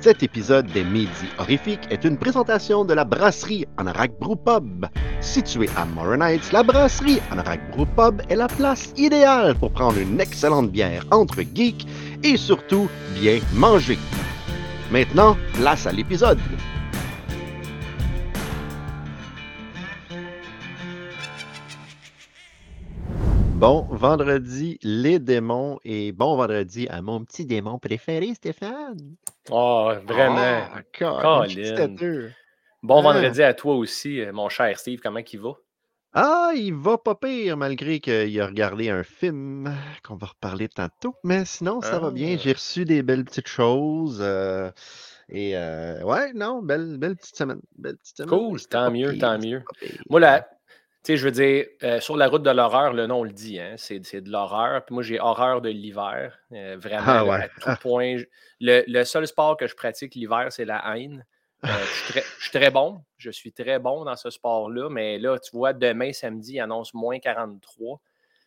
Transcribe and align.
Cet 0.00 0.22
épisode 0.22 0.66
des 0.66 0.84
Midi 0.84 1.26
Horrifiques 1.38 1.88
est 1.90 2.04
une 2.04 2.16
présentation 2.16 2.84
de 2.84 2.94
la 2.94 3.04
brasserie 3.04 3.66
Anorak 3.78 4.12
Pub. 4.20 4.86
Située 5.20 5.68
à 5.76 5.84
Morin 5.84 6.20
Heights, 6.20 6.52
la 6.52 6.62
brasserie 6.62 7.18
Anorak 7.32 7.60
Pub 7.96 8.22
est 8.28 8.36
la 8.36 8.46
place 8.46 8.92
idéale 8.96 9.56
pour 9.56 9.72
prendre 9.72 9.98
une 9.98 10.20
excellente 10.20 10.70
bière 10.70 11.04
entre 11.10 11.42
geeks 11.42 11.84
et 12.22 12.36
surtout 12.36 12.88
bien 13.20 13.40
manger. 13.54 13.98
Maintenant, 14.92 15.36
place 15.54 15.86
à 15.86 15.92
l'épisode. 15.92 16.38
Bon 23.58 23.86
vendredi, 23.90 24.78
les 24.82 25.18
démons, 25.18 25.78
et 25.84 26.12
bon 26.12 26.36
vendredi 26.36 26.86
à 26.88 27.02
mon 27.02 27.24
petit 27.24 27.44
démon 27.44 27.78
préféré, 27.80 28.32
Stéphane. 28.34 29.16
Oh, 29.50 29.92
vraiment. 30.06 30.60
God, 30.98 31.48
têteux. 31.48 32.30
Bon 32.84 32.98
Ah. 33.00 33.02
vendredi 33.12 33.42
à 33.42 33.54
toi 33.54 33.74
aussi, 33.74 34.20
euh, 34.20 34.32
mon 34.32 34.48
cher 34.48 34.78
Steve. 34.78 35.00
Comment 35.02 35.20
il 35.32 35.40
va? 35.40 35.50
Ah, 36.12 36.52
il 36.54 36.72
va 36.74 36.98
pas 36.98 37.16
pire, 37.16 37.56
malgré 37.56 37.98
qu'il 37.98 38.40
a 38.40 38.46
regardé 38.46 38.90
un 38.90 39.02
film 39.02 39.74
qu'on 40.04 40.16
va 40.16 40.28
reparler 40.28 40.68
tantôt. 40.68 41.14
Mais 41.24 41.44
sinon, 41.44 41.80
ça 41.80 41.98
va 41.98 42.10
bien. 42.12 42.34
Ah. 42.38 42.40
J'ai 42.42 42.52
reçu 42.52 42.84
des 42.84 43.02
belles 43.02 43.24
petites 43.24 43.48
choses. 43.48 44.20
euh, 44.22 44.70
et 45.28 45.56
euh, 45.56 46.00
ouais, 46.04 46.32
non, 46.32 46.62
belle, 46.62 46.96
belle 46.96 47.16
petite 47.16 47.36
semaine. 47.36 47.60
Belle 47.76 47.96
petite 47.96 48.18
semaine. 48.18 48.30
Cool, 48.30 48.60
tant 48.66 48.90
mieux, 48.92 49.10
pire, 49.12 49.20
tant 49.20 49.38
mieux. 49.38 49.62
Moi, 50.08 50.20
sais, 51.12 51.16
je 51.16 51.24
veux 51.24 51.30
dire, 51.32 51.66
euh, 51.82 52.00
sur 52.00 52.16
la 52.16 52.28
route 52.28 52.42
de 52.42 52.50
l'horreur, 52.50 52.92
le 52.92 53.06
nom 53.06 53.20
on 53.20 53.24
le 53.24 53.32
dit, 53.32 53.58
hein, 53.60 53.74
c'est 53.76 53.98
de 54.20 54.30
l'horreur. 54.30 54.84
Puis 54.84 54.94
moi, 54.94 55.02
j'ai 55.02 55.20
horreur 55.20 55.60
de 55.60 55.68
l'hiver. 55.68 56.38
euh, 56.52 56.76
vraiment, 56.78 57.04
Ah 57.06 57.24
ouais. 57.24 57.42
à 57.44 57.48
tout 57.74 57.80
point. 57.80 58.16
Le, 58.60 58.84
le 58.86 59.04
seul 59.04 59.26
sport 59.26 59.56
que 59.56 59.66
je 59.66 59.74
pratique 59.74 60.14
l'hiver, 60.14 60.48
c'est 60.50 60.64
la 60.64 60.96
haine. 60.96 61.24
Euh, 61.64 61.68
je, 61.68 61.92
suis 61.92 62.12
très, 62.12 62.22
je 62.38 62.42
suis 62.42 62.50
très 62.58 62.70
bon. 62.70 63.02
Je 63.16 63.30
suis 63.30 63.52
très 63.52 63.78
bon 63.78 64.04
dans 64.04 64.16
ce 64.16 64.30
sport-là. 64.30 64.88
Mais 64.90 65.18
là, 65.18 65.38
tu 65.38 65.50
vois, 65.52 65.72
demain, 65.72 66.12
samedi, 66.12 66.54
il 66.54 66.60
annonce 66.60 66.94
moins 66.94 67.18
43. 67.18 68.00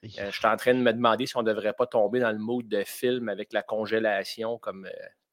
Euh, 0.04 0.08
je 0.32 0.38
suis 0.38 0.48
en 0.48 0.58
train 0.58 0.74
de 0.74 0.80
me 0.80 0.94
demander 0.94 1.26
si 1.28 1.38
on 1.38 1.44
ne 1.44 1.52
devrait 1.52 1.74
pas 1.74 1.86
tomber 1.88 2.20
dans 2.20 2.32
le 2.32 2.40
mode 2.40 2.68
de 2.68 2.84
film 2.84 3.30
avec 3.30 3.54
la 3.54 3.62
congélation 3.62 4.58
comme, 4.58 4.88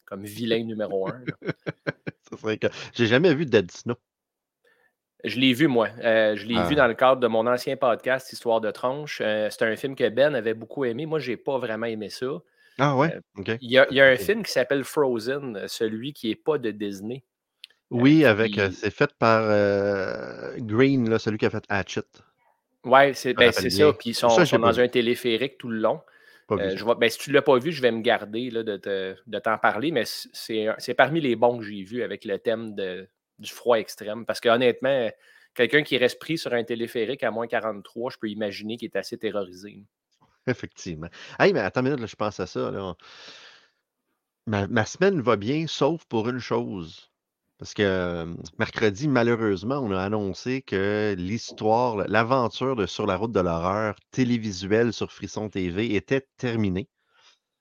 comme 0.04 0.24
vilain 0.24 0.62
numéro 0.64 1.08
un. 1.08 1.22
J'ai 2.94 3.06
jamais 3.06 3.34
vu 3.34 3.46
Dead 3.46 3.70
Snow. 3.70 3.94
Je 5.24 5.38
l'ai 5.40 5.52
vu, 5.52 5.66
moi. 5.66 5.88
Euh, 6.04 6.36
je 6.36 6.46
l'ai 6.46 6.54
Ah. 6.56 6.66
vu 6.68 6.74
dans 6.76 6.86
le 6.86 6.94
cadre 6.94 7.20
de 7.20 7.26
mon 7.26 7.46
ancien 7.46 7.76
podcast, 7.76 8.32
Histoire 8.32 8.60
de 8.60 8.70
tranche. 8.70 9.20
Euh, 9.22 9.48
c'est 9.50 9.64
un 9.64 9.74
film 9.76 9.96
que 9.96 10.08
Ben 10.08 10.34
avait 10.34 10.54
beaucoup 10.54 10.84
aimé. 10.84 11.06
Moi, 11.06 11.18
je 11.18 11.32
n'ai 11.32 11.36
pas 11.36 11.58
vraiment 11.58 11.86
aimé 11.86 12.08
ça. 12.08 12.26
Ah 12.78 12.96
ouais? 12.96 13.12
Euh. 13.38 13.56
Il 13.60 13.70
y 13.70 13.78
a, 13.78 13.86
il 13.90 13.96
y 13.96 14.00
a 14.00 14.06
un 14.06 14.16
film 14.16 14.44
qui 14.44 14.52
s'appelle 14.52 14.84
Frozen, 14.84 15.56
euh, 15.56 15.64
celui 15.66 16.12
qui 16.12 16.28
n'est 16.28 16.36
pas 16.36 16.58
de 16.58 16.70
Disney. 16.70 17.24
Oui, 17.90 18.24
avec. 18.24 18.56
euh, 18.58 18.70
c'est 18.70 18.90
fait 18.92 19.10
par 19.18 19.42
euh, 19.46 20.52
Green, 20.58 21.08
là, 21.10 21.18
celui 21.18 21.38
qui 21.38 21.46
a 21.46 21.50
fait 21.50 21.64
Hatchet. 21.68 22.02
Oui, 22.84 23.14
c'est 23.14 23.34
ben, 23.34 23.50
ça. 23.50 23.92
Puis 23.94 24.10
ils 24.10 24.14
sont, 24.14 24.28
Ça, 24.28 24.58
dans 24.58 24.70
vu. 24.70 24.82
un 24.82 24.88
téléphérique 24.88 25.58
tout 25.58 25.68
le 25.68 25.78
long. 25.78 26.00
Euh, 26.52 26.76
je 26.76 26.84
vois, 26.84 26.94
ben, 26.94 27.10
si 27.10 27.18
tu 27.18 27.30
ne 27.30 27.34
l'as 27.34 27.42
pas 27.42 27.58
vu, 27.58 27.72
je 27.72 27.82
vais 27.82 27.90
me 27.90 28.00
garder 28.00 28.48
là, 28.50 28.62
de, 28.62 28.76
te- 28.78 29.16
de 29.26 29.38
t'en 29.38 29.58
parler, 29.58 29.90
mais 29.90 30.04
c'est 30.06 30.94
parmi 30.96 31.20
les 31.20 31.34
bons 31.36 31.58
que 31.58 31.64
j'ai 31.64 31.82
vus 31.82 32.02
avec 32.02 32.24
le 32.24 32.38
thème 32.38 32.74
de, 32.74 33.06
du 33.38 33.50
froid 33.50 33.78
extrême. 33.78 34.26
Parce 34.26 34.40
que 34.40 34.48
honnêtement, 34.48 35.10
quelqu'un 35.54 35.82
qui 35.82 35.96
reste 35.98 36.18
pris 36.18 36.38
sur 36.38 36.52
un 36.52 36.64
téléphérique 36.64 37.22
à 37.22 37.30
moins 37.30 37.46
43, 37.46 38.12
je 38.12 38.18
peux 38.18 38.28
imaginer 38.28 38.76
qu'il 38.76 38.86
est 38.86 38.96
assez 38.96 39.18
terrorisé. 39.18 39.84
Effectivement. 40.46 41.08
Hey, 41.38 41.52
mais 41.52 41.60
attends 41.60 41.80
une 41.80 41.90
minute, 41.90 42.06
je 42.06 42.16
pense 42.16 42.40
à 42.40 42.46
ça. 42.46 42.94
ma 44.46 44.86
semaine 44.86 45.20
va 45.20 45.36
bien, 45.36 45.66
sauf 45.66 46.04
pour 46.06 46.28
une 46.28 46.38
chose. 46.38 47.10
Parce 47.58 47.74
que 47.74 47.82
euh, 47.82 48.34
mercredi, 48.60 49.08
malheureusement, 49.08 49.78
on 49.78 49.90
a 49.90 50.00
annoncé 50.00 50.62
que 50.62 51.16
l'histoire, 51.18 51.96
l'aventure 51.96 52.76
de 52.76 52.86
Sur 52.86 53.04
la 53.06 53.16
route 53.16 53.32
de 53.32 53.40
l'horreur 53.40 53.96
télévisuelle 54.12 54.92
sur 54.92 55.12
Frisson 55.12 55.48
TV 55.48 55.96
était 55.96 56.24
terminée. 56.36 56.88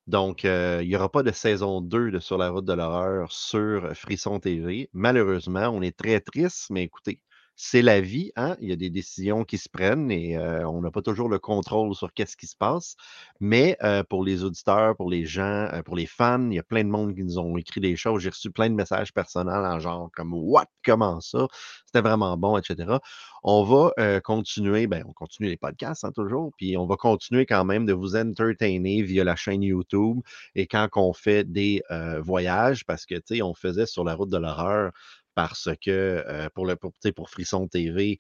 Donc, 0.08 0.46
euh, 0.46 0.80
il 0.84 0.88
n'y 0.90 0.96
aura 0.96 1.12
pas 1.12 1.24
de 1.24 1.32
saison 1.32 1.82
2 1.82 2.12
de 2.12 2.20
Sur 2.20 2.38
la 2.38 2.50
route 2.50 2.66
de 2.66 2.74
l'horreur 2.74 3.32
sur 3.32 3.96
Frisson 3.96 4.40
TV. 4.40 4.90
Malheureusement, 4.94 5.68
on 5.70 5.82
est 5.82 5.98
très 5.98 6.20
triste, 6.22 6.68
mais 6.70 6.84
écoutez, 6.84 7.20
c'est 7.60 7.82
la 7.82 8.02
vie, 8.02 8.32
hein? 8.36 8.56
Il 8.62 8.70
y 8.70 8.72
a 8.72 8.76
des 8.76 8.92
décisions 8.92 9.44
qui 9.44 9.58
se 9.58 9.68
prennent 9.68 10.12
et 10.12 10.38
on 10.38 10.80
n'a 10.80 10.92
pas 10.92 11.02
toujours 11.02 11.28
le 11.28 11.40
contrôle 11.40 11.96
sur 11.96 12.14
qu'est-ce 12.14 12.38
qui 12.38 12.46
se 12.46 12.56
passe. 12.56 12.96
Mais 13.40 13.76
pour 14.10 14.24
les 14.24 14.44
auditeurs, 14.44 14.96
pour 14.96 15.10
les 15.10 15.26
gens, 15.26 15.68
pour 15.84 15.96
les 15.96 16.06
fans, 16.06 16.50
il 16.52 16.56
y 16.56 16.60
a 16.60 16.64
plein 16.64 16.84
de 16.84 16.90
monde 16.90 17.16
qui 17.16 17.24
nous 17.24 17.40
ont 17.40 17.58
écrit 17.58 17.82
des 17.82 17.96
choses. 17.96 18.22
J'ai 18.22 18.30
reçu 18.30 18.52
plein 18.52 18.70
de 18.70 18.76
messages 18.76 19.12
personnels 19.12 19.66
en 19.66 19.80
genre 19.80 20.12
comme 20.16 20.36
What? 20.36 20.68
Comment 20.86 21.20
ça? 21.20 21.48
C'était 21.88 22.08
vraiment 22.08 22.38
bon, 22.38 22.58
etc. 22.58 23.00
On 23.42 23.64
va 23.64 24.20
continuer, 24.22 24.86
ben, 24.86 25.04
on 25.08 25.14
continue 25.14 25.50
les 25.50 25.58
podcasts 25.58 26.06
hein, 26.06 26.12
toujours, 26.12 26.52
puis 26.58 26.78
on 26.78 26.86
va 26.86 26.96
continuer 26.96 27.48
quand 27.48 27.66
même 27.66 27.88
de 27.88 27.94
vous 27.94 28.16
entertainer 28.16 29.02
via 29.02 29.24
la 29.24 29.36
chaîne 29.36 29.64
YouTube 29.64 30.20
et 30.54 30.68
quand 30.68 30.88
on 30.96 31.12
fait 31.12 31.44
des 31.44 31.82
voyages, 32.20 32.86
parce 32.86 33.08
que 33.08 33.16
tu 33.16 33.38
sais, 33.38 33.42
on 33.42 33.56
faisait 33.56 33.88
sur 33.88 34.04
la 34.04 34.14
route 34.14 34.30
de 34.30 34.38
l'horreur 34.38 34.92
parce 35.38 35.70
que 35.86 36.50
pour 36.56 36.66
le 36.66 36.76
pour, 36.76 36.94
pour 37.16 37.30
Frisson 37.30 37.68
TV, 37.68 38.18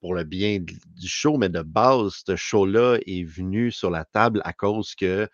pour 0.00 0.12
le 0.12 0.24
bien 0.24 0.58
du 0.60 1.08
show, 1.08 1.38
mais 1.38 1.48
de 1.48 1.62
base, 1.62 2.22
ce 2.26 2.36
show-là 2.36 2.98
est 3.06 3.24
venu 3.24 3.72
sur 3.72 3.88
la 3.90 4.04
table 4.04 4.42
à 4.44 4.52
cause 4.52 4.94
que 4.94 5.26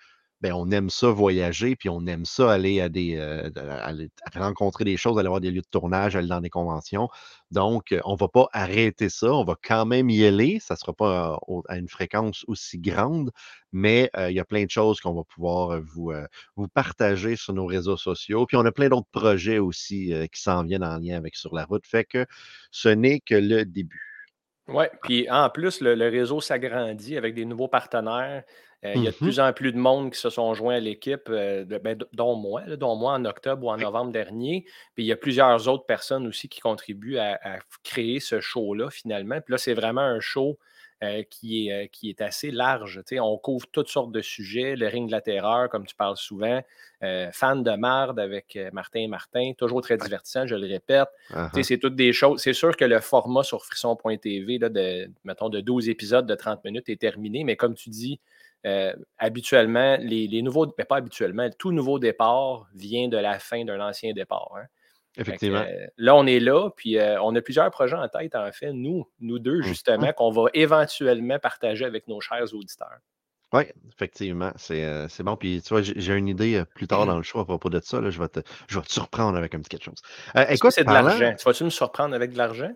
ben, 0.44 0.52
on 0.52 0.70
aime 0.72 0.90
ça 0.90 1.08
voyager, 1.08 1.74
puis 1.74 1.88
on 1.88 2.04
aime 2.04 2.26
ça 2.26 2.52
aller 2.52 2.78
à 2.78 2.90
des 2.90 3.16
euh, 3.16 3.48
rencontrer 4.36 4.84
des 4.84 4.98
choses, 4.98 5.18
aller 5.18 5.30
voir 5.30 5.40
des 5.40 5.50
lieux 5.50 5.62
de 5.62 5.66
tournage, 5.70 6.16
aller 6.16 6.28
dans 6.28 6.42
des 6.42 6.50
conventions. 6.50 7.08
Donc, 7.50 7.92
euh, 7.92 8.00
on 8.04 8.12
ne 8.12 8.18
va 8.18 8.28
pas 8.28 8.48
arrêter 8.52 9.08
ça, 9.08 9.32
on 9.32 9.44
va 9.44 9.56
quand 9.64 9.86
même 9.86 10.10
y 10.10 10.22
aller. 10.26 10.58
Ça 10.60 10.74
ne 10.74 10.76
sera 10.76 10.92
pas 10.92 11.32
euh, 11.48 11.60
à 11.68 11.78
une 11.78 11.88
fréquence 11.88 12.44
aussi 12.46 12.78
grande, 12.78 13.30
mais 13.72 14.10
il 14.18 14.34
y 14.34 14.38
a 14.38 14.44
plein 14.44 14.66
de 14.66 14.70
choses 14.70 15.00
qu'on 15.00 15.14
va 15.14 15.24
pouvoir 15.24 15.80
vous, 15.80 16.12
partager 16.74 17.36
sur 17.36 17.54
nos 17.54 17.64
réseaux 17.64 17.96
sociaux. 17.96 18.44
Puis 18.44 18.58
on 18.58 18.66
a 18.66 18.70
plein 18.70 18.90
d'autres 18.90 19.08
projets 19.12 19.58
aussi 19.58 20.12
qui 20.30 20.42
s'en 20.42 20.62
viennent 20.62 20.84
en 20.84 20.98
lien 20.98 21.16
avec 21.16 21.36
Sur 21.36 21.54
la 21.54 21.64
route. 21.64 21.86
Fait 21.86 22.04
que 22.04 22.26
ce 22.70 22.90
n'est 22.90 23.20
que 23.20 23.34
le 23.34 23.64
début. 23.64 24.28
Oui, 24.68 24.84
puis 25.02 25.28
en 25.30 25.48
plus, 25.48 25.80
le 25.80 26.08
réseau 26.08 26.42
s'agrandit 26.42 27.16
avec 27.16 27.34
des 27.34 27.46
nouveaux 27.46 27.68
partenaires. 27.68 28.44
Euh, 28.84 28.92
il 28.96 29.02
y 29.02 29.08
a 29.08 29.10
de 29.10 29.16
Mhm. 29.16 29.26
plus 29.28 29.40
en 29.40 29.52
plus 29.52 29.72
de 29.72 29.78
monde 29.78 30.12
qui 30.12 30.18
se 30.20 30.30
sont 30.30 30.52
joints 30.54 30.76
à 30.76 30.80
l'équipe, 30.80 31.28
euh, 31.30 31.64
ben, 31.64 31.98
dont 32.12 32.34
moi, 32.36 32.62
là, 32.66 32.76
dont 32.76 32.96
moi 32.96 33.12
en 33.14 33.24
octobre 33.24 33.66
ou 33.66 33.70
en 33.70 33.76
novembre 33.78 34.12
dernier. 34.12 34.64
Puis 34.94 35.04
il 35.04 35.06
y 35.06 35.12
a 35.12 35.16
plusieurs 35.16 35.68
autres 35.68 35.86
personnes 35.86 36.26
aussi 36.26 36.48
qui 36.48 36.60
contribuent 36.60 37.18
à, 37.18 37.38
à 37.42 37.58
créer 37.82 38.20
ce 38.20 38.40
show-là 38.40 38.90
finalement. 38.90 39.40
Puis 39.40 39.52
là, 39.52 39.58
c'est 39.58 39.74
vraiment 39.74 40.02
un 40.02 40.20
show 40.20 40.58
euh, 41.02 41.22
qui, 41.28 41.66
est, 41.68 41.72
euh, 41.72 41.86
qui 41.90 42.08
est 42.08 42.20
assez 42.22 42.50
large. 42.50 43.02
On 43.20 43.36
couvre 43.36 43.66
toutes 43.72 43.88
sortes 43.88 44.12
de 44.12 44.22
sujets. 44.22 44.76
Le 44.76 44.86
ring 44.86 45.06
de 45.08 45.12
la 45.12 45.20
terreur, 45.20 45.68
comme 45.68 45.86
tu 45.86 45.94
parles 45.94 46.16
souvent. 46.16 46.62
Euh, 47.02 47.30
fan 47.32 47.62
de 47.62 47.72
marde 47.72 48.20
avec 48.20 48.58
Martin 48.72 49.00
et 49.00 49.06
Martin. 49.08 49.52
Toujours 49.58 49.82
très 49.82 49.96
divertissant, 49.98 50.46
je 50.46 50.54
le 50.54 50.66
répète. 50.66 51.08
Ah, 51.30 51.50
sais, 51.54 51.62
c'est 51.62 51.78
toutes 51.78 51.96
des 51.96 52.12
choses. 52.12 52.40
C'est 52.40 52.52
sûr 52.54 52.76
que 52.76 52.84
le 52.84 53.00
format 53.00 53.42
sur 53.42 53.64
frisson.tv, 53.64 54.58
de, 54.58 55.10
mettons, 55.24 55.48
de 55.48 55.60
12 55.60 55.88
épisodes 55.88 56.26
de 56.26 56.34
30 56.34 56.64
minutes 56.64 56.88
est 56.88 57.00
terminé, 57.00 57.44
mais 57.44 57.56
comme 57.56 57.74
tu 57.74 57.90
dis, 57.90 58.20
euh, 58.66 58.92
habituellement, 59.18 59.96
les, 60.00 60.26
les 60.26 60.42
nouveaux, 60.42 60.66
ben, 60.66 60.84
pas 60.86 60.96
habituellement, 60.96 61.48
tout 61.58 61.72
nouveau 61.72 61.98
départ 61.98 62.66
vient 62.74 63.08
de 63.08 63.16
la 63.16 63.38
fin 63.38 63.64
d'un 63.64 63.80
ancien 63.80 64.12
départ. 64.12 64.50
hein. 64.56 64.64
Que, 65.14 65.20
Effectivement. 65.20 65.60
euh, 65.60 65.86
là, 65.96 66.16
on 66.16 66.26
est 66.26 66.40
là, 66.40 66.70
puis 66.76 66.98
euh, 66.98 67.20
on 67.22 67.34
a 67.36 67.40
plusieurs 67.40 67.70
projets 67.70 67.94
en 67.96 68.08
tête, 68.08 68.34
en 68.34 68.50
fait, 68.50 68.72
nous, 68.72 69.06
nous 69.20 69.38
deux, 69.38 69.58
Mhm. 69.58 69.62
justement, 69.62 70.12
qu'on 70.12 70.30
va 70.30 70.46
éventuellement 70.54 71.38
partager 71.38 71.84
avec 71.84 72.08
nos 72.08 72.20
chers 72.20 72.52
auditeurs. 72.52 72.98
Oui, 73.52 73.62
effectivement, 73.92 74.50
c'est 74.56 75.22
bon. 75.22 75.36
Puis 75.36 75.62
tu 75.62 75.68
vois, 75.68 75.82
j'ai 75.82 76.14
une 76.14 76.26
idée 76.26 76.64
plus 76.74 76.88
tard 76.88 77.06
dans 77.06 77.16
le 77.16 77.22
show 77.22 77.38
à 77.38 77.44
propos 77.44 77.70
de 77.70 77.78
ça. 77.78 78.00
Là, 78.00 78.10
je, 78.10 78.20
vais 78.20 78.26
te, 78.26 78.40
je 78.66 78.76
vais 78.80 78.84
te 78.84 78.92
surprendre 78.92 79.38
avec 79.38 79.54
un 79.54 79.60
petit 79.60 79.68
quelque 79.68 79.84
chose. 79.84 80.02
Écoute, 80.48 80.72
c'est 80.72 80.82
de 80.82 80.90
l'argent? 80.92 81.32
Tu 81.38 81.44
vas-tu 81.44 81.62
me 81.62 81.70
surprendre 81.70 82.16
avec 82.16 82.32
de 82.32 82.38
l'argent? 82.38 82.72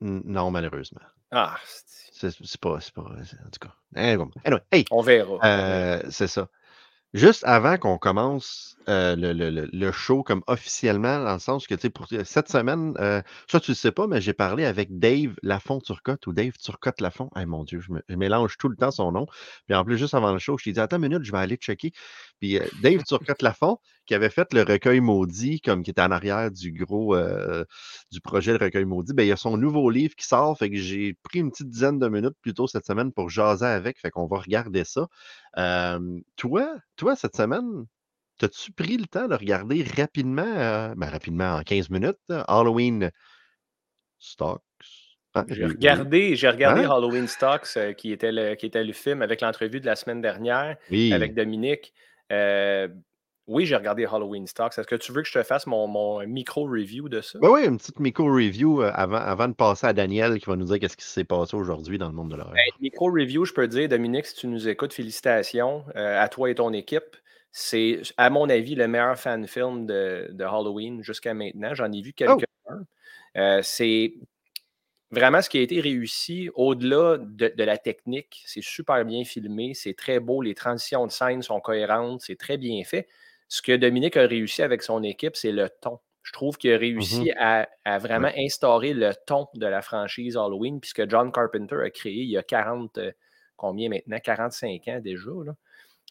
Non, 0.00 0.50
malheureusement. 0.50 1.00
Ah, 1.30 1.56
c'est- 1.64 2.58
pas, 2.60 2.80
c'est 2.80 2.92
pas. 2.94 3.02
En 3.02 3.50
tout 3.50 3.60
cas. 3.60 3.74
Anyway, 3.94 4.26
anyway, 4.44 4.62
hey, 4.72 4.84
on 4.90 5.00
verra. 5.02 5.38
euh, 5.44 6.02
c'est 6.10 6.26
ça. 6.28 6.48
Juste 7.12 7.42
avant 7.44 7.76
qu'on 7.76 7.98
commence 7.98 8.76
euh, 8.88 9.16
le, 9.16 9.32
le- 9.32 9.68
le- 9.72 9.92
show 9.92 10.22
comme 10.22 10.44
officiellement, 10.46 11.24
dans 11.24 11.32
le 11.32 11.40
sens 11.40 11.66
que, 11.66 11.74
tu 11.74 11.82
sais, 11.82 11.90
pour 11.90 12.06
cette 12.06 12.48
semaine, 12.48 12.94
euh, 13.00 13.20
ça, 13.50 13.58
tu 13.58 13.72
le 13.72 13.74
sais 13.74 13.90
pas, 13.90 14.06
mais 14.06 14.20
j'ai 14.20 14.32
parlé 14.32 14.64
avec 14.64 14.96
Dave 15.00 15.34
Lafont-Turcotte 15.42 16.24
ou 16.28 16.32
Dave 16.32 16.52
Turcotte-Lafont. 16.62 17.28
Eh 17.36 17.46
mon 17.46 17.64
Dieu, 17.64 17.80
je, 17.80 17.90
me- 17.92 18.02
je 18.08 18.14
mélange 18.14 18.56
tout 18.58 18.68
le 18.68 18.76
temps 18.76 18.92
son 18.92 19.10
nom. 19.10 19.26
Puis 19.66 19.74
en 19.74 19.84
plus, 19.84 19.98
juste 19.98 20.14
avant 20.14 20.32
le 20.32 20.38
show, 20.38 20.56
je 20.56 20.64
t'ai 20.64 20.72
dit, 20.72 20.78
attends 20.80 20.96
une 20.96 21.08
minute, 21.08 21.24
je 21.24 21.32
vais 21.32 21.38
aller 21.38 21.56
checker. 21.56 21.92
Puis 22.40 22.58
euh, 22.60 22.66
Dave 22.80 23.02
Turcotte-Lafont, 23.02 23.78
qui 24.10 24.14
avait 24.16 24.28
fait 24.28 24.52
le 24.52 24.62
recueil 24.62 24.98
maudit, 24.98 25.60
comme 25.60 25.84
qui 25.84 25.92
était 25.92 26.02
en 26.02 26.10
arrière 26.10 26.50
du 26.50 26.72
gros, 26.72 27.14
euh, 27.14 27.64
du 28.10 28.20
projet 28.20 28.50
Le 28.50 28.58
recueil 28.58 28.84
maudit, 28.84 29.12
ben, 29.14 29.22
il 29.22 29.28
y 29.28 29.32
a 29.32 29.36
son 29.36 29.56
nouveau 29.56 29.88
livre 29.88 30.16
qui 30.16 30.26
sort. 30.26 30.58
Fait 30.58 30.68
que 30.68 30.74
j'ai 30.74 31.14
pris 31.22 31.38
une 31.38 31.52
petite 31.52 31.68
dizaine 31.68 32.00
de 32.00 32.08
minutes 32.08 32.34
plus 32.42 32.52
tôt 32.52 32.66
cette 32.66 32.84
semaine 32.84 33.12
pour 33.12 33.30
jaser 33.30 33.66
avec. 33.66 34.00
Fait 34.00 34.10
qu'on 34.10 34.26
va 34.26 34.38
regarder 34.38 34.82
ça. 34.82 35.06
Euh, 35.58 36.18
toi, 36.34 36.74
toi, 36.96 37.14
cette 37.14 37.36
semaine, 37.36 37.86
t'as-tu 38.38 38.72
pris 38.72 38.96
le 38.96 39.06
temps 39.06 39.28
de 39.28 39.36
regarder 39.36 39.84
rapidement, 39.96 40.42
euh, 40.42 40.92
ben, 40.96 41.08
rapidement, 41.08 41.54
en 41.54 41.62
15 41.62 41.90
minutes, 41.90 42.18
Halloween 42.48 43.12
Stocks? 44.18 44.60
Ah, 45.34 45.44
j'ai 45.48 45.66
regardé, 45.66 46.34
j'ai 46.34 46.48
regardé 46.48 46.82
hein? 46.82 46.90
Halloween 46.90 47.28
Stocks, 47.28 47.76
euh, 47.76 47.92
qui, 47.92 48.10
était 48.10 48.32
le, 48.32 48.56
qui 48.56 48.66
était 48.66 48.82
le 48.82 48.92
film 48.92 49.22
avec 49.22 49.40
l'entrevue 49.40 49.78
de 49.78 49.86
la 49.86 49.94
semaine 49.94 50.20
dernière 50.20 50.76
avec 50.90 51.34
Dominique. 51.34 51.94
Euh, 52.32 52.88
oui, 53.46 53.66
j'ai 53.66 53.76
regardé 53.76 54.04
Halloween 54.04 54.46
Stocks. 54.46 54.78
Est-ce 54.78 54.86
que 54.86 54.94
tu 54.94 55.12
veux 55.12 55.22
que 55.22 55.28
je 55.28 55.32
te 55.32 55.42
fasse 55.42 55.66
mon, 55.66 56.24
micro-review 56.26 57.08
de 57.08 57.20
ça? 57.20 57.38
Ben 57.40 57.48
oui, 57.48 57.64
une 57.64 57.78
petite 57.78 57.98
micro-review 57.98 58.82
euh, 58.82 58.92
avant, 58.94 59.16
avant 59.16 59.48
de 59.48 59.54
passer 59.54 59.86
à 59.86 59.92
Daniel 59.92 60.38
qui 60.38 60.46
va 60.46 60.56
nous 60.56 60.66
dire 60.66 60.78
qu'est-ce 60.78 60.96
qui 60.96 61.04
s'est 61.04 61.24
passé 61.24 61.56
aujourd'hui 61.56 61.98
dans 61.98 62.08
le 62.08 62.14
monde 62.14 62.30
de 62.30 62.36
l'horreur. 62.36 62.54
Ben, 62.54 62.62
micro-review, 62.80 63.44
je 63.44 63.52
peux 63.52 63.66
dire, 63.66 63.88
Dominique, 63.88 64.26
si 64.26 64.36
tu 64.36 64.46
nous 64.46 64.68
écoutes, 64.68 64.92
félicitations 64.92 65.84
à 65.94 66.28
toi 66.28 66.50
et 66.50 66.54
ton 66.54 66.72
équipe. 66.72 67.16
C'est, 67.52 68.02
à 68.16 68.30
mon 68.30 68.48
avis, 68.48 68.76
le 68.76 68.86
meilleur 68.86 69.18
fan 69.18 69.46
film 69.48 69.84
de, 69.86 70.32
Halloween 70.40 71.02
jusqu'à 71.02 71.34
maintenant. 71.34 71.74
J'en 71.74 71.90
ai 71.90 72.00
vu 72.00 72.14
oh! 72.20 72.36
quelques-uns. 72.36 73.62
c'est 73.62 74.14
vraiment 75.10 75.42
ce 75.42 75.50
qui 75.50 75.58
a 75.58 75.62
été 75.62 75.80
réussi, 75.80 76.50
au-delà 76.54 77.18
de, 77.18 77.52
la 77.64 77.78
technique, 77.78 78.42
c'est 78.46 78.62
super 78.62 79.04
bien 79.04 79.24
filmé, 79.24 79.74
c'est 79.74 79.94
très 79.94 80.20
beau, 80.20 80.42
les 80.42 80.54
transitions 80.54 81.06
de 81.06 81.10
scène 81.10 81.42
sont 81.42 81.60
cohérentes, 81.60 82.22
c'est 82.22 82.38
très 82.38 82.56
bien 82.56 82.82
fait. 82.84 83.08
Ce 83.50 83.60
que 83.60 83.76
Dominique 83.76 84.16
a 84.16 84.26
réussi 84.26 84.62
avec 84.62 84.82
son 84.82 85.02
équipe, 85.02 85.36
c'est 85.36 85.50
le 85.52 85.68
ton. 85.68 85.98
Je 86.22 86.32
trouve 86.32 86.56
qu'il 86.56 86.70
a 86.72 86.76
mmh 86.76 86.80
réussi 86.80 87.32
à, 87.36 87.66
vraiment 87.98 88.30
instaurer 88.36 88.94
le 88.94 89.12
ton 89.26 89.48
de 89.54 89.66
la 89.66 89.82
franchise 89.82 90.36
Halloween, 90.36 90.80
puisque 90.80 91.10
John 91.10 91.32
Carpenter 91.32 91.76
a 91.84 91.90
créé 91.90 92.22
il 92.22 92.30
y 92.30 92.38
a 92.38 92.42
40, 92.42 92.98
euh, 92.98 93.12
combien 93.56 93.88
maintenant? 93.88 94.18
45 94.22 94.88
ans 94.88 95.00
déjà. 95.02 95.30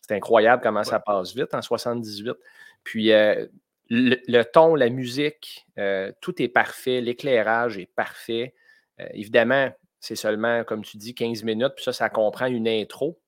C'est 0.02 0.16
incroyable 0.16 0.62
comment 0.62 0.84
ça 0.84 1.00
passe 1.00 1.34
vite 1.34 1.54
en 1.54 1.62
78. 1.62 2.36
Puis 2.84 3.14
euh, 3.14 3.46
le, 3.90 4.44
ton, 4.44 4.76
la 4.76 4.90
musique, 4.90 5.66
euh, 5.78 6.12
tout 6.22 6.42
est 6.42 6.50
parfait, 6.50 7.00
l'éclairage 7.00 7.78
est 7.78 7.90
parfait. 7.96 8.54
Euh, 9.00 9.08
évidemment, 9.14 9.70
c'est 10.00 10.16
seulement, 10.16 10.64
comme 10.66 10.84
tu 10.84 10.98
dis, 10.98 11.16
15 11.16 11.44
minutes, 11.44 11.74
puis 11.76 11.86
ça, 11.86 11.94
ça 11.94 12.10
comprend 12.10 12.48
une 12.48 12.68
intro. 12.68 13.20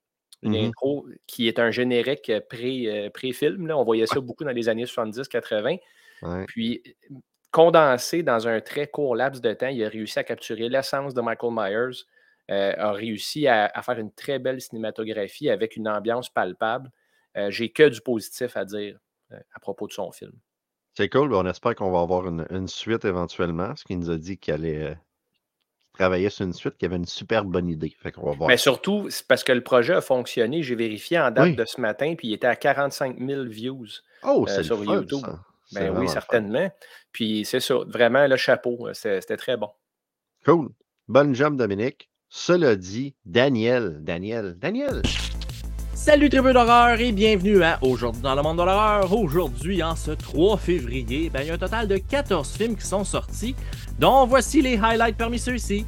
Une 0.43 0.69
mmh 0.69 0.71
qui 1.27 1.47
est 1.47 1.59
un 1.59 1.69
générique 1.69 2.31
pré, 2.49 2.88
euh, 2.88 3.31
film 3.31 3.71
On 3.71 3.83
voyait 3.83 4.07
ça 4.07 4.19
beaucoup 4.19 4.43
dans 4.43 4.51
les 4.51 4.69
années 4.69 4.85
70-80. 4.85 5.79
Puis, 6.47 6.81
condensé 7.51 8.23
dans 8.23 8.47
un 8.47 8.59
très 8.61 8.88
court 8.88 9.15
laps 9.15 9.41
de 9.41 9.53
temps, 9.53 9.67
il 9.67 9.83
a 9.83 9.89
réussi 9.89 10.17
à 10.19 10.23
capturer 10.23 10.69
l'essence 10.69 11.13
de 11.13 11.21
Michael 11.21 11.51
Myers, 11.53 12.03
euh, 12.49 12.73
a 12.77 12.91
réussi 12.91 13.47
à, 13.47 13.69
faire 13.83 13.99
une 13.99 14.11
très 14.11 14.39
belle 14.39 14.61
cinématographie 14.61 15.49
avec 15.49 15.75
une 15.75 15.88
ambiance 15.88 16.29
palpable. 16.29 16.89
J'ai 17.49 17.69
que 17.69 17.88
du 17.88 18.01
positif 18.01 18.57
à 18.57 18.65
dire 18.65 18.99
à 19.29 19.59
propos 19.59 19.88
de 19.88 19.93
son 19.93 20.11
film. 20.11 20.33
C'est 20.93 21.07
cool. 21.07 21.33
On 21.33 21.45
espère 21.45 21.75
qu'on 21.75 21.91
va 21.91 22.01
avoir 22.01 22.27
une, 22.27 22.45
une, 22.49 22.67
suite 22.67 23.05
éventuellement. 23.05 23.73
Ce 23.77 23.85
qu'il 23.85 23.99
nous 23.99 24.09
a 24.09 24.17
dit 24.17 24.38
qu'il 24.38 24.53
allait 24.53 24.97
travaillait 25.93 26.29
sur 26.29 26.45
une 26.45 26.53
suite 26.53 26.77
qui 26.77 26.85
avait 26.85 26.95
une 26.95 27.05
super 27.05 27.45
bonne 27.45 27.67
idée. 27.69 27.95
Fait 28.01 28.15
va 28.15 28.31
voir. 28.31 28.47
Mais 28.47 28.57
surtout, 28.57 29.07
c'est 29.09 29.25
parce 29.27 29.43
que 29.43 29.51
le 29.51 29.61
projet 29.61 29.93
a 29.93 30.01
fonctionné. 30.01 30.63
J'ai 30.63 30.75
vérifié 30.75 31.19
en 31.19 31.31
date 31.31 31.55
de 31.55 31.65
ce 31.65 31.79
matin, 31.79 32.15
puis 32.17 32.29
il 32.29 32.33
était 32.33 32.47
à 32.47 32.55
45 32.55 33.17
000 33.19 33.43
views 33.45 33.88
oh, 34.23 34.45
euh, 34.47 34.63
sur 34.63 34.83
YouTube. 34.83 35.25
Ben 35.73 35.95
oui, 35.97 36.07
certainement. 36.09 36.69
Puis 37.11 37.45
c'est 37.45 37.59
ça, 37.59 37.75
vraiment 37.88 38.27
le 38.27 38.35
chapeau. 38.35 38.88
Euh, 38.88 38.93
c'était 38.93 39.38
très 39.38 39.57
bon. 39.57 39.69
Cool. 40.45 40.69
Bonne 41.07 41.35
job, 41.35 41.55
Dominique. 41.55 42.09
Cela 42.29 42.75
dit, 42.75 43.15
Daniel, 43.25 43.97
Daniel, 44.01 44.55
Daniel. 44.57 45.01
Salut 45.93 46.29
tribu 46.29 46.51
d'horreur 46.51 46.99
et 46.99 47.11
bienvenue 47.11 47.61
à 47.61 47.77
Aujourd'hui 47.83 48.23
dans 48.23 48.33
le 48.33 48.41
monde 48.41 48.57
de 48.57 48.63
l'horreur. 48.63 49.13
Aujourd'hui, 49.13 49.83
en 49.83 49.95
ce 49.95 50.11
3 50.11 50.57
février, 50.57 51.29
ben, 51.29 51.41
il 51.41 51.47
y 51.47 51.51
a 51.51 51.53
un 51.53 51.57
total 51.59 51.88
de 51.88 51.97
14 51.97 52.49
films 52.57 52.75
qui 52.75 52.88
sont 52.88 53.03
sortis, 53.03 53.55
dont 54.01 54.25
voici 54.25 54.63
les 54.63 54.77
highlights 54.77 55.15
parmi 55.15 55.38
ceux-ci. 55.38 55.86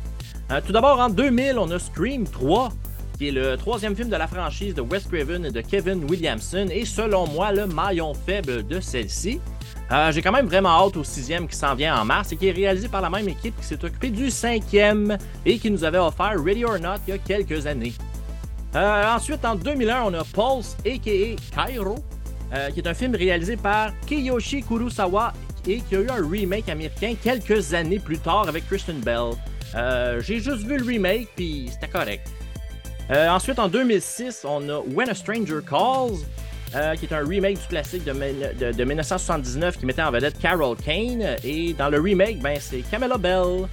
Euh, 0.51 0.61
tout 0.65 0.71
d'abord, 0.71 0.99
en 0.99 1.09
2000, 1.09 1.57
on 1.57 1.69
a 1.71 1.79
Scream 1.79 2.25
3, 2.25 2.69
qui 3.17 3.29
est 3.29 3.31
le 3.31 3.57
troisième 3.57 3.95
film 3.95 4.09
de 4.09 4.15
la 4.15 4.27
franchise 4.27 4.75
de 4.75 4.81
Wes 4.81 5.03
Craven 5.11 5.45
et 5.45 5.51
de 5.51 5.61
Kevin 5.61 6.03
Williamson, 6.07 6.67
et 6.69 6.85
selon 6.85 7.27
moi, 7.27 7.51
le 7.51 7.65
maillon 7.65 8.13
faible 8.13 8.67
de 8.67 8.79
celle-ci. 8.79 9.41
Euh, 9.91 10.11
j'ai 10.11 10.21
quand 10.21 10.31
même 10.31 10.45
vraiment 10.45 10.69
hâte 10.69 10.95
au 10.95 11.03
sixième 11.03 11.47
qui 11.47 11.55
s'en 11.55 11.73
vient 11.73 11.99
en 11.99 12.05
mars 12.05 12.31
et 12.31 12.37
qui 12.37 12.47
est 12.47 12.51
réalisé 12.51 12.87
par 12.87 13.01
la 13.01 13.09
même 13.09 13.27
équipe 13.27 13.59
qui 13.59 13.65
s'est 13.65 13.83
occupée 13.83 14.11
du 14.11 14.29
cinquième 14.29 15.17
et 15.43 15.57
qui 15.57 15.71
nous 15.71 15.83
avait 15.83 15.97
offert 15.97 16.35
Ready 16.37 16.65
or 16.65 16.79
Not 16.79 17.01
il 17.07 17.11
y 17.11 17.13
a 17.13 17.17
quelques 17.17 17.65
années. 17.65 17.93
Euh, 18.75 19.15
ensuite, 19.15 19.43
en 19.43 19.55
2001, 19.55 20.03
on 20.03 20.13
a 20.13 20.23
Pulse, 20.23 20.77
a.k.a. 20.85 21.65
Cairo, 21.65 21.95
qui 22.71 22.79
est 22.79 22.87
un 22.87 22.93
film 22.93 23.15
réalisé 23.15 23.57
par 23.57 23.91
Kiyoshi 24.05 24.61
Kurosawa 24.61 25.33
et 25.67 25.81
qui 25.81 25.95
a 25.95 26.01
eu 26.01 26.09
un 26.09 26.27
remake 26.27 26.69
américain 26.69 27.15
quelques 27.21 27.73
années 27.73 27.99
plus 27.99 28.19
tard 28.19 28.47
avec 28.47 28.67
Kristen 28.67 28.99
Bell. 28.99 29.31
Euh, 29.75 30.21
j'ai 30.21 30.39
juste 30.39 30.63
vu 30.63 30.77
le 30.77 30.85
remake, 30.85 31.29
puis 31.35 31.69
c'était 31.71 31.87
correct. 31.87 32.27
Euh, 33.11 33.27
ensuite, 33.29 33.59
en 33.59 33.67
2006, 33.67 34.45
on 34.47 34.69
a 34.69 34.79
When 34.79 35.09
a 35.09 35.15
Stranger 35.15 35.59
Calls, 35.67 36.19
euh, 36.75 36.95
qui 36.95 37.05
est 37.05 37.13
un 37.13 37.25
remake 37.25 37.59
du 37.59 37.67
classique 37.67 38.03
de, 38.05 38.83
1979 38.83 39.77
qui 39.77 39.85
mettait 39.85 40.01
en 40.01 40.11
vedette 40.11 40.39
Carol 40.39 40.75
Kane. 40.77 41.35
Et 41.43 41.73
dans 41.73 41.89
le 41.89 41.99
remake, 41.99 42.39
ben, 42.39 42.57
c'est 42.59 42.81
Camilla 42.89 43.17
Bell. 43.17 43.67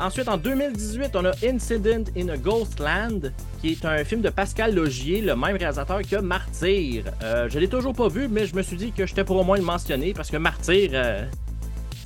Ensuite, 0.00 0.28
en 0.28 0.36
2018, 0.36 1.14
on 1.14 1.24
a 1.26 1.32
Incident 1.44 2.04
in 2.16 2.28
a 2.28 2.36
Ghost 2.36 2.80
Land, 2.80 3.30
qui 3.60 3.72
est 3.72 3.84
un 3.84 4.04
film 4.04 4.20
de 4.20 4.30
Pascal 4.30 4.74
Logier, 4.74 5.20
le 5.20 5.36
même 5.36 5.56
réalisateur 5.56 6.00
que 6.02 6.16
Martyr. 6.16 7.04
je 7.20 7.58
l'ai 7.58 7.68
toujours 7.68 7.94
pas 7.94 8.08
vu, 8.08 8.28
mais 8.28 8.46
je 8.46 8.54
me 8.54 8.62
suis 8.62 8.76
dit 8.76 8.92
que 8.92 9.06
j'étais 9.06 9.24
pour 9.24 9.36
au 9.36 9.44
moins 9.44 9.58
le 9.58 9.64
mentionner 9.64 10.14
parce 10.14 10.30
que 10.30 10.36
Martyr, 10.36 10.90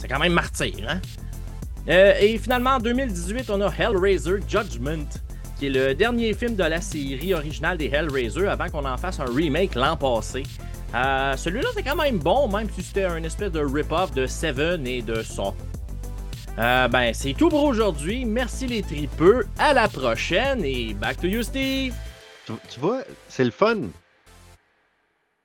c'est 0.01 0.09
quand 0.09 0.19
même 0.19 0.33
Martyr, 0.33 0.75
hein? 0.89 1.01
Euh, 1.89 2.15
et 2.21 2.39
finalement, 2.39 2.71
en 2.71 2.79
2018, 2.79 3.51
on 3.51 3.61
a 3.61 3.73
Hellraiser 3.77 4.37
Judgment, 4.49 5.09
qui 5.59 5.67
est 5.67 5.71
le 5.71 5.95
dernier 5.95 6.33
film 6.35 6.55
de 6.55 6.63
la 6.63 6.81
série 6.81 7.35
originale 7.35 7.77
des 7.77 7.87
Hellraiser 7.87 8.47
avant 8.47 8.69
qu'on 8.69 8.85
en 8.85 8.97
fasse 8.97 9.19
un 9.21 9.25
remake 9.25 9.75
l'an 9.75 9.97
passé. 9.97 10.45
Euh, 10.95 11.37
celui-là, 11.37 11.69
c'est 11.75 11.83
quand 11.83 11.97
même 11.97 12.19
bon, 12.19 12.49
même 12.49 12.69
si 12.71 12.83
c'était 12.83 13.05
un 13.05 13.23
espèce 13.23 13.51
de 13.51 13.61
rip-off 13.61 14.13
de 14.13 14.27
Seven 14.27 14.87
et 14.87 15.03
de 15.03 15.23
Saw. 15.23 15.55
Euh, 16.59 16.87
ben, 16.89 17.15
c'est 17.15 17.33
tout 17.33 17.49
pour 17.49 17.65
aujourd'hui. 17.65 18.25
Merci 18.25 18.67
les 18.67 18.83
tripeux. 18.83 19.47
À 19.59 19.73
la 19.73 19.89
prochaine 19.89 20.65
et 20.65 20.93
back 20.93 21.19
to 21.21 21.27
you, 21.27 21.43
Steve. 21.43 21.95
tu 22.47 22.81
vois, 22.81 23.03
c'est 23.29 23.45
le 23.45 23.51
fun. 23.51 23.89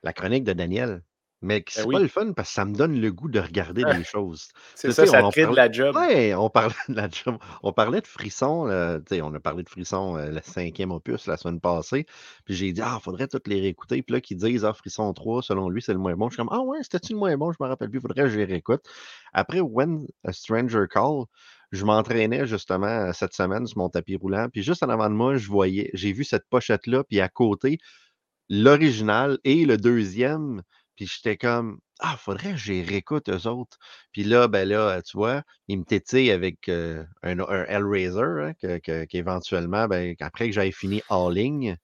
La 0.02 0.12
chronique 0.12 0.44
de 0.44 0.52
Daniel. 0.52 1.02
Mais 1.40 1.60
ben 1.60 1.64
c'est 1.68 1.88
pas 1.88 2.00
le 2.00 2.08
fun 2.08 2.32
parce 2.32 2.48
que 2.48 2.54
ça 2.54 2.64
me 2.64 2.74
donne 2.74 3.00
le 3.00 3.12
goût 3.12 3.28
de 3.28 3.38
regarder 3.38 3.84
des 4.02 4.04
choses. 4.04 4.48
C'est 4.74 4.90
ça, 4.92 5.06
ça 5.06 5.22
crée 5.30 5.46
de 5.46 5.54
la 5.54 5.70
job. 5.70 5.94
Ouais, 5.94 6.34
on 6.34 6.50
parlait 6.50 6.74
de 6.88 6.94
la 6.94 7.08
job. 7.08 7.38
On 7.62 7.72
parlait 7.72 8.00
de 8.00 8.06
Frisson, 8.06 8.68
on 8.68 9.34
a 9.34 9.40
parlé 9.40 9.62
de 9.62 9.68
Frisson, 9.68 10.16
le 10.16 10.40
cinquième 10.42 10.90
opus 10.90 11.26
la 11.26 11.36
semaine 11.36 11.60
passée. 11.60 12.06
Puis 12.44 12.54
j'ai 12.54 12.72
dit, 12.72 12.80
ah, 12.82 12.98
faudrait 13.02 13.28
toutes 13.28 13.46
les 13.46 13.60
réécouter. 13.60 14.02
Puis 14.02 14.14
là, 14.14 14.20
qu'ils 14.20 14.36
disent, 14.36 14.64
ah, 14.64 14.72
Frisson 14.72 15.12
3, 15.12 15.42
selon 15.42 15.68
lui, 15.68 15.80
c'est 15.80 15.92
le 15.92 15.98
moins 15.98 16.14
bon. 16.16 16.28
Je 16.28 16.34
suis 16.34 16.38
comme, 16.38 16.52
ah 16.52 16.60
ouais, 16.60 16.78
c'était-tu 16.82 17.12
le 17.12 17.18
moins 17.18 17.36
bon? 17.36 17.52
Je 17.52 17.58
me 17.60 17.68
rappelle 17.68 17.90
plus, 17.90 18.00
faudrait 18.00 18.24
que 18.24 18.30
je 18.30 18.38
les 18.38 18.44
réécoute. 18.44 18.82
Après, 19.32 19.60
When 19.60 20.06
a 20.24 20.32
Stranger 20.32 20.86
Call, 20.90 21.24
je 21.70 21.84
m'entraînais 21.84 22.46
justement 22.46 23.12
cette 23.12 23.34
semaine 23.34 23.66
sur 23.66 23.78
mon 23.78 23.88
tapis 23.88 24.16
roulant. 24.16 24.48
Puis 24.52 24.62
juste 24.62 24.82
en 24.82 24.88
avant 24.88 25.08
de 25.08 25.14
moi, 25.14 25.36
je 25.36 25.48
voyais, 25.48 25.90
j'ai 25.94 26.12
vu 26.12 26.24
cette 26.24 26.48
pochette-là. 26.48 27.04
Puis 27.04 27.20
à 27.20 27.28
côté, 27.28 27.78
l'original 28.48 29.38
et 29.44 29.64
le 29.64 29.76
deuxième 29.76 30.62
puis 30.98 31.06
j'étais 31.06 31.36
comme, 31.36 31.78
ah, 32.00 32.16
faudrait 32.18 32.50
que 32.50 32.56
j'y 32.56 32.82
réécoute 32.82 33.28
eux 33.28 33.46
autres. 33.46 33.78
Puis 34.10 34.24
là, 34.24 34.48
ben 34.48 34.68
là, 34.68 35.00
tu 35.00 35.16
vois, 35.16 35.44
ils 35.68 35.78
me 35.78 35.84
tétillent 35.84 36.32
avec 36.32 36.68
un, 36.68 37.06
un, 37.22 37.64
Hellraiser, 37.68 38.20
hein, 38.64 38.80
qu'éventuellement, 39.06 39.86
ben, 39.86 40.16
après 40.18 40.46
que 40.46 40.54
j'aille 40.54 40.72
fini 40.72 41.00
en 41.08 41.28
ligne, 41.28 41.76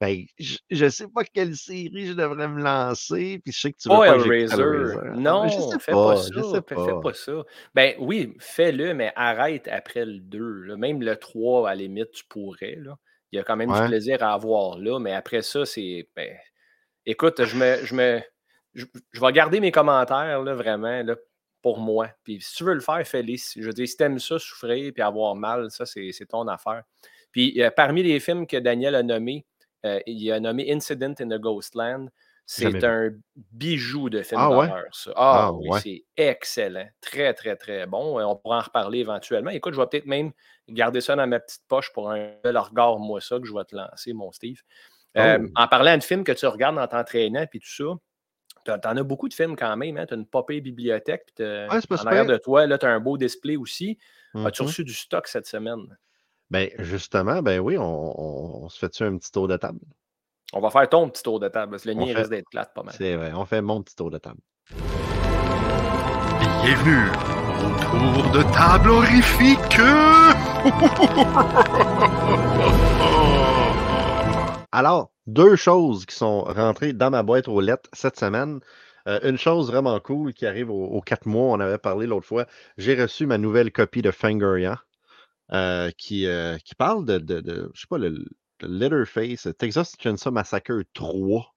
ben, 0.00 0.24
je 0.38 0.84
ne 0.84 0.88
sais 0.88 1.06
pas 1.06 1.22
quelle 1.24 1.54
série 1.54 2.06
je 2.06 2.14
devrais 2.14 2.48
me 2.48 2.62
lancer, 2.62 3.42
puis 3.44 3.52
je 3.52 3.60
sais 3.60 3.72
que 3.72 3.76
tu 3.76 3.90
veux 3.90 3.94
pas 3.94 4.14
Hellraiser. 4.14 4.54
Hein. 4.54 5.16
Non, 5.16 5.48
je 5.48 5.78
fais 5.78 5.92
pas, 5.92 6.16
ça. 6.16 6.62
Fais, 6.66 6.74
pas 7.02 7.12
ça. 7.12 7.44
Ben 7.74 7.94
oui, 7.98 8.32
fais-le, 8.38 8.94
mais 8.94 9.12
arrête 9.16 9.68
après 9.68 10.06
le 10.06 10.18
2. 10.20 10.76
Même 10.76 11.02
le 11.02 11.14
3, 11.14 11.68
à 11.68 11.74
la 11.74 11.82
limite, 11.82 12.10
tu 12.12 12.24
pourrais. 12.26 12.76
Là. 12.76 12.96
Il 13.32 13.36
y 13.36 13.38
a 13.38 13.42
quand 13.42 13.56
même 13.56 13.70
du 13.70 13.86
plaisir 13.86 14.22
à 14.22 14.32
avoir 14.32 14.78
là, 14.78 14.98
mais 14.98 15.12
après 15.12 15.42
ça, 15.42 15.66
c'est. 15.66 16.08
Ben, 16.16 16.34
écoute, 17.04 17.44
je 17.44 17.54
me, 17.54 17.84
je 17.84 17.94
me, 17.94 18.22
je, 18.76 19.20
vais 19.20 19.32
garder 19.32 19.60
mes 19.60 19.72
commentaires, 19.72 20.42
là, 20.42 20.54
vraiment, 20.54 21.02
là, 21.02 21.16
pour 21.62 21.78
moi. 21.78 22.08
Puis 22.22 22.40
si 22.40 22.54
tu 22.54 22.64
veux 22.64 22.74
le 22.74 22.80
faire, 22.80 23.04
fais-le. 23.06 23.34
Je 23.36 23.66
veux 23.66 23.72
dire, 23.72 23.88
si 23.88 23.96
t'aimes 23.96 24.18
ça, 24.18 24.38
souffrir 24.38 24.92
puis 24.92 25.02
avoir 25.02 25.34
mal, 25.34 25.70
ça, 25.70 25.84
c'est 25.86 26.12
ton 26.28 26.46
affaire. 26.46 26.82
Puis 27.32 27.60
euh, 27.60 27.70
parmi 27.70 28.02
les 28.02 28.20
films 28.20 28.46
que 28.46 28.56
Daniel 28.56 28.94
a 28.94 29.02
nommés, 29.02 29.44
euh, 29.84 29.98
il 30.06 30.30
a 30.30 30.38
nommé 30.38 30.72
Incident 30.72 31.14
in 31.20 31.28
the 31.28 31.40
Ghostland. 31.40 32.08
C'est 32.48 32.84
un 32.84 33.10
bijou 33.34 34.08
de 34.08 34.22
film 34.22 34.40
ah, 34.40 34.48
d'horreur, 34.48 34.84
ça. 34.92 35.10
Ah, 35.16 35.46
ah 35.46 35.52
oui, 35.52 35.80
c'est 35.82 36.04
excellent. 36.16 36.86
Très, 37.00 37.34
très, 37.34 37.56
très 37.56 37.86
bon. 37.86 38.20
On 38.24 38.36
pourra 38.36 38.58
en 38.58 38.60
reparler 38.60 39.00
éventuellement. 39.00 39.50
Écoute, 39.50 39.74
je 39.74 39.80
vais 39.80 39.86
peut-être 39.88 40.06
même 40.06 40.30
garder 40.68 41.00
ça 41.00 41.16
dans 41.16 41.26
ma 41.26 41.40
petite 41.40 41.62
poche 41.66 41.92
pour 41.92 42.08
un 42.08 42.30
bel 42.44 42.56
regard, 42.56 43.00
moi, 43.00 43.20
ça, 43.20 43.40
que 43.40 43.46
je 43.46 43.52
vais 43.52 43.64
te 43.64 43.74
lancer, 43.74 44.12
mon 44.12 44.30
Steve. 44.30 44.60
Euh, 45.16 45.38
oh. 45.42 45.48
en 45.56 45.66
parlant 45.66 45.96
de 45.96 46.04
film 46.04 46.22
que 46.22 46.32
tu 46.32 46.46
regardes 46.46 46.78
en 46.78 46.86
t'entraînant 46.86 47.46
puis 47.46 47.58
tout 47.58 47.74
ça, 47.74 47.84
t'en 48.72 48.96
as 48.96 49.02
beaucoup 49.02 49.28
de 49.28 49.34
films 49.34 49.56
quand 49.56 49.76
même. 49.76 49.96
Hein? 49.96 50.06
Tu 50.06 50.14
as 50.14 50.16
une 50.16 50.26
popée 50.26 50.60
bibliothèque. 50.60 51.26
Puis 51.34 51.44
Ouais, 51.44 51.66
c'est 51.80 51.88
pas 51.88 52.02
en 52.02 52.06
arrière 52.06 52.26
de 52.26 52.36
toi, 52.36 52.66
là, 52.66 52.78
tu 52.78 52.86
as 52.86 52.90
un 52.90 53.00
beau 53.00 53.16
display 53.16 53.56
aussi. 53.56 53.98
As-tu 54.34 54.62
Mhm. 54.62 54.68
reçu 54.68 54.84
du 54.84 54.92
stock 54.94 55.26
cette 55.28 55.46
semaine? 55.46 55.96
Ben, 56.50 56.68
justement, 56.78 57.42
ben 57.42 57.58
oui, 57.58 57.76
on, 57.78 57.82
on- 57.84 58.64
on 58.64 58.68
se 58.68 58.78
fait-tu 58.78 59.02
un 59.02 59.16
petit 59.16 59.32
tour 59.32 59.48
de 59.48 59.56
table? 59.56 59.80
On 60.52 60.60
va 60.60 60.70
faire 60.70 60.88
ton 60.88 61.08
petit 61.10 61.22
tour 61.22 61.40
de 61.40 61.48
table. 61.48 61.70
parce 61.72 61.82
que 61.82 61.88
Le 61.88 61.94
mien 61.96 62.06
fait- 62.06 62.14
risque 62.14 62.30
d'être 62.30 62.48
plate 62.50 62.72
pas 62.74 62.82
mal. 62.84 62.94
C'est 62.96 63.16
vrai, 63.16 63.32
on 63.34 63.44
fait 63.46 63.60
mon 63.62 63.82
petit 63.82 63.96
tour 63.96 64.10
de 64.10 64.18
table. 64.18 64.38
Bienvenue 66.62 67.08
au 67.58 67.70
tour 67.80 68.30
de 68.32 68.42
table 68.54 68.90
horrifique. 68.90 69.80
Alors, 74.72 75.10
deux 75.26 75.56
choses 75.56 76.06
qui 76.06 76.14
sont 76.14 76.42
rentrées 76.42 76.92
dans 76.92 77.10
ma 77.10 77.22
boîte 77.22 77.48
aux 77.48 77.60
lettres 77.60 77.90
cette 77.92 78.18
semaine. 78.18 78.60
Euh, 79.08 79.20
une 79.22 79.38
chose 79.38 79.68
vraiment 79.70 79.98
cool 80.00 80.34
qui 80.34 80.46
arrive 80.46 80.70
aux, 80.70 81.00
quatre 81.00 81.26
mois, 81.26 81.52
on 81.56 81.60
avait 81.60 81.78
parlé 81.78 82.06
l'autre 82.06 82.26
fois. 82.26 82.46
J'ai 82.76 83.00
reçu 83.00 83.26
ma 83.26 83.38
nouvelle 83.38 83.72
copie 83.72 84.02
de 84.02 84.10
Fangoria 84.10 84.82
euh, 85.52 85.90
qui, 85.96 86.26
euh, 86.26 86.58
qui 86.58 86.74
parle 86.74 87.04
de, 87.04 87.18
de, 87.18 87.70
je 87.74 87.80
sais 87.80 87.86
pas, 87.88 87.98
le, 87.98 88.10
le 88.60 88.68
Letterface, 88.68 89.48
Texas 89.58 89.94
Chainsaw 90.00 90.30
Massacre 90.32 90.82
3. 90.94 91.55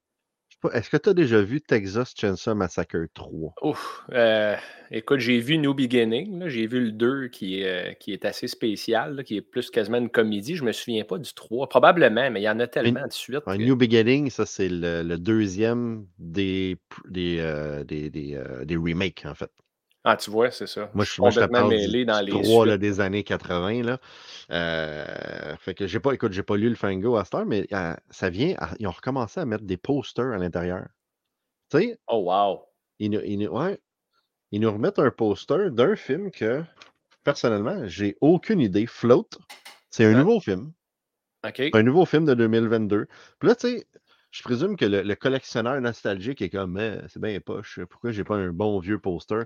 Pas, 0.62 0.72
Est-ce 0.74 0.90
que 0.90 0.98
tu 0.98 1.10
as 1.10 1.14
déjà 1.14 1.42
vu 1.42 1.62
Texas 1.62 2.14
Chainsaw 2.18 2.54
Massacre 2.54 2.98
3? 3.14 3.54
Ouf. 3.62 4.02
euh, 4.12 4.56
écoute, 4.92 5.20
j'ai 5.20 5.40
vu 5.40 5.58
New 5.58 5.74
Beginning. 5.74 6.48
J'ai 6.48 6.68
vu 6.68 6.82
le 6.82 6.92
2 6.92 7.28
qui 7.30 7.62
est, 7.62 7.92
euh, 7.92 7.94
qui 7.94 8.12
est 8.12 8.26
assez 8.26 8.48
spécial, 8.50 9.16
là, 9.16 9.24
qui 9.24 9.38
est 9.38 9.42
plus 9.42 9.70
quasiment 9.70 9.98
une 10.00 10.10
comédie. 10.10 10.56
Je 10.56 10.66
me 10.66 10.74
souviens 10.74 11.06
pas 11.06 11.18
du 11.18 11.34
3. 11.34 11.70
Probablement, 11.70 12.30
mais 12.30 12.42
il 12.42 12.44
y 12.44 12.50
en 12.50 12.60
a 12.60 12.68
tellement 12.68 13.08
de 13.08 13.14
suite. 13.14 13.40
Que- 13.46 13.58
New 13.58 13.76
Beginning, 13.78 14.30
ça 14.30 14.46
c'est 14.46 14.68
le, 14.70 15.02
le 15.04 15.18
deuxième 15.18 16.06
des, 16.18 16.78
euh, 17.16 17.84
des, 17.86 18.10
des, 18.10 18.36
euh, 18.36 18.66
des 18.66 18.76
remakes, 18.76 19.24
en 19.26 19.36
fait. 19.36 19.52
Ah, 20.04 20.16
tu 20.16 20.32
vois, 20.32 20.50
c'est 20.50 20.68
ça. 20.68 20.90
Moi, 20.94 21.04
je 21.04 21.12
suis 21.12 21.22
complètement 21.22 21.68
mêlé 21.68 22.06
dans 22.06 22.22
les 22.22 22.32
3 22.32 22.66
là, 22.66 22.78
des 22.78 23.02
années 23.02 23.24
80. 23.24 23.84
Là. 23.84 24.00
Euh, 24.52 25.56
fait 25.58 25.74
que 25.76 25.88
j'ai 25.88 26.00
pas, 26.00 26.14
écoute, 26.14 26.32
j'ai 26.32 26.44
pas 26.44 26.56
lu 26.56 26.70
le 26.70 26.76
Fango 26.76 27.18
à 27.18 27.26
cette 27.26 27.36
heure, 27.36 27.46
mais 27.46 27.68
euh, 27.74 27.94
ça 28.10 28.30
vient, 28.30 28.56
à- 28.60 28.72
ils 28.80 28.88
ont 28.88 28.92
recommencé 28.92 29.40
à 29.40 29.46
mettre 29.46 29.66
des 29.66 29.78
posters 29.78 30.32
à 30.32 30.38
l'intérieur. 30.38 30.88
Tu 31.70 31.80
sais, 31.80 32.00
Oh, 32.08 32.24
wow. 32.26 32.62
ils 33.00 33.12
nous, 33.12 33.20
ils 33.26 33.48
ouais, 33.50 33.80
ils 34.52 34.62
nous 34.62 34.72
remettent 34.72 35.00
un 35.00 35.12
poster 35.12 35.70
d'un 35.70 35.96
film 35.96 36.32
que, 36.32 36.64
personnellement, 37.24 37.86
j'ai 37.86 38.18
aucune 38.22 38.62
idée. 38.62 38.86
Float, 38.88 39.28
c'est 39.92 40.06
un 40.06 40.14
Ouais. 40.14 40.20
nouveau 40.20 40.40
film. 40.40 40.72
OK. 41.46 41.62
Un 41.74 41.84
nouveau 41.84 42.06
film 42.06 42.26
de 42.26 42.34
2022. 42.34 43.06
Puis 43.40 43.50
là, 43.50 43.56
tu 43.56 43.68
sais, 43.68 43.88
je 44.32 44.44
présume 44.44 44.76
que 44.78 44.86
le, 44.86 45.02
le 45.04 45.16
collectionneur 45.16 45.80
nostalgique 45.82 46.42
est 46.42 46.50
comme, 46.50 46.78
Eh, 46.80 47.00
c'est 47.10 47.22
bien 47.22 47.40
poche, 47.40 47.80
pourquoi 47.90 48.12
j'ai 48.12 48.24
pas 48.24 48.36
un 48.36 48.52
bon 48.52 48.80
vieux 48.80 49.00
poster? 49.00 49.44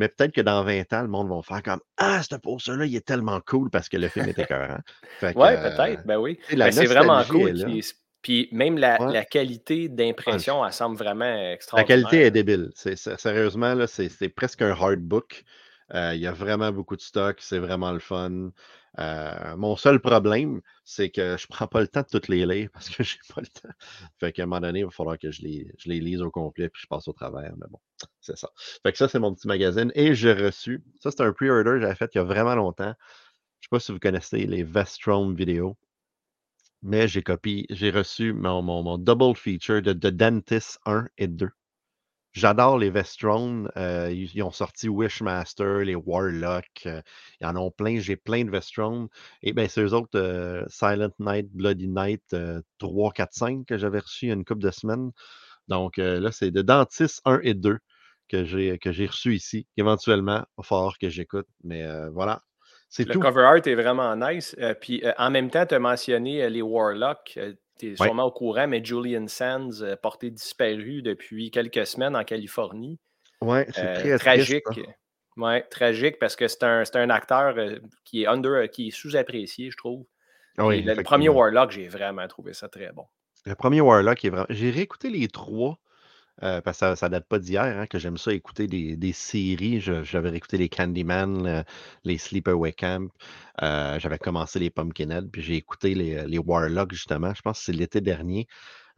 Mais 0.00 0.08
peut-être 0.08 0.32
que 0.32 0.40
dans 0.40 0.64
20 0.64 0.90
ans, 0.94 1.02
le 1.02 1.08
monde 1.08 1.28
va 1.28 1.42
faire 1.42 1.62
comme, 1.62 1.80
ah, 1.98 2.22
ce 2.22 2.34
poster-là, 2.34 2.86
il 2.86 2.96
est 2.96 3.06
tellement 3.06 3.38
cool 3.46 3.68
parce 3.68 3.90
que 3.90 3.98
le 3.98 4.08
film 4.08 4.26
est 4.30 4.38
écœurant. 4.38 4.78
Ouais, 5.22 5.32
euh, 5.36 5.70
peut-être. 5.76 6.06
Ben 6.06 6.16
oui. 6.16 6.38
la 6.52 6.66
Ben, 6.66 6.72
c'est 6.72 6.86
vraiment 6.86 7.22
cool. 7.24 7.52
Puis, 8.22 8.48
même 8.52 8.78
la, 8.78 9.00
Ouais. 9.00 9.12
la 9.12 9.24
qualité 9.26 9.88
d'impression, 9.90 10.64
elle 10.64 10.72
semble 10.72 10.96
vraiment 10.96 11.24
La 11.26 11.52
extraordinaire. 11.52 12.02
qualité 12.02 12.22
est 12.26 12.30
débile. 12.30 12.70
Sérieusement, 12.74 13.74
c'est 13.86 14.28
presque 14.30 14.62
un 14.62 14.72
hard 14.72 15.00
book. 15.00 15.44
Euh, 15.94 16.12
Il 16.14 16.20
y 16.20 16.26
a 16.26 16.32
vraiment 16.32 16.72
beaucoup 16.72 16.96
de 16.96 17.02
stock. 17.02 17.36
C'est 17.40 17.58
vraiment 17.58 17.92
le 17.92 17.98
fun. 17.98 18.50
Euh, 18.98 19.56
mon 19.56 19.76
seul 19.76 20.00
problème, 20.00 20.60
c'est 20.84 21.10
que 21.10 21.36
je 21.36 21.46
prends 21.46 21.68
pas 21.68 21.80
le 21.80 21.88
temps 21.88 22.00
de 22.02 22.06
toutes 22.10 22.28
les 22.28 22.44
lire 22.44 22.68
parce 22.72 22.88
que 22.90 23.02
j'ai 23.04 23.18
pas 23.34 23.40
le 23.40 23.46
temps. 23.46 23.68
Fait 24.18 24.32
qu'à 24.32 24.42
un 24.42 24.46
moment 24.46 24.60
donné, 24.60 24.80
il 24.80 24.84
va 24.84 24.90
falloir 24.90 25.18
que 25.18 25.30
je 25.30 25.42
les, 25.42 25.72
je 25.78 25.88
les 25.88 26.00
lise 26.00 26.20
au 26.22 26.30
complet 26.30 26.68
puis 26.68 26.82
je 26.82 26.88
passe 26.88 27.06
au 27.08 27.12
travers. 27.12 27.52
Mais 27.56 27.66
bon, 27.70 27.78
c'est 28.20 28.36
ça. 28.36 28.48
Fait 28.82 28.92
que 28.92 28.98
ça, 28.98 29.08
c'est 29.08 29.20
mon 29.20 29.34
petit 29.34 29.46
magazine. 29.48 29.92
Et 29.94 30.14
j'ai 30.14 30.32
reçu. 30.32 30.82
Ça, 31.00 31.10
c'est 31.10 31.22
un 31.22 31.32
pre-order 31.32 31.72
que 31.72 31.80
j'avais 31.80 31.94
fait 31.94 32.10
il 32.14 32.18
y 32.18 32.20
a 32.20 32.24
vraiment 32.24 32.54
longtemps. 32.56 32.94
Je 33.60 33.66
sais 33.66 33.70
pas 33.70 33.80
si 33.80 33.92
vous 33.92 33.98
connaissez 34.00 34.46
les 34.46 34.64
Vestron 34.64 35.32
vidéos. 35.32 35.76
Mais 36.82 37.08
j'ai 37.08 37.22
copié, 37.22 37.64
j'ai 37.70 37.90
reçu 37.90 38.34
mon, 38.34 38.60
mon, 38.60 38.82
mon 38.82 38.98
double 38.98 39.34
feature 39.34 39.80
de 39.80 39.94
The 39.94 40.08
Dentist 40.14 40.78
1 40.84 41.08
et 41.16 41.26
2. 41.26 41.48
J'adore 42.32 42.78
les 42.78 42.90
Vestron. 42.90 43.66
euh, 43.76 44.10
ils, 44.12 44.30
ils 44.34 44.42
ont 44.42 44.50
sorti 44.52 44.88
Wishmaster, 44.88 45.84
les 45.84 45.94
Warlock. 45.96 46.66
euh, 46.86 47.02
ils 47.40 47.46
en 47.46 47.56
ont 47.56 47.70
plein. 47.70 47.98
J'ai 47.98 48.16
plein 48.16 48.44
de 48.44 48.50
Vestron. 48.50 49.08
Et 49.42 49.52
bien, 49.52 49.66
c'est 49.68 49.82
eux 49.82 49.94
autres, 49.94 50.16
euh, 50.18 50.64
Silent 50.68 51.10
Night, 51.18 51.48
Bloody 51.52 51.88
Night 51.88 52.22
euh, 52.34 52.60
3, 52.78 53.12
4, 53.12 53.32
5 53.34 53.66
que 53.66 53.78
j'avais 53.78 53.98
reçu 53.98 54.26
il 54.26 54.28
y 54.28 54.30
a 54.32 54.34
une 54.34 54.44
couple 54.44 54.62
de 54.62 54.70
semaines. 54.70 55.10
Donc 55.68 55.98
euh, 55.98 56.20
là, 56.20 56.32
c'est 56.32 56.50
de 56.50 56.62
Dentist 56.62 57.20
1 57.24 57.40
et 57.42 57.54
2 57.54 57.78
que 58.28 58.44
j'ai 58.44 58.78
que 58.78 58.92
j'ai 58.92 59.06
reçu 59.06 59.34
ici. 59.34 59.66
Éventuellement, 59.76 60.38
il 60.38 60.54
va 60.58 60.62
falloir 60.64 60.98
que 60.98 61.08
j'écoute. 61.08 61.46
Mais 61.64 61.82
euh, 61.84 62.10
voilà. 62.10 62.42
C'est 62.88 63.04
Le 63.04 63.12
tout. 63.12 63.20
cover 63.20 63.42
art 63.44 63.66
est 63.66 63.74
vraiment 63.74 64.16
nice. 64.16 64.56
Puis 64.80 65.02
en 65.18 65.30
même 65.30 65.50
temps, 65.50 65.64
tu 65.66 65.74
as 65.74 65.78
mentionné 65.78 66.48
les 66.50 66.62
Warlocks. 66.62 67.38
Tu 67.80 67.86
es 67.94 68.00
Ouais. 68.00 68.06
sûrement 68.06 68.24
au 68.24 68.30
courant, 68.30 68.66
mais 68.68 68.84
Julian 68.84 69.26
Sands, 69.28 69.80
euh, 69.82 69.96
porté 69.96 70.30
disparu 70.30 71.02
depuis 71.02 71.50
quelques 71.50 71.86
semaines 71.86 72.14
en 72.16 72.24
Californie. 72.24 72.98
Ouais, 73.40 73.66
c'est 73.74 74.06
Euh, 74.06 74.18
tragique. 74.18 74.64
triste, 74.64 74.86
ça. 74.86 74.92
Ouais, 75.36 75.62
tragique 75.62 76.18
parce 76.18 76.36
que 76.36 76.46
c'est 76.48 76.62
un, 76.64 76.82
un 76.94 77.10
acteur 77.10 77.54
euh, 77.56 77.78
qui 78.04 78.22
est 78.22 78.26
under, 78.26 78.68
qui 78.70 78.88
est 78.88 78.90
sous-apprécié, 78.90 79.70
je 79.70 79.76
trouve. 79.76 80.04
Ah 80.58 80.66
oui, 80.66 80.82
le, 80.82 80.94
le 80.94 81.02
premier. 81.02 81.28
Warlock, 81.28 81.70
j'ai 81.70 81.88
vraiment 81.88 82.26
trouvé 82.28 82.52
ça 82.52 82.68
très 82.68 82.92
bon. 82.92 83.06
Le 83.46 83.54
premier 83.54 83.80
Warlock 83.80 84.22
est 84.24 84.28
vraiment. 84.30 84.46
J'ai 84.50 84.70
réécouté 84.70 85.08
les 85.08 85.28
trois. 85.28 85.78
Euh, 86.42 86.60
parce 86.60 86.76
que 86.78 86.86
ça, 86.86 86.96
ça 86.96 87.08
date 87.08 87.26
pas 87.28 87.38
d'hier, 87.38 87.62
hein, 87.64 87.86
que 87.86 87.98
j'aime 87.98 88.16
ça 88.16 88.32
écouter 88.32 88.66
des, 88.66 88.96
des 88.96 89.12
séries. 89.12 89.80
J'avais 89.80 90.30
réécouté 90.30 90.56
les 90.58 90.68
Candyman, 90.68 91.42
le- 91.44 91.64
les 92.04 92.18
Sleepaway 92.18 92.72
Camp. 92.72 93.10
euh, 93.62 93.98
J'avais 93.98 94.18
commencé 94.18 94.58
les 94.58 94.70
Pumpkinhead, 94.70 95.30
puis 95.30 95.42
j'ai 95.42 95.56
écouté 95.56 95.94
les, 95.94 96.24
les 96.26 96.38
Warlocks, 96.38 96.92
justement. 96.92 97.32
Je 97.34 97.42
pense 97.42 97.58
que 97.58 97.64
c'est 97.66 97.72
l'été 97.72 98.00
dernier. 98.00 98.46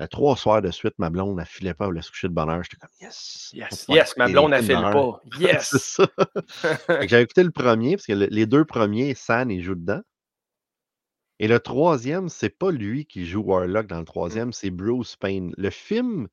Euh, 0.00 0.06
trois 0.06 0.36
soirs 0.36 0.62
de 0.62 0.70
suite, 0.70 0.94
ma 0.98 1.10
blonde, 1.10 1.42
filait 1.46 1.74
pas, 1.74 1.84
elle 1.84 1.90
voulait 1.90 2.02
se 2.02 2.10
coucher 2.10 2.28
de 2.28 2.32
bonheur. 2.32 2.62
J'étais 2.62 2.76
comme, 2.78 2.88
yes! 3.00 3.50
Yes, 3.54 3.86
yes, 3.88 4.16
ma 4.16 4.28
blonde, 4.28 4.54
file 4.54 4.68
d'horreur. 4.68 5.20
pas. 5.20 5.22
Yes! 5.40 6.00
J'avais 7.02 7.22
écouté 7.24 7.42
le 7.44 7.50
premier, 7.50 7.96
parce 7.96 8.06
que 8.06 8.12
le- 8.14 8.26
les 8.30 8.46
deux 8.46 8.64
premiers, 8.64 9.14
San, 9.14 9.50
il 9.50 9.62
joue 9.62 9.74
dedans. 9.74 10.00
Et 11.38 11.48
le 11.48 11.58
troisième, 11.58 12.28
c'est 12.28 12.56
pas 12.56 12.70
lui 12.70 13.04
qui 13.04 13.26
joue 13.26 13.40
Warlock 13.42 13.86
dans 13.88 13.96
le 13.96 14.02
Mm. 14.02 14.06
troisième, 14.06 14.52
c'est 14.52 14.70
Bruce 14.70 15.16
Payne. 15.16 15.52
Le 15.58 15.70
film 15.70 16.28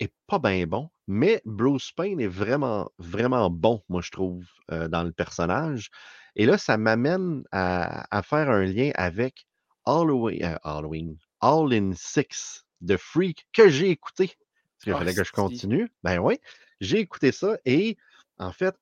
est 0.00 0.12
pas 0.26 0.38
bien 0.38 0.66
bon, 0.66 0.90
mais 1.06 1.40
Bruce 1.44 1.92
Payne 1.92 2.20
est 2.20 2.26
vraiment, 2.28 2.90
vraiment 2.98 3.50
bon, 3.50 3.82
moi, 3.88 4.02
je 4.02 4.10
trouve, 4.10 4.44
euh, 4.72 4.88
dans 4.88 5.02
le 5.04 5.12
personnage. 5.12 5.90
Et 6.36 6.46
là, 6.46 6.58
ça 6.58 6.76
m'amène 6.76 7.44
à, 7.52 8.06
à 8.16 8.22
faire 8.22 8.50
un 8.50 8.64
lien 8.64 8.90
avec 8.94 9.46
Halloween, 9.86 10.42
euh, 10.44 10.56
Halloween, 10.64 11.16
All 11.40 11.72
in 11.72 11.92
Six 11.94 12.64
de 12.80 12.96
Freak 12.96 13.46
que 13.52 13.68
j'ai 13.68 13.90
écouté. 13.90 14.26
Parce 14.28 14.84
qu'il 14.84 14.92
Ah, 14.92 14.98
fallait 14.98 15.14
que 15.14 15.24
je 15.24 15.32
continue. 15.32 15.90
Ben 16.02 16.18
oui, 16.18 16.38
j'ai 16.80 16.98
écouté 16.98 17.32
ça 17.32 17.56
et 17.64 17.96
en 18.38 18.52
fait, 18.52 18.74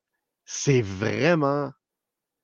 c'est 0.45 0.81
vraiment 0.81 1.71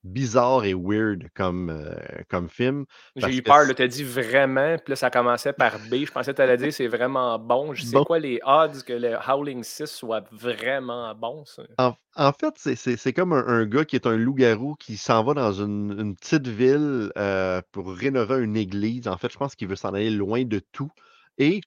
bizarre 0.03 0.63
et 0.65 0.73
weird 0.73 1.27
comme, 1.35 1.69
euh, 1.69 1.93
comme 2.29 2.47
film. 2.49 2.85
J'ai 3.15 3.35
eu 3.37 3.41
peur, 3.43 3.65
là, 3.65 3.73
t'as 3.73 3.87
dit 3.87 4.03
vraiment, 4.03 4.77
puis 4.77 4.91
là, 4.91 4.95
ça 4.95 5.09
commençait 5.09 5.53
par 5.53 5.77
B. 5.89 6.05
Je 6.05 6.11
pensais 6.11 6.31
que 6.31 6.37
t'allais 6.37 6.57
dire 6.57 6.71
c'est 6.73 6.87
vraiment 6.87 7.37
bon. 7.37 7.73
Je 7.73 7.83
sais 7.83 7.97
Bon. 7.97 8.05
quoi 8.05 8.19
les 8.19 8.39
odds 8.45 8.81
que 8.85 8.93
le 8.93 9.15
Howling 9.27 9.63
6 9.63 9.87
soit 9.87 10.23
vraiment 10.31 11.13
bon, 11.15 11.43
ça? 11.45 11.63
En, 11.77 11.95
en 12.15 12.31
fait, 12.33 12.53
c'est- 12.75 13.13
comme 13.13 13.33
un, 13.33 13.45
un 13.47 13.65
gars 13.65 13.83
qui 13.85 13.95
est 13.97 14.07
un 14.07 14.15
loup-garou 14.15 14.75
qui 14.75 14.95
s'en 14.97 15.23
va 15.23 15.33
dans 15.33 15.51
une, 15.53 15.95
une 15.99 16.15
petite 16.15 16.47
ville 16.47 17.11
euh, 17.17 17.61
pour 17.71 17.91
rénover 17.93 18.43
une 18.43 18.55
église. 18.57 19.07
En 19.07 19.17
fait, 19.17 19.31
je 19.31 19.37
pense 19.37 19.55
qu'il 19.55 19.67
veut 19.67 19.75
s'en 19.75 19.93
aller 19.93 20.09
loin 20.11 20.43
de 20.45 20.59
tout. 20.71 20.91
Et 21.37 21.61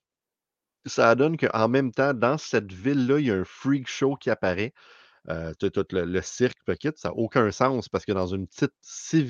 ça 0.87 1.15
donne 1.15 1.37
qu'en 1.37 1.69
même 1.69 1.93
temps, 1.93 2.13
dans 2.15 2.39
cette 2.39 2.73
ville-là, 2.73 3.19
il 3.21 3.27
y 3.27 3.31
a 3.31 3.35
un 3.35 3.45
freak 3.45 3.87
show 3.89 4.17
qui 4.17 4.31
apparaît. 4.31 4.73
Euh, 5.29 5.53
tout, 5.59 5.71
tout 5.71 5.87
le, 5.93 6.05
le 6.05 6.21
cirque, 6.21 6.77
kit, 6.79 6.91
ça 6.97 7.11
n'a 7.11 7.15
aucun 7.15 7.53
sens 7.53 7.89
parce 7.89 8.05
que 8.05 8.11
dans 8.13 8.27
une 8.27 8.49
petite 8.49 8.73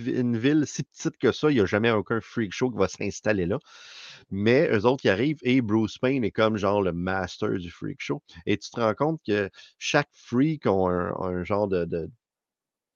une 0.06 0.38
ville 0.38 0.66
si 0.66 0.84
petite 0.84 1.18
que 1.18 1.32
ça, 1.32 1.50
il 1.50 1.54
n'y 1.56 1.60
a 1.60 1.66
jamais 1.66 1.90
aucun 1.90 2.20
freak 2.22 2.52
show 2.52 2.70
qui 2.70 2.78
va 2.78 2.88
s'installer 2.88 3.44
là. 3.44 3.58
Mais 4.30 4.68
eux 4.72 4.86
autres, 4.86 5.04
ils 5.04 5.10
arrivent 5.10 5.38
et 5.42 5.60
Bruce 5.60 5.98
Payne 5.98 6.24
est 6.24 6.30
comme 6.30 6.56
genre 6.56 6.80
le 6.82 6.92
master 6.92 7.58
du 7.58 7.70
freak 7.70 8.00
show. 8.00 8.22
Et 8.46 8.56
tu 8.56 8.70
te 8.70 8.80
rends 8.80 8.94
compte 8.94 9.20
que 9.26 9.50
chaque 9.78 10.08
freak 10.12 10.66
a 10.66 10.70
un, 10.70 11.44
genre 11.44 11.68
de, 11.68 11.84
de 11.84 12.10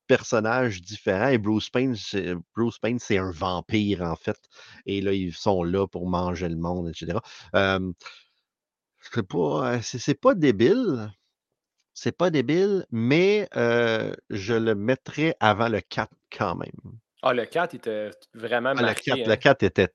personnage 0.06 0.80
différent. 0.80 1.28
Et 1.28 1.38
Bruce 1.38 1.68
Payne, 1.68 1.96
Bruce 2.54 2.78
Payne, 2.78 2.98
c'est 2.98 3.18
un 3.18 3.30
vampire 3.30 4.02
en 4.02 4.16
fait. 4.16 4.38
Et 4.86 5.00
là, 5.02 5.12
ils 5.12 5.34
sont 5.34 5.62
là 5.64 5.86
pour 5.86 6.08
manger 6.08 6.48
le 6.48 6.56
monde, 6.56 6.88
etc. 6.88 7.18
Euh, 7.54 7.92
c'est 9.12 9.26
pas, 9.28 9.82
c'est 9.82 10.20
pas 10.20 10.34
débile. 10.34 11.10
C'est 11.98 12.12
pas 12.16 12.28
débile, 12.30 12.86
mais 12.92 13.48
euh, 13.56 14.14
je 14.28 14.52
le 14.54 14.74
mettrais 14.74 15.34
avant 15.40 15.68
le 15.70 15.80
4 15.80 16.12
quand 16.30 16.54
même. 16.54 16.98
Ah, 17.22 17.32
le 17.32 17.46
4, 17.46 17.74
il 17.74 17.78
était 17.78 18.10
vraiment 18.34 18.74
Ah, 18.76 18.82
le, 18.82 18.82
marqué. 18.82 19.12
4, 19.12 19.18
hein? 19.22 19.24
le 19.26 19.36
4 19.36 19.62
était 19.62 19.88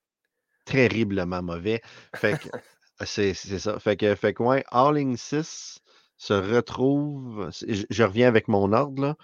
terriblement 0.66 1.44
mauvais. 1.44 1.82
Fait 2.16 2.38
que, 2.40 2.50
C'est 3.06 3.34
c'est 3.34 3.60
ça. 3.60 3.80
Fait 3.80 3.98
que, 3.98 4.16
fait 4.16 4.34
que 4.34 4.44
ouais, 4.44 4.64
Howling 4.72 5.18
6 5.18 5.80
se 6.18 6.34
retrouve. 6.34 7.50
Je, 7.68 7.86
je 7.90 8.04
reviens 8.04 8.28
avec 8.28 8.48
mon 8.48 8.74
ordre, 8.74 9.02
là. 9.02 9.16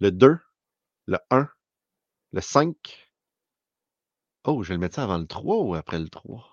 Le 0.00 0.10
2, 0.12 0.38
le 1.06 1.18
1, 1.30 1.48
le 2.32 2.40
5. 2.40 3.10
Oh, 4.44 4.62
je 4.62 4.68
vais 4.68 4.74
le 4.74 4.80
mettre 4.80 4.94
ça 4.96 5.04
avant 5.04 5.18
le 5.18 5.26
3 5.26 5.56
ou 5.62 5.74
après 5.74 5.98
le 5.98 6.08
3? 6.08 6.51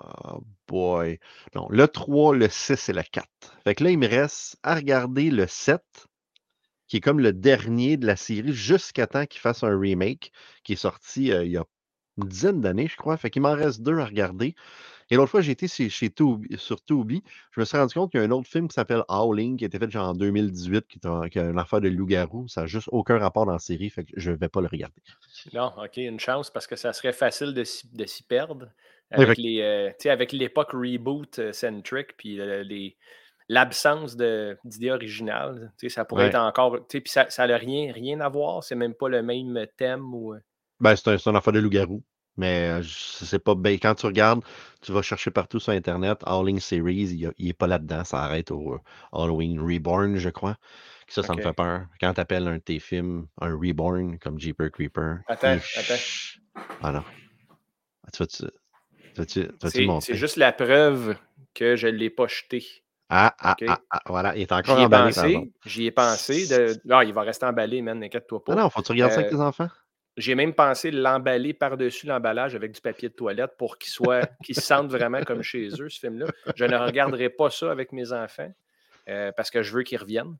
Oh 0.00 0.42
boy. 0.66 1.18
Non, 1.54 1.66
le 1.70 1.86
3, 1.88 2.34
le 2.34 2.48
6 2.48 2.88
et 2.88 2.92
le 2.92 3.02
4. 3.02 3.28
Fait 3.64 3.74
que 3.74 3.84
là, 3.84 3.90
il 3.90 3.98
me 3.98 4.08
reste 4.08 4.56
à 4.62 4.74
regarder 4.74 5.30
le 5.30 5.46
7, 5.46 5.82
qui 6.86 6.98
est 6.98 7.00
comme 7.00 7.20
le 7.20 7.32
dernier 7.32 7.96
de 7.96 8.06
la 8.06 8.16
série, 8.16 8.52
jusqu'à 8.52 9.06
temps 9.06 9.26
qu'il 9.26 9.40
fasse 9.40 9.62
un 9.62 9.78
remake, 9.78 10.32
qui 10.64 10.72
est 10.74 10.76
sorti 10.76 11.32
euh, 11.32 11.44
il 11.44 11.52
y 11.52 11.56
a 11.56 11.64
une 12.18 12.28
dizaine 12.28 12.60
d'années, 12.60 12.88
je 12.88 12.96
crois. 12.96 13.16
Fait 13.16 13.30
qu'il 13.30 13.42
m'en 13.42 13.54
reste 13.54 13.82
deux 13.82 13.98
à 13.98 14.04
regarder. 14.06 14.54
Et 15.10 15.16
l'autre 15.16 15.30
fois, 15.30 15.40
j'ai 15.40 15.52
été 15.52 15.68
chez, 15.68 15.88
chez 15.88 16.12
sur 16.56 16.84
Tubi. 16.84 17.22
Je 17.52 17.60
me 17.60 17.64
suis 17.64 17.76
rendu 17.78 17.94
compte 17.94 18.10
qu'il 18.10 18.20
y 18.20 18.22
a 18.22 18.26
un 18.26 18.30
autre 18.30 18.48
film 18.48 18.68
qui 18.68 18.74
s'appelle 18.74 19.04
Howling, 19.08 19.56
qui 19.56 19.64
a 19.64 19.68
été 19.68 19.78
fait 19.78 19.96
en 19.96 20.14
2018, 20.14 20.86
qui 20.86 20.98
est, 20.98 21.06
un- 21.06 21.28
qui 21.28 21.38
une 21.38 21.58
affaire 21.58 21.80
de 21.80 21.88
loup-garou. 21.88 22.48
Ça 22.48 22.62
n'a 22.62 22.66
juste 22.66 22.88
aucun 22.92 23.18
rapport 23.18 23.46
dans 23.46 23.52
la 23.52 23.58
série, 23.58 23.90
fait 23.90 24.04
que 24.04 24.12
je 24.16 24.30
ne 24.32 24.36
vais 24.36 24.48
pas 24.48 24.60
le 24.60 24.68
regarder. 24.68 25.00
Non, 25.54 25.72
OK, 25.82 25.96
une 25.98 26.20
chance 26.20 26.50
parce 26.50 26.66
que 26.66 26.76
ça 26.76 26.92
serait 26.92 27.12
facile 27.12 27.54
de 27.54 27.64
s'y 27.64 28.22
perdre 28.24 28.70
avec 29.10 29.38
les, 29.38 29.60
euh, 29.60 30.10
avec 30.10 30.32
l'époque 30.32 30.72
reboot 30.72 31.38
euh, 31.38 31.52
centric 31.52 32.16
puis 32.16 32.36
les 32.36 32.96
l'absence 33.50 34.14
de- 34.16 34.58
d'idée 34.64 34.90
originale. 34.90 35.72
tu 35.78 35.88
sais, 35.88 35.94
Ça 35.94 36.04
pourrait 36.04 36.24
Ouais. 36.24 36.28
être 36.28 36.36
encore. 36.38 36.76
tu 36.86 36.98
sais, 36.98 37.00
Puis 37.00 37.10
ça 37.10 37.46
n'a 37.46 37.56
rien, 37.56 37.92
rien 37.92 38.20
à 38.20 38.28
voir. 38.28 38.62
C'est 38.62 38.74
même 38.74 38.94
pas 38.94 39.08
le 39.08 39.22
même 39.22 39.66
thème. 39.76 40.12
Ou... 40.14 40.34
euh, 40.34 40.38
Ben, 40.80 40.94
c'est 40.94 41.08
un, 41.08 41.16
une 41.16 41.36
affaire 41.36 41.52
de 41.54 41.58
loup-garou. 41.60 42.02
Mais 42.36 42.80
pas. 43.44 43.54
Ben, 43.56 43.78
quand 43.80 43.94
tu 43.96 44.06
regardes, 44.06 44.44
tu 44.80 44.92
vas 44.92 45.02
chercher 45.02 45.30
partout 45.32 45.58
sur 45.58 45.72
Internet, 45.72 46.18
Howling 46.24 46.60
Series, 46.60 47.32
il 47.38 47.46
n'est 47.46 47.52
pas 47.52 47.66
là-dedans. 47.66 48.04
Ça 48.04 48.18
arrête 48.22 48.50
au 48.52 48.78
Halloween 49.12 49.58
Reborn, 49.60 50.18
je 50.18 50.28
crois. 50.28 50.56
Ça, 51.08 51.22
ça 51.22 51.34
me 51.34 51.40
fait 51.40 51.52
peur. 51.54 51.86
Quand 52.00 52.12
tu 52.14 52.20
appelles 52.20 52.46
un 52.46 52.56
de 52.58 52.62
tes 52.62 52.78
films 52.78 53.26
un 53.40 53.56
Reborn, 53.56 54.18
comme 54.18 54.38
Jeeper 54.38 54.70
Creeper. 54.70 55.20
Attends, 55.26 55.56
attends. 55.76 56.64
Ah 56.82 56.92
non. 56.92 57.02
Ah, 58.06 58.10
tu 58.12 58.18
tu 58.18 58.22
vas-tu, 58.22 58.36
tu 58.36 58.44
vas-tu 58.44 58.52
le 59.07 59.07
C'est 59.26 60.14
juste 60.14 60.36
la 60.36 60.52
preuve 60.52 61.16
que 61.54 61.76
je 61.76 61.88
ne 61.88 61.92
l'ai 61.96 62.10
pas 62.10 62.26
jeté. 62.26 62.64
Ah, 63.10 63.34
ah, 63.40 63.56
ah, 63.66 63.80
ah, 63.90 64.02
voilà. 64.06 64.36
Il 64.36 64.42
est 64.42 64.52
encore 64.52 64.76
J'y 64.76 64.82
ai 64.82 64.86
emballé, 64.86 65.12
pensé. 65.14 65.52
J'y 65.64 65.86
ai 65.86 65.90
pensé. 65.90 66.46
De... 66.46 66.80
Ah, 66.90 67.04
il 67.04 67.12
va 67.14 67.22
rester 67.22 67.46
emballé, 67.46 67.80
man. 67.80 67.98
N'inquiète-toi 67.98 68.42
Ah 68.42 68.54
pas. 68.54 68.54
non, 68.62 68.68
faut 68.70 68.82
que 68.82 68.86
tu 68.86 68.92
regardes 68.92 69.12
ça 69.12 69.20
avec 69.20 69.32
Euh, 69.32 69.36
tes 69.36 69.42
enfants? 69.42 69.68
J'ai 70.18 70.34
même 70.34 70.52
pensé 70.52 70.90
l'emballer 70.90 71.54
par-dessus 71.54 72.06
l'emballage 72.06 72.54
avec 72.54 72.72
du 72.72 72.80
papier 72.80 73.08
de 73.08 73.14
toilette 73.14 73.52
pour 73.56 73.78
qu'il 73.78 73.90
soit, 73.90 74.28
qu'ils 74.44 74.56
se 74.56 74.60
sentent 74.60 74.90
vraiment 74.90 75.22
comme 75.22 75.42
chez 75.42 75.68
eux, 75.80 75.88
ce 75.88 76.00
film-là. 76.00 76.26
Je 76.56 76.64
ne 76.64 76.76
regarderai 76.76 77.30
pas 77.30 77.50
ça 77.50 77.70
avec 77.70 77.92
mes 77.92 78.12
enfants 78.12 78.52
euh, 79.08 79.32
parce 79.36 79.50
que 79.50 79.62
je 79.62 79.72
veux 79.72 79.84
qu'ils 79.84 79.98
reviennent. 79.98 80.36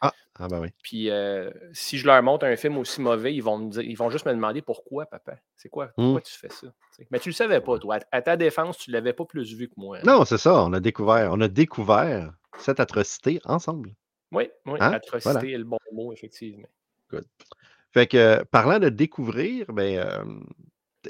Ah, 0.00 0.12
ah 0.38 0.48
ben 0.48 0.60
oui. 0.60 0.68
Puis 0.82 1.10
euh, 1.10 1.50
si 1.72 1.98
je 1.98 2.06
leur 2.06 2.22
montre 2.22 2.44
un 2.46 2.56
film 2.56 2.78
aussi 2.78 3.00
mauvais, 3.00 3.34
ils 3.34 3.42
vont, 3.42 3.58
me 3.58 3.70
dire- 3.70 3.82
ils 3.82 3.96
vont 3.96 4.10
juste 4.10 4.26
me 4.26 4.32
demander 4.32 4.62
pourquoi, 4.62 5.06
papa? 5.06 5.36
C'est 5.56 5.68
quoi? 5.68 5.88
Pourquoi 5.88 6.20
Hmm. 6.20 6.24
tu 6.24 6.38
fais 6.38 6.48
ça? 6.50 6.68
Mais 7.10 7.18
tu 7.20 7.28
le 7.30 7.34
savais 7.34 7.60
pas, 7.60 7.78
toi. 7.78 7.98
À, 8.10 8.22
ta 8.22 8.36
défense, 8.36 8.78
tu 8.78 8.90
ne 8.90 8.94
l'avais 8.94 9.12
pas 9.12 9.24
plus 9.24 9.54
vu 9.54 9.68
que 9.68 9.74
moi. 9.76 9.98
hein. 9.98 10.02
Non, 10.04 10.24
c'est 10.24 10.38
ça. 10.38 10.64
On 10.64 10.72
a 10.72 10.80
découvert, 10.80 11.30
on 11.32 11.40
a 11.40 11.48
découvert 11.48 12.32
cette 12.58 12.80
atrocité 12.80 13.40
ensemble. 13.44 13.94
Oui, 14.32 14.48
oui, 14.66 14.78
Hein? 14.80 14.92
atrocité 14.92 15.30
Voilà. 15.32 15.48
est 15.48 15.58
le 15.58 15.64
bon 15.64 15.78
mot, 15.92 16.12
effectivement. 16.12 16.66
Fait 17.92 18.06
que, 18.06 18.16
euh, 18.16 18.44
parlant 18.50 18.78
de 18.78 18.88
découvrir, 18.88 19.72
ben, 19.72 19.98
euh, 19.98 20.24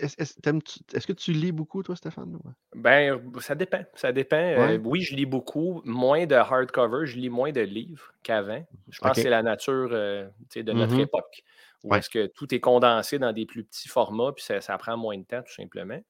est-ce 0.01 1.07
que 1.07 1.13
tu 1.13 1.33
lis 1.33 1.53
beaucoup, 1.53 1.83
toi, 1.83 1.97
Stéphane? 1.97 2.39
Ben, 2.75 3.21
ça 3.41 3.55
dépend. 3.55 3.85
Ça 3.95 4.13
dépend. 4.13 4.37
Euh, 4.37 4.79
oui, 4.85 5.03
je 5.03 5.15
lis 5.15 5.27
beaucoup. 5.27 5.83
Moins 5.85 6.27
de 6.27 6.35
hardcover. 6.35 7.07
Je 7.07 7.17
lis 7.17 7.31
moins 7.31 7.53
de 7.53 7.61
livres 7.61 8.13
qu'avant. 8.23 8.65
Je 8.89 8.99
pense 9.01 9.17
que 9.17 9.23
c'est 9.23 9.31
la 9.31 9.43
nature 9.43 9.89
euh, 9.93 10.29
de 10.55 10.73
notre 10.73 10.95
Mhm. 10.95 11.01
époque. 11.01 11.43
Où 11.85 11.93
Ouais. 11.93 11.99
est-ce 11.99 12.11
que 12.11 12.27
tout 12.27 12.53
est 12.55 12.61
condensé 12.61 13.19
dans 13.19 13.33
des 13.33 13.47
plus 13.47 13.63
petits 13.65 13.89
formats, 13.89 14.33
puis 14.33 14.45
ça, 14.45 14.61
ça 14.61 14.77
prend 14.79 14.97
moins 14.97 15.19
de 15.19 15.25
temps, 15.25 15.43
tout 15.43 15.55
simplement. 15.55 16.01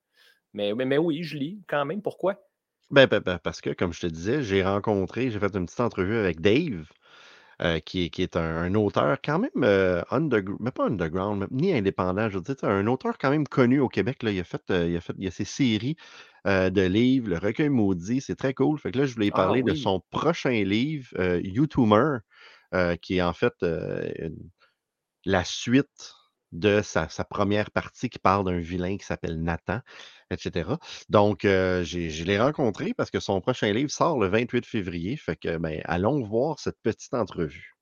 Mais, 0.54 0.72
mais, 0.74 0.84
mais 0.86 0.98
oui, 0.98 1.22
je 1.22 1.36
lis 1.36 1.60
quand 1.66 1.84
même. 1.84 2.00
Pourquoi? 2.02 2.40
Ben, 2.90 3.06
ben, 3.06 3.20
ben, 3.20 3.38
parce 3.42 3.60
que, 3.60 3.70
comme 3.70 3.92
je 3.92 4.00
te 4.00 4.06
disais, 4.06 4.42
j'ai 4.42 4.62
rencontré, 4.62 5.30
j'ai 5.30 5.40
fait 5.40 5.54
une 5.54 5.66
petite 5.66 5.80
entrevue 5.80 6.16
avec 6.16 6.40
Dave, 6.40 6.88
euh, 7.62 7.80
qui, 7.80 8.04
est, 8.04 8.10
qui 8.10 8.22
est 8.22 8.36
un, 8.36 8.42
un 8.58 8.74
auteur 8.74 9.18
quand 9.24 9.38
même 9.38 9.50
euh, 9.64 10.02
underground, 10.10 10.60
mais 10.62 10.70
pas 10.72 10.86
underground, 10.86 11.40
mais- 11.40 11.46
ni 11.50 11.72
indépendant, 11.74 12.28
je 12.28 12.38
veux 12.38 12.42
dire, 12.44 12.56
un 12.64 12.86
auteur 12.86 13.18
quand 13.18 13.30
même 13.30 13.46
connu 13.48 13.80
au 13.80 13.88
Québec. 13.88 14.22
Là, 14.22 14.30
il, 14.32 14.40
a 14.40 14.44
fait, 14.44 14.62
euh, 14.70 14.88
il, 14.88 14.96
a 14.96 15.00
fait, 15.00 15.14
il 15.18 15.26
a 15.26 15.30
ses 15.30 15.44
séries 15.44 15.96
euh, 16.46 16.70
de 16.70 16.82
livres, 16.82 17.28
Le 17.30 17.38
Recueil 17.38 17.68
Maudit, 17.70 18.20
c'est 18.20 18.36
très 18.36 18.54
cool. 18.54 18.78
Fait 18.78 18.92
que 18.92 18.98
là, 18.98 19.06
je 19.06 19.14
voulais 19.14 19.30
Ah 19.30 19.32
parler 19.32 19.62
de 19.62 19.74
son 19.74 20.00
prochain 20.10 20.50
livre, 20.64 21.08
euh, 21.18 21.40
YouTuber, 21.42 22.18
euh, 22.74 22.96
qui 22.96 23.16
est 23.18 23.22
en 23.22 23.32
fait 23.34 23.54
euh, 23.62 24.10
une- 24.18 24.50
la 25.24 25.44
suite 25.44 26.14
de 26.58 26.82
sa, 26.82 27.08
première 27.24 27.70
partie 27.70 28.08
qui 28.08 28.18
parle 28.18 28.44
d'un 28.44 28.58
vilain 28.58 28.96
qui 28.96 29.04
s'appelle 29.04 29.42
Nathan, 29.42 29.80
etc. 30.30 30.70
Donc, 31.08 31.44
euh, 31.44 31.84
je 31.84 32.24
l'ai 32.24 32.38
rencontré 32.38 32.94
parce 32.94 33.10
que 33.10 33.20
son 33.20 33.40
prochain 33.40 33.72
livre 33.72 33.90
sort 33.90 34.18
le 34.18 34.28
28 34.28 34.66
février. 34.66 35.16
Fait 35.16 35.36
que, 35.36 35.56
ben, 35.58 35.80
allons 35.84 36.22
voir 36.22 36.58
cette 36.58 36.80
petite 36.82 37.14
entrevue. 37.14 37.76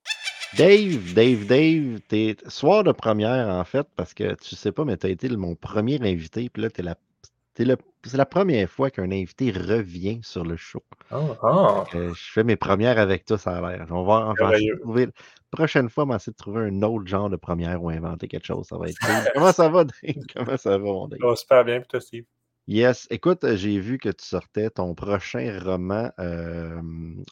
Dave, 0.57 1.13
Dave, 1.13 1.45
Dave, 1.47 1.99
t'es 2.07 2.37
soir 2.47 2.83
de 2.83 2.93
première 2.93 3.49
en 3.49 3.65
fait, 3.65 3.87
parce 3.97 4.13
que 4.13 4.35
tu 4.35 4.55
sais 4.55 4.71
pas, 4.71 4.85
mais 4.85 4.95
tu 4.97 5.07
été 5.07 5.27
mon 5.29 5.55
premier 5.55 5.99
invité, 6.01 6.49
puis 6.49 6.61
là, 6.61 6.69
t'es 6.69 6.81
la, 6.81 6.95
t'es 6.95 6.95
le- 6.95 7.14
c'est 7.55 8.17
la 8.17 8.25
première 8.25 8.69
fois 8.69 8.91
qu'un 8.91 9.11
invité 9.11 9.51
revient 9.51 10.19
sur 10.23 10.43
le 10.43 10.57
show. 10.57 10.83
Ah, 11.09 11.21
ah. 11.41 11.83
Euh, 11.95 12.13
je 12.13 12.31
fais 12.31 12.43
mes 12.43 12.55
premières 12.55 12.99
avec 12.99 13.25
toi, 13.25 13.37
ça 13.37 13.57
a 13.57 13.61
l'air. 13.61 13.87
On 13.89 14.03
va, 14.03 14.27
on 14.27 14.33
va 14.33 14.57
de 14.57 14.79
trouver. 14.81 15.07
Prochaine 15.51 15.89
fois, 15.89 16.03
on 16.03 16.07
va 16.07 16.17
essayer 16.17 16.33
de 16.33 16.37
trouver 16.37 16.63
un 16.63 16.81
autre 16.81 17.07
genre 17.07 17.29
de 17.29 17.37
première 17.37 17.81
ou 17.81 17.89
inventer 17.89 18.27
quelque 18.27 18.45
chose. 18.45 18.67
Ça 18.67 18.77
va 18.77 18.89
être 18.89 18.99
cool. 18.99 19.31
Comment 19.33 19.53
ça 19.53 19.69
va, 19.69 19.85
Dave? 19.85 19.93
Comment 20.35 20.57
ça 20.57 20.71
va, 20.71 20.83
mon 20.83 21.07
Dave? 21.07 21.19
Ça 21.21 21.27
va 21.27 21.35
super 21.35 21.65
bien, 21.65 21.79
puis 21.79 21.87
toi, 21.87 22.01
Steve? 22.01 22.25
Yes. 22.67 23.07
Écoute, 23.09 23.45
j'ai 23.55 23.79
vu 23.79 23.99
que 23.99 24.09
tu 24.09 24.25
sortais 24.25 24.69
ton 24.69 24.95
prochain 24.95 25.59
roman 25.63 26.11
euh, 26.19 26.81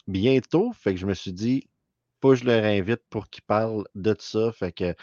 bientôt. 0.06 0.72
Fait 0.72 0.94
que 0.94 1.00
je 1.00 1.06
me 1.06 1.14
suis 1.14 1.32
dit, 1.32 1.68
faut 2.22 2.30
que 2.30 2.36
je 2.36 2.44
le 2.44 2.52
réinvite 2.52 3.02
pour 3.10 3.28
qu'il 3.28 3.42
parle 3.42 3.84
de 3.94 4.14
ça. 4.18 4.52
Fait 4.52 4.72
que, 4.72 4.94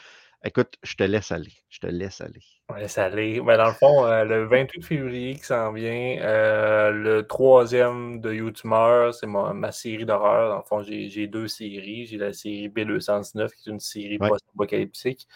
écoute, 0.44 0.76
je 0.84 0.96
te 0.96 1.04
laisse 1.04 1.32
aller. 1.32 1.52
Je 1.70 1.80
te 1.80 1.88
laisse 1.88 2.22
aller. 2.22 2.42
On 2.70 2.74
laisse 2.76 2.98
aller. 2.98 3.42
Mais 3.42 3.58
dans 3.58 3.68
le 3.68 3.74
fond, 3.74 4.06
euh, 4.06 4.24
le 4.24 4.46
28 4.46 4.82
février 4.84 5.36
qui 5.36 5.44
s'en 5.44 5.72
vient, 5.74 6.18
euh, 6.22 6.92
le 6.92 7.28
troisième 7.28 8.22
de 8.22 8.34
YouTuber, 8.34 9.12
c'est 9.14 9.28
ma, 9.28 9.54
ma 9.54 9.72
série 9.72 10.06
d'horreur. 10.06 10.50
Dans 10.50 10.58
le 10.58 10.64
fond, 10.64 10.82
j'ai 10.84 11.28
deux 11.28 11.48
séries. 11.48 12.06
J'ai 12.08 12.18
la 12.18 12.34
série 12.34 12.70
B219, 12.70 13.50
qui 13.56 13.70
est 13.70 13.72
une 13.74 13.80
série 13.80 14.18
Ouais. 14.22 14.30
post-apocalyptique, 14.30 15.28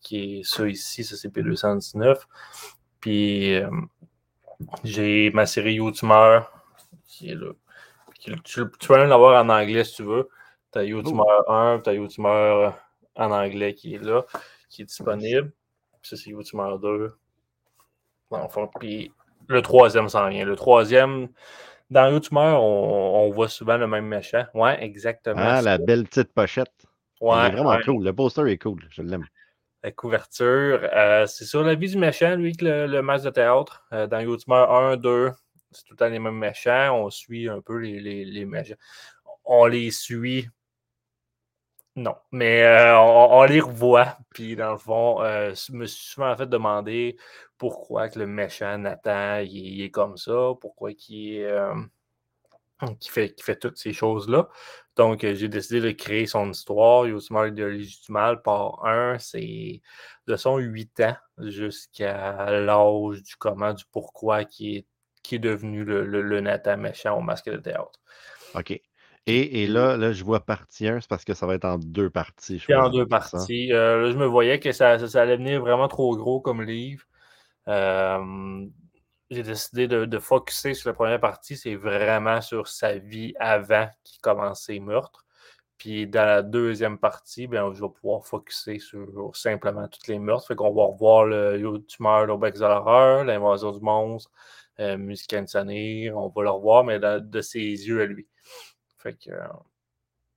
qui 0.00 0.38
est 0.40 0.42
ça 0.44 0.66
ici, 0.68 1.04
ça 1.04 1.16
c'est 1.16 1.28
B219. 1.34 2.16
Puis 3.00 3.54
euh, 3.54 3.68
j'ai 4.84 5.30
ma 5.32 5.46
série 5.46 5.74
YouTuber, 5.74 6.40
qui 7.06 7.30
est 7.30 7.34
là. 7.34 7.52
Qui- 8.18 8.30
tu, 8.42 8.62
tu 8.78 8.88
peux 8.88 8.96
même 8.96 9.08
l'avoir 9.08 9.44
en 9.44 9.48
anglais 9.48 9.84
si 9.84 9.96
tu 9.96 10.02
veux. 10.04 10.28
Tu 10.72 10.78
as 10.78 10.84
YouTuber 10.84 11.22
1, 11.48 11.80
tu 11.84 11.90
as 11.90 11.94
YouTuber 11.94 12.70
en 13.16 13.30
anglais 13.30 13.74
qui 13.74 13.94
est 13.94 14.02
là, 14.02 14.24
qui 14.74 14.82
est 14.82 14.86
disponible. 14.86 15.52
Puis 16.02 16.10
ça, 16.10 16.16
c'est 16.16 16.30
YouTuber 16.30 16.76
2. 16.82 17.12
Dans 18.30 18.42
le 18.42 18.48
fond. 18.48 18.68
Puis 18.80 19.12
le 19.48 19.62
troisième 19.62 20.08
s'en 20.08 20.28
vient. 20.28 20.44
Le 20.44 20.56
troisième, 20.56 21.28
dans 21.90 22.10
YouTuber, 22.10 22.54
on, 22.58 23.26
on 23.26 23.30
voit 23.30 23.48
souvent 23.48 23.76
le 23.76 23.86
même 23.86 24.06
méchant. 24.06 24.44
Ouais, 24.54 24.82
exactement. 24.82 25.40
Ah, 25.40 25.62
la 25.62 25.78
belle 25.78 26.04
petite 26.04 26.32
pochette. 26.32 26.72
Ouais, 27.20 27.46
est 27.46 27.50
vraiment 27.50 27.70
ouais. 27.70 27.82
cool. 27.84 28.04
Le 28.04 28.12
poster 28.12 28.46
est 28.48 28.58
cool. 28.58 28.80
Je 28.90 29.02
l'aime. 29.02 29.24
La 29.82 29.92
couverture. 29.92 30.80
euh, 30.82 31.26
c'est 31.26 31.44
sur 31.44 31.62
la 31.62 31.74
vie 31.74 31.90
du 31.90 31.98
méchant, 31.98 32.34
lui, 32.36 32.56
que 32.56 32.64
le, 32.64 32.86
le 32.86 33.02
match 33.02 33.22
de 33.22 33.30
théâtre. 33.30 33.84
Euh, 33.92 34.06
dans 34.06 34.18
YouTuber 34.20 34.66
1, 34.68 34.96
2, 34.96 35.30
c'est 35.70 35.84
tout 35.84 35.92
le 35.92 35.96
temps 35.96 36.08
les 36.08 36.18
mêmes 36.18 36.38
méchants. 36.38 36.98
On 37.04 37.10
suit 37.10 37.48
un 37.48 37.60
peu 37.60 37.78
les, 37.78 38.00
les, 38.00 38.24
les 38.24 38.44
méchants. 38.44 38.74
On 39.44 39.66
les 39.66 39.90
suit. 39.90 40.48
Non, 41.96 42.16
mais 42.32 42.64
euh, 42.64 42.98
on, 42.98 43.44
les 43.44 43.60
revoit. 43.60 44.18
Puis 44.30 44.56
dans 44.56 44.72
le 44.72 44.78
fond, 44.78 45.22
euh, 45.22 45.54
je 45.54 45.72
me 45.72 45.86
suis 45.86 46.06
souvent 46.14 46.36
fait 46.36 46.46
demander 46.46 47.16
pourquoi 47.56 48.08
que 48.08 48.18
le 48.18 48.26
méchant 48.26 48.78
Nathan 48.78 49.38
il, 49.38 49.80
est- 49.82 49.90
comme 49.90 50.16
ça, 50.16 50.52
pourquoi 50.60 50.90
euh, 50.90 51.74
qui 53.00 53.10
fait, 53.10 53.56
toutes 53.60 53.78
ces 53.78 53.92
choses-là. 53.92 54.48
Donc, 54.96 55.24
euh, 55.24 55.34
j'ai 55.34 55.48
décidé 55.48 55.80
de 55.80 55.90
créer 55.92 56.26
son 56.26 56.50
histoire. 56.50 57.06
Yosemite 57.06 57.54
du 57.54 57.88
mal, 58.08 58.42
part 58.42 58.84
1, 58.84 59.18
c'est 59.18 59.80
de 60.26 60.36
son 60.36 60.58
8 60.58 60.98
ans 61.00 61.16
jusqu'à 61.38 62.50
l'âge 62.50 63.22
du 63.22 63.36
comment, 63.36 63.72
du 63.72 63.84
pourquoi 63.92 64.44
qui 64.44 64.76
est, 64.76 64.86
devenu 65.38 65.84
le, 65.84 66.04
le, 66.06 66.22
le 66.22 66.40
Nathan 66.40 66.76
méchant 66.76 67.16
au 67.18 67.20
masque 67.20 67.50
de 67.50 67.56
théâtre. 67.56 67.98
OK. 68.54 68.80
Et, 69.26 69.62
et 69.62 69.66
là, 69.66 69.96
là, 69.96 70.12
je 70.12 70.22
vois 70.22 70.44
partie 70.44 70.86
1, 70.86 71.00
c'est 71.00 71.08
parce 71.08 71.24
que 71.24 71.32
ça 71.32 71.46
va 71.46 71.54
être 71.54 71.64
en 71.64 71.78
deux 71.78 72.10
parties. 72.10 72.58
je 72.58 72.74
en 72.74 72.90
deux 72.90 73.06
parties. 73.06 73.72
Euh, 73.72 74.02
là, 74.02 74.10
je 74.10 74.16
me 74.16 74.26
voyais 74.26 74.60
que 74.60 74.72
ça, 74.72 74.98
ça, 74.98 75.08
ça 75.08 75.22
allait 75.22 75.38
venir 75.38 75.60
vraiment 75.60 75.88
trop 75.88 76.14
gros 76.16 76.40
comme 76.40 76.62
livre. 76.62 77.04
Euh, 77.68 78.66
j'ai 79.30 79.42
décidé 79.42 79.88
de, 79.88 80.04
de 80.04 80.18
focuser 80.18 80.74
sur 80.74 80.90
la 80.90 80.94
première 80.94 81.20
partie, 81.20 81.56
c'est 81.56 81.74
vraiment 81.74 82.42
sur 82.42 82.68
sa 82.68 82.98
vie 82.98 83.32
avant 83.38 83.88
qu'il 84.04 84.20
commence 84.20 84.64
ses 84.64 84.78
meurtres. 84.78 85.24
Puis 85.78 86.06
dans 86.06 86.24
la 86.24 86.42
deuxième 86.42 86.98
partie, 86.98 87.46
ben, 87.46 87.72
je 87.74 87.82
vais 87.82 87.90
pouvoir 87.90 88.24
focuser 88.26 88.78
sur 88.78 89.34
simplement 89.34 89.88
toutes 89.88 90.06
les 90.06 90.18
meurtres. 90.18 90.46
Fait 90.46 90.54
qu'on 90.54 90.72
va 90.72 90.84
revoir 90.84 91.24
le 91.24 91.78
Tumeur, 91.88 92.26
l'Urbex 92.26 92.60
de 92.60 92.66
l'horreur, 92.66 93.24
l'invasion 93.24 93.72
du 93.72 93.80
monstre, 93.80 94.30
euh, 94.80 94.96
Musique 94.96 95.34
on 95.34 96.28
va 96.28 96.42
le 96.42 96.50
revoir, 96.50 96.84
mais 96.84 96.98
de, 96.98 97.40
ses 97.40 97.60
yeux 97.60 98.00
à 98.02 98.06
lui. 98.06 98.26
Fait 99.04 99.12
que 99.12 99.30
euh, 99.30 99.46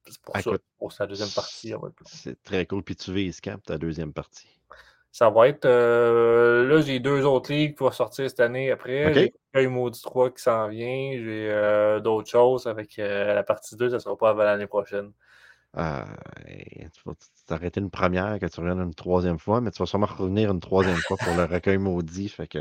c'est 0.10 0.21
pour 0.21 0.38
ça, 0.38 0.51
pour 0.77 0.91
sa 0.91 1.08
deuxième 1.08 1.30
partie. 1.30 1.73
C'est 2.06 2.41
très 2.43 2.65
cool. 2.65 2.84
Puis 2.84 2.95
tu 2.95 3.13
vises 3.13 3.41
quand 3.41 3.58
ta 3.63 3.77
deuxième 3.77 4.13
partie? 4.13 4.60
Ça 5.12 5.30
va 5.30 5.47
être. 5.47 5.65
Euh, 5.65 6.67
là, 6.67 6.82
j'ai 6.82 6.99
deux 6.99 7.25
autres 7.25 7.51
livres 7.51 7.73
qui 7.75 7.84
vont 7.84 7.91
sortir 7.91 8.30
cette 8.30 8.39
année 8.39 8.69
après. 8.71 9.13
J'ai 9.13 9.34
J'ai 9.56 9.67
Maudit 9.67 10.01
3 10.01 10.30
qui 10.32 10.43
s'en 10.43 10.67
vient. 10.67 11.12
J'ai 11.13 11.49
euh, 11.49 11.99
d'autres 11.99 12.30
choses 12.30 12.67
avec 12.67 12.99
euh, 12.99 13.34
la 13.34 13.43
partie 13.43 13.75
2, 13.75 13.89
ça 13.89 13.95
ne 13.95 13.99
sera 13.99 14.15
pas 14.15 14.30
avant 14.30 14.43
l'année 14.43 14.67
prochaine. 14.67 15.12
Tu 15.73 15.82
vas 17.06 17.13
t'arrêter 17.47 17.80
une 17.80 17.89
première, 17.89 18.38
que 18.39 18.45
tu 18.45 18.60
reviennes 18.60 18.82
une 18.82 18.93
troisième 18.93 19.39
fois, 19.39 19.60
mais 19.62 19.71
tu 19.71 19.80
vas 19.80 19.86
sûrement 19.86 20.08
revenir 20.08 20.51
une 20.51 20.60
troisième 20.60 20.97
fois 20.97 21.17
pour 21.17 21.34
le 21.36 21.43
recueil 21.51 21.77
maudit. 21.77 22.30
Fait 22.30 22.47
que 22.47 22.60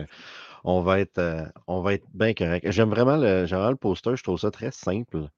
on 0.64 0.80
va 0.80 1.00
être, 1.00 1.52
on 1.66 1.82
va 1.82 1.94
être 1.94 2.06
bien 2.14 2.32
correct. 2.32 2.70
J'aime 2.70 2.90
vraiment 2.90 3.16
le, 3.16 3.44
le 3.44 3.76
poster, 3.76 4.16
je 4.16 4.22
trouve 4.22 4.38
ça 4.38 4.50
très 4.50 4.70
simple. 4.70 5.28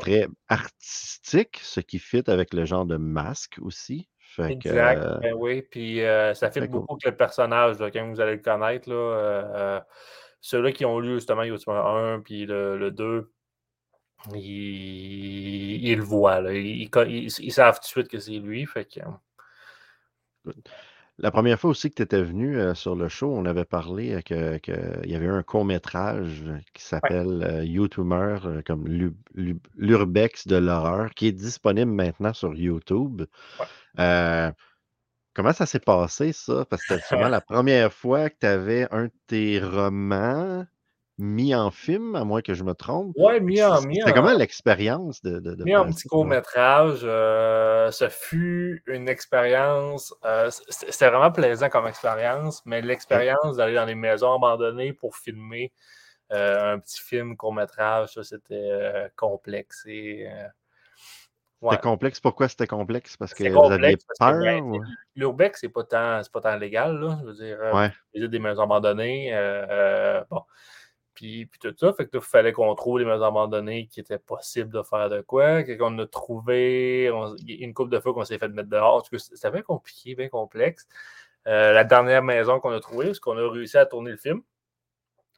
Très 0.00 0.26
artistique, 0.48 1.58
ce 1.62 1.80
qui 1.80 1.98
fit 1.98 2.22
avec 2.26 2.52
le 2.52 2.64
genre 2.64 2.86
de 2.86 2.96
masque 2.96 3.58
aussi 3.60 4.08
exact, 4.44 5.02
euh, 5.02 5.18
ben 5.18 5.34
oui. 5.34 5.62
Puis 5.62 6.02
euh, 6.02 6.34
ça 6.34 6.50
fait 6.50 6.66
beaucoup 6.66 6.94
avec 6.94 7.04
le 7.04 7.16
personnage, 7.16 7.76
quand 7.78 8.08
vous 8.08 8.20
allez 8.20 8.36
le 8.36 8.42
connaître. 8.42 8.88
Là, 8.88 8.94
euh, 8.94 9.80
Ceux-là 10.40 10.72
qui 10.72 10.84
ont 10.84 10.98
lu 10.98 11.14
justement 11.14 11.42
Youtube 11.42 11.70
1 11.70 12.20
puis 12.24 12.46
le, 12.46 12.90
2, 12.90 13.32
ils, 14.34 15.96
le 15.96 16.02
voient. 16.02 16.40
Là. 16.40 16.52
Ils, 16.52 17.52
savent 17.52 17.76
tout 17.76 17.82
de 17.82 17.86
suite 17.86 18.08
que 18.08 18.18
c'est 18.18 18.32
lui. 18.32 18.66
Fait 18.66 18.84
que... 18.84 19.00
La 21.18 21.30
première 21.30 21.58
fois 21.58 21.70
aussi 21.70 21.88
que 21.88 21.94
tu 21.94 22.02
étais 22.02 22.22
venu 22.22 22.58
sur 22.74 22.94
le 22.94 23.08
show, 23.08 23.32
on 23.34 23.46
avait 23.46 23.64
parlé 23.64 24.22
qu'il 24.22 24.60
y 25.04 25.14
avait 25.14 25.28
un 25.28 25.42
court-métrage 25.42 26.44
qui 26.74 26.82
s'appelle 26.82 27.62
YouTuber, 27.64 28.62
comme 28.66 28.86
l'Urbex 29.76 30.46
de 30.46 30.56
l'horreur, 30.56 31.10
qui 31.14 31.28
est 31.28 31.32
disponible 31.32 31.90
maintenant 31.90 32.34
sur 32.34 32.54
YouTube. 32.54 33.22
Euh, 33.98 34.52
comment 35.34 35.52
ça 35.52 35.66
s'est 35.66 35.80
passé, 35.80 36.32
ça? 36.32 36.66
Parce 36.68 36.84
que 36.84 36.94
c'était 36.94 37.06
sûrement 37.08 37.28
la 37.28 37.40
première 37.40 37.92
fois 37.92 38.28
que 38.28 38.36
tu 38.40 38.46
avais 38.46 38.86
un 38.90 39.04
de 39.04 39.12
tes 39.26 39.60
romans 39.60 40.66
mis 41.18 41.54
en 41.54 41.70
film, 41.70 42.14
à 42.14 42.24
moins 42.24 42.42
que 42.42 42.54
je 42.54 42.62
me 42.62 42.74
trompe. 42.74 43.14
Oui, 43.16 43.40
mis 43.40 43.62
en. 43.62 43.80
C'était 43.80 44.12
comment 44.12 44.32
l'expérience 44.32 45.22
de, 45.22 45.38
de, 45.40 45.64
Mis 45.64 45.76
en 45.76 45.86
petit 45.86 46.08
court-métrage. 46.08 47.00
Euh, 47.04 47.90
ce 47.90 48.08
fut 48.08 48.82
une 48.86 49.08
expérience. 49.08 50.14
Euh, 50.24 50.50
c'était 50.68 51.08
vraiment 51.08 51.32
plaisant 51.32 51.68
comme 51.68 51.86
expérience, 51.86 52.62
mais 52.66 52.82
l'expérience 52.82 53.56
d'aller 53.56 53.74
dans 53.74 53.86
les 53.86 53.94
maisons 53.94 54.34
abandonnées 54.34 54.92
pour 54.92 55.16
filmer 55.16 55.72
un 56.30 56.78
petit 56.80 57.00
film 57.00 57.36
court-métrage, 57.36 58.14
ça, 58.14 58.24
c'était 58.24 59.10
complexe. 59.16 59.84
Et, 59.86 60.28
c'était 61.62 61.82
complexe. 61.82 62.20
Pourquoi 62.20 62.48
c'était 62.48 62.66
complexe? 62.66 63.16
Parce 63.16 63.34
que 63.34 63.48
vous 63.48 63.72
aviez 63.72 63.96
peur? 64.18 64.38
Ben, 64.40 64.80
L'urbex, 65.14 65.60
c'est 65.60 65.68
pas 65.68 65.84
tant, 65.84 66.20
pas 66.32 66.40
tant 66.40 66.56
légal, 66.56 66.98
là. 66.98 67.18
Je 67.20 67.26
veux 67.26 67.34
dire, 67.34 67.58
euh, 67.60 68.28
des 68.28 68.38
maisons 68.38 68.62
abandonnées. 68.62 69.34
Euh, 69.34 69.66
euh, 69.70 70.24
bon. 70.30 70.42
Puis, 71.16 71.46
puis, 71.46 71.58
tout 71.58 71.74
ça, 71.76 71.92
fait 71.92 72.06
que 72.06 72.18
il 72.18 72.20
fallait 72.20 72.52
qu'on 72.52 72.72
trouve 72.76 73.00
les 73.00 73.04
maisons 73.04 73.24
abandonnées 73.24 73.88
qui 73.88 73.98
étaient 73.98 74.18
possibles 74.18 74.72
de 74.72 74.82
faire 74.82 75.10
de 75.10 75.22
quoi. 75.22 75.64
Qu'on 75.64 75.98
a 75.98 76.06
trouvé 76.06 77.10
une 77.48 77.74
couple 77.74 77.90
de 77.90 77.98
fois 77.98 78.14
qu'on 78.14 78.24
s'est 78.24 78.38
fait 78.38 78.48
mettre 78.48 78.68
dehors. 78.68 79.04
C'était 79.18 79.50
bien 79.50 79.62
compliqué, 79.62 80.14
bien 80.14 80.28
complexe. 80.28 80.86
la 81.44 81.82
dernière 81.82 82.22
maison 82.22 82.60
qu'on 82.60 82.70
a 82.70 82.80
trouvée, 82.80 83.06
parce 83.06 83.20
qu'on 83.20 83.36
a 83.36 83.50
réussi 83.50 83.78
à 83.78 83.86
tourner 83.86 84.12
le 84.12 84.16
film. 84.18 84.42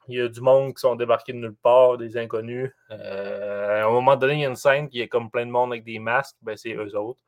Il 0.09 0.17
y 0.17 0.21
a 0.21 0.27
du 0.27 0.41
monde 0.41 0.73
qui 0.73 0.81
sont 0.81 0.95
débarqués 0.95 1.33
de 1.33 1.37
nulle 1.37 1.55
part, 1.55 1.97
des 1.99 2.17
inconnus. 2.17 2.71
Euh, 2.89 3.83
à 3.83 3.87
un 3.87 3.91
moment 3.91 4.15
donné, 4.15 4.33
il 4.33 4.39
y 4.39 4.45
a 4.45 4.49
une 4.49 4.55
scène 4.55 4.89
qui 4.89 5.01
est 5.01 5.07
comme 5.07 5.29
plein 5.29 5.45
de 5.45 5.51
monde 5.51 5.71
avec 5.71 5.83
des 5.83 5.99
masques. 5.99 6.35
Ben, 6.41 6.57
c'est 6.57 6.73
eux 6.73 6.97
autres. 6.97 7.19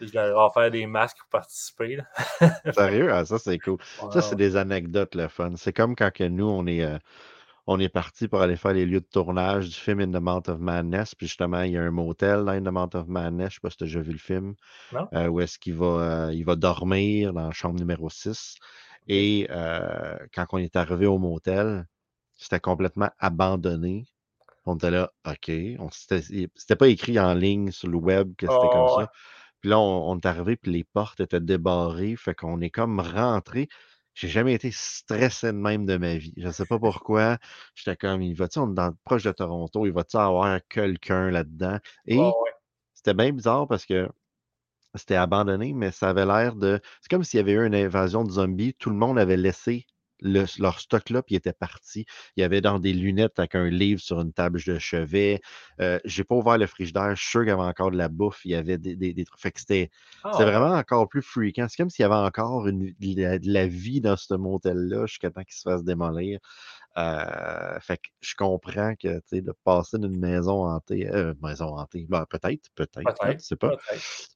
Je 0.00 0.06
vais 0.06 0.28
leur 0.28 0.52
faire 0.54 0.70
des 0.70 0.86
masques 0.86 1.18
pour 1.18 1.28
participer. 1.28 1.98
Sérieux? 2.72 3.12
Ah, 3.12 3.26
ça, 3.26 3.38
c'est 3.38 3.58
cool. 3.58 3.76
Ça, 4.10 4.22
c'est 4.22 4.36
des 4.36 4.56
anecdotes, 4.56 5.14
le 5.14 5.28
fun. 5.28 5.52
C'est 5.56 5.74
comme 5.74 5.94
quand 5.94 6.10
que 6.10 6.24
nous, 6.24 6.48
on 6.48 6.66
est, 6.66 6.82
euh, 6.82 6.96
on 7.66 7.78
est 7.78 7.88
parti 7.88 8.28
pour 8.28 8.40
aller 8.40 8.56
faire 8.56 8.72
les 8.72 8.86
lieux 8.86 9.00
de 9.00 9.06
tournage 9.06 9.68
du 9.68 9.74
film 9.74 10.00
In 10.00 10.10
the 10.10 10.22
Mount 10.22 10.48
of 10.48 10.58
Madness. 10.58 11.14
Puis 11.14 11.28
justement, 11.28 11.62
il 11.62 11.72
y 11.72 11.76
a 11.76 11.82
un 11.82 11.90
motel 11.90 12.44
dans 12.44 12.52
In 12.52 12.62
the 12.62 12.72
Mount 12.72 12.90
of 12.94 13.06
Madness. 13.06 13.38
Je 13.38 13.44
ne 13.44 13.50
sais 13.50 13.60
pas 13.62 13.70
si 13.70 13.76
tu 13.76 13.84
as 13.84 13.86
déjà 13.86 14.00
vu 14.00 14.12
le 14.12 14.18
film. 14.18 14.54
Euh, 15.12 15.28
où 15.28 15.40
est-ce 15.40 15.58
qu'il 15.58 15.74
va, 15.74 16.30
il 16.32 16.44
va 16.44 16.56
dormir 16.56 17.32
dans 17.32 17.46
la 17.46 17.52
chambre 17.52 17.78
numéro 17.78 18.10
6. 18.10 18.56
Et 19.08 19.46
quand 20.32 20.46
on 20.52 20.58
est 20.58 20.76
arrivé 20.76 21.06
au 21.06 21.18
motel, 21.18 21.86
c'était 22.36 22.60
complètement 22.60 23.10
abandonné. 23.18 24.06
On 24.64 24.76
était 24.76 24.90
là, 24.90 25.12
OK. 25.26 25.50
C'était 25.90 26.76
pas 26.76 26.88
écrit 26.88 27.18
en 27.18 27.34
ligne 27.34 27.70
sur 27.70 27.88
le 27.88 27.96
web 27.96 28.34
que 28.36 28.46
c'était 28.46 28.68
comme 28.72 28.88
ça. 29.00 29.12
Puis 29.60 29.70
là, 29.70 29.78
on, 29.78 30.16
est 30.16 30.26
arrivé, 30.26 30.56
puis 30.56 30.72
les 30.72 30.84
portes 30.84 31.20
étaient 31.20 31.40
débarrées. 31.40 32.16
Fait 32.16 32.34
qu'on 32.34 32.60
est 32.60 32.70
comme 32.70 32.98
rentré. 32.98 33.68
J'ai 34.14 34.28
jamais 34.28 34.54
été 34.54 34.70
stressé 34.70 35.48
de 35.48 35.52
même 35.52 35.86
de 35.86 35.96
ma 35.96 36.16
vie. 36.16 36.34
Je 36.36 36.46
ne 36.46 36.52
sais 36.52 36.66
pas 36.66 36.78
pourquoi. 36.78 37.38
J'étais 37.74 37.96
comme, 37.96 38.22
il 38.22 38.34
va-tu, 38.34 38.58
on 38.58 38.70
est 38.70 38.74
dans, 38.74 38.92
proche 39.04 39.22
de 39.24 39.32
Toronto, 39.32 39.86
il 39.86 39.92
va-tu 39.92 40.16
avoir 40.16 40.60
quelqu'un 40.68 41.30
là-dedans? 41.30 41.78
Et 42.06 42.20
c'était 42.94 43.14
bien 43.14 43.32
bizarre 43.32 43.66
parce 43.66 43.86
que 43.86 44.08
c'était 44.94 45.16
abandonné, 45.16 45.72
mais 45.72 45.90
ça 45.90 46.10
avait 46.10 46.26
l'air 46.26 46.54
de. 46.54 46.80
C'est 47.00 47.08
comme 47.08 47.24
s'il 47.24 47.38
y 47.38 47.40
avait 47.40 47.52
eu 47.52 47.66
une 47.66 47.74
invasion 47.74 48.24
de 48.24 48.30
zombies. 48.30 48.74
Tout 48.74 48.90
le 48.90 48.96
monde 48.96 49.18
avait 49.18 49.38
laissé 49.38 49.86
leur 50.22 50.80
stock 50.80 51.10
là, 51.10 51.22
puis 51.22 51.34
ils 51.34 51.38
étaient 51.38 51.52
partis. 51.52 52.06
Il 52.36 52.40
y 52.40 52.44
avait 52.44 52.60
dans 52.60 52.78
des 52.78 52.92
lunettes 52.92 53.38
avec 53.38 53.54
un 53.54 53.68
livre 53.68 54.00
sur 54.00 54.20
une 54.20 54.32
table 54.32 54.60
de 54.66 54.78
chevet. 54.78 55.40
Euh, 55.80 55.98
J'ai 56.04 56.24
pas 56.24 56.34
ouvert 56.34 56.58
le 56.58 56.66
frigidaire, 56.66 57.14
je 57.14 57.20
suis 57.20 57.30
sûr 57.30 57.40
qu'il 57.40 57.48
y 57.48 57.52
avait 57.52 57.62
encore 57.62 57.90
de 57.90 57.96
la 57.96 58.08
bouffe. 58.08 58.44
Il 58.44 58.52
y 58.52 58.54
avait 58.54 58.78
des, 58.78 58.96
des, 58.96 59.24
trucs. 59.24 59.40
Fait 59.40 59.50
que 59.50 59.60
c'était 59.60 59.90
ah 60.24 60.30
vraiment 60.30 60.74
encore 60.74 61.08
plus 61.08 61.22
freakant. 61.22 61.66
C'est 61.68 61.76
comme 61.76 61.90
s'il 61.90 62.02
y 62.02 62.06
avait 62.06 62.14
encore 62.14 62.66
une, 62.68 62.94
de, 62.98 63.52
la, 63.52 63.66
vie 63.66 64.00
dans 64.00 64.16
ce 64.16 64.34
motel-là 64.34 65.06
jusqu'à 65.06 65.30
temps 65.30 65.42
qu'il 65.42 65.54
se 65.54 65.62
fasse 65.62 65.84
démolir. 65.84 66.38
Euh, 66.98 67.80
fait 67.80 67.96
que 67.96 68.08
je 68.20 68.34
comprends 68.34 68.94
que 68.94 69.22
de 69.32 69.54
passer 69.64 69.98
d'une 69.98 70.18
maison 70.18 70.66
hantée, 70.66 71.08
euh, 71.08 71.32
maison 71.42 71.78
hantée, 71.78 72.04
ben, 72.06 72.26
peut-être, 72.28 72.68
peut-être, 72.74 73.16
je 73.24 73.32
ne 73.32 73.38
sais 73.38 73.56
pas, 73.56 73.76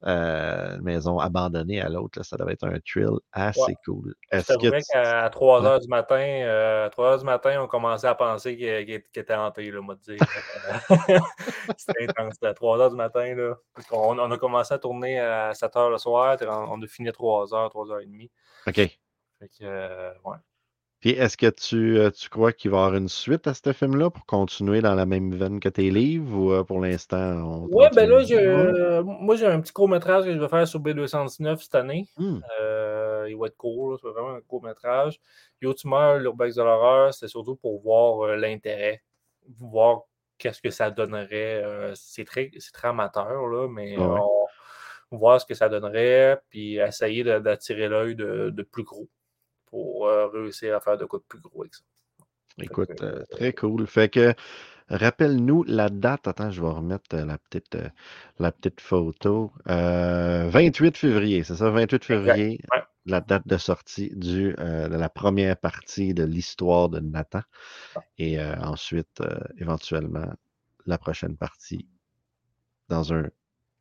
euh, 0.06 0.80
maison 0.80 1.18
abandonnée 1.18 1.82
à 1.82 1.90
l'autre, 1.90 2.22
ça 2.22 2.38
devait 2.38 2.54
être 2.54 2.66
un 2.66 2.78
thrill 2.80 3.18
assez 3.32 3.74
cool. 3.84 4.14
C'est 4.32 4.56
vrai 4.56 4.80
qu'à 4.90 5.28
3 5.28 5.62
h 5.62 5.80
du 5.82 5.88
matin, 5.88 6.84
à 6.86 6.88
3 6.88 7.06
heures 7.06 7.18
du 7.18 7.24
matin, 7.26 7.60
on 7.60 7.66
commençait 7.66 8.06
à 8.06 8.14
penser 8.14 8.56
qu'il 8.56 8.90
était 8.90 9.34
hanté, 9.34 9.70
là, 9.70 9.82
moi, 9.82 9.96
dire. 9.96 10.16
C'était 11.76 12.08
intense. 12.08 12.42
À 12.42 12.54
3 12.54 12.78
h 12.78 12.90
du 12.90 12.96
matin, 12.96 13.34
là, 13.34 13.54
on, 13.92 14.18
on, 14.18 14.30
a 14.30 14.38
commencé 14.38 14.72
à 14.72 14.78
tourner 14.78 15.20
à 15.20 15.52
7 15.52 15.74
h 15.74 15.90
le 15.90 15.98
soir, 15.98 16.38
on 16.40 16.80
a 16.80 16.86
fini 16.86 17.10
à 17.10 17.12
3 17.12 17.46
h, 17.48 17.70
3 17.70 17.86
h 17.86 17.88
30. 17.88 18.30
OK. 18.68 18.74
Fait 19.38 19.48
que, 19.58 20.08
ouais. 20.24 20.36
Puis 21.00 21.10
est-ce 21.10 21.36
que 21.36 21.50
tu, 21.50 21.98
euh, 21.98 22.10
tu 22.10 22.30
crois 22.30 22.52
qu'il 22.52 22.70
va 22.70 22.78
y 22.78 22.80
avoir 22.80 22.96
une 22.96 23.08
suite 23.08 23.46
à 23.46 23.52
ce 23.52 23.72
film-là 23.72 24.08
pour 24.08 24.24
continuer 24.24 24.80
dans 24.80 24.94
la 24.94 25.04
même 25.04 25.34
veine 25.34 25.60
que 25.60 25.68
tes 25.68 25.90
livres 25.90 26.34
ou 26.36 26.52
euh, 26.52 26.64
pour 26.64 26.80
l'instant? 26.80 27.66
Oui, 27.70 27.84
ben 27.94 28.08
là, 28.08 28.24
je, 28.24 29.02
moi 29.02 29.36
j'ai 29.36 29.46
un 29.46 29.60
petit 29.60 29.74
court-métrage 29.74 30.24
que 30.24 30.32
je 30.32 30.38
vais 30.38 30.48
faire 30.48 30.66
sur 30.66 30.80
B219 30.80 31.58
cette 31.58 31.74
année. 31.74 32.08
Hmm. 32.16 32.40
Euh, 32.60 33.26
il 33.28 33.36
va 33.36 33.48
être 33.48 33.56
court, 33.56 33.98
c'est 34.00 34.08
vraiment 34.08 34.36
un 34.36 34.40
court-métrage. 34.40 35.20
Yo, 35.60 35.74
tu 35.74 35.86
meurs, 35.86 36.18
l'Urbex 36.18 36.54
de 36.56 36.62
l'horreur, 36.62 37.12
c'est 37.12 37.28
surtout 37.28 37.56
pour 37.56 37.82
voir 37.82 38.36
l'intérêt, 38.36 39.02
voir 39.58 40.00
qu'est-ce 40.38 40.62
que 40.62 40.70
ça 40.70 40.90
donnerait. 40.90 41.62
c'est 41.94 42.24
très, 42.24 42.50
très 42.72 42.88
amateur, 42.88 43.46
là, 43.46 43.68
mais 43.68 43.96
voir 45.10 45.40
ce 45.40 45.46
que 45.46 45.54
ça 45.54 45.68
donnerait, 45.68 46.40
puis 46.48 46.76
essayer 46.76 47.22
d'attirer 47.22 47.88
l'œil 47.88 48.16
de, 48.16 48.50
de 48.50 48.62
plus 48.62 48.82
gros 48.82 49.08
pour 49.76 50.06
euh, 50.06 50.28
réussir 50.28 50.74
à 50.74 50.80
faire 50.80 50.96
de 50.96 51.04
quoi 51.04 51.18
de 51.18 51.24
plus 51.24 51.38
gros 51.38 51.60
avec 51.60 51.74
ça. 51.74 51.82
Écoute, 52.58 53.02
euh, 53.02 53.22
très 53.30 53.52
cool. 53.52 53.86
Fait 53.86 54.08
que 54.08 54.32
rappelle-nous 54.88 55.64
la 55.64 55.90
date. 55.90 56.26
Attends, 56.28 56.50
je 56.50 56.62
vais 56.62 56.70
remettre 56.70 57.14
euh, 57.14 57.26
la 57.26 57.36
petite, 57.36 57.76
la 58.38 58.52
petite 58.52 58.80
photo. 58.80 59.52
28 59.66 60.96
février, 60.96 61.44
c'est 61.44 61.56
ça, 61.56 61.68
28 61.68 62.04
février, 62.06 62.58
la 63.04 63.20
date 63.20 63.46
de 63.46 63.58
sortie 63.58 64.08
du, 64.16 64.54
de 64.54 64.96
la 64.96 65.10
première 65.10 65.58
partie 65.58 66.14
de 66.14 66.24
l'histoire 66.24 66.88
de 66.88 67.00
Nathan. 67.00 67.42
Ah. 67.96 68.00
Et 68.16 68.40
ensuite, 68.40 69.22
éventuellement, 69.58 70.32
la 70.86 70.96
prochaine 70.96 71.36
partie 71.36 71.86
dans 72.88 73.12
un 73.12 73.28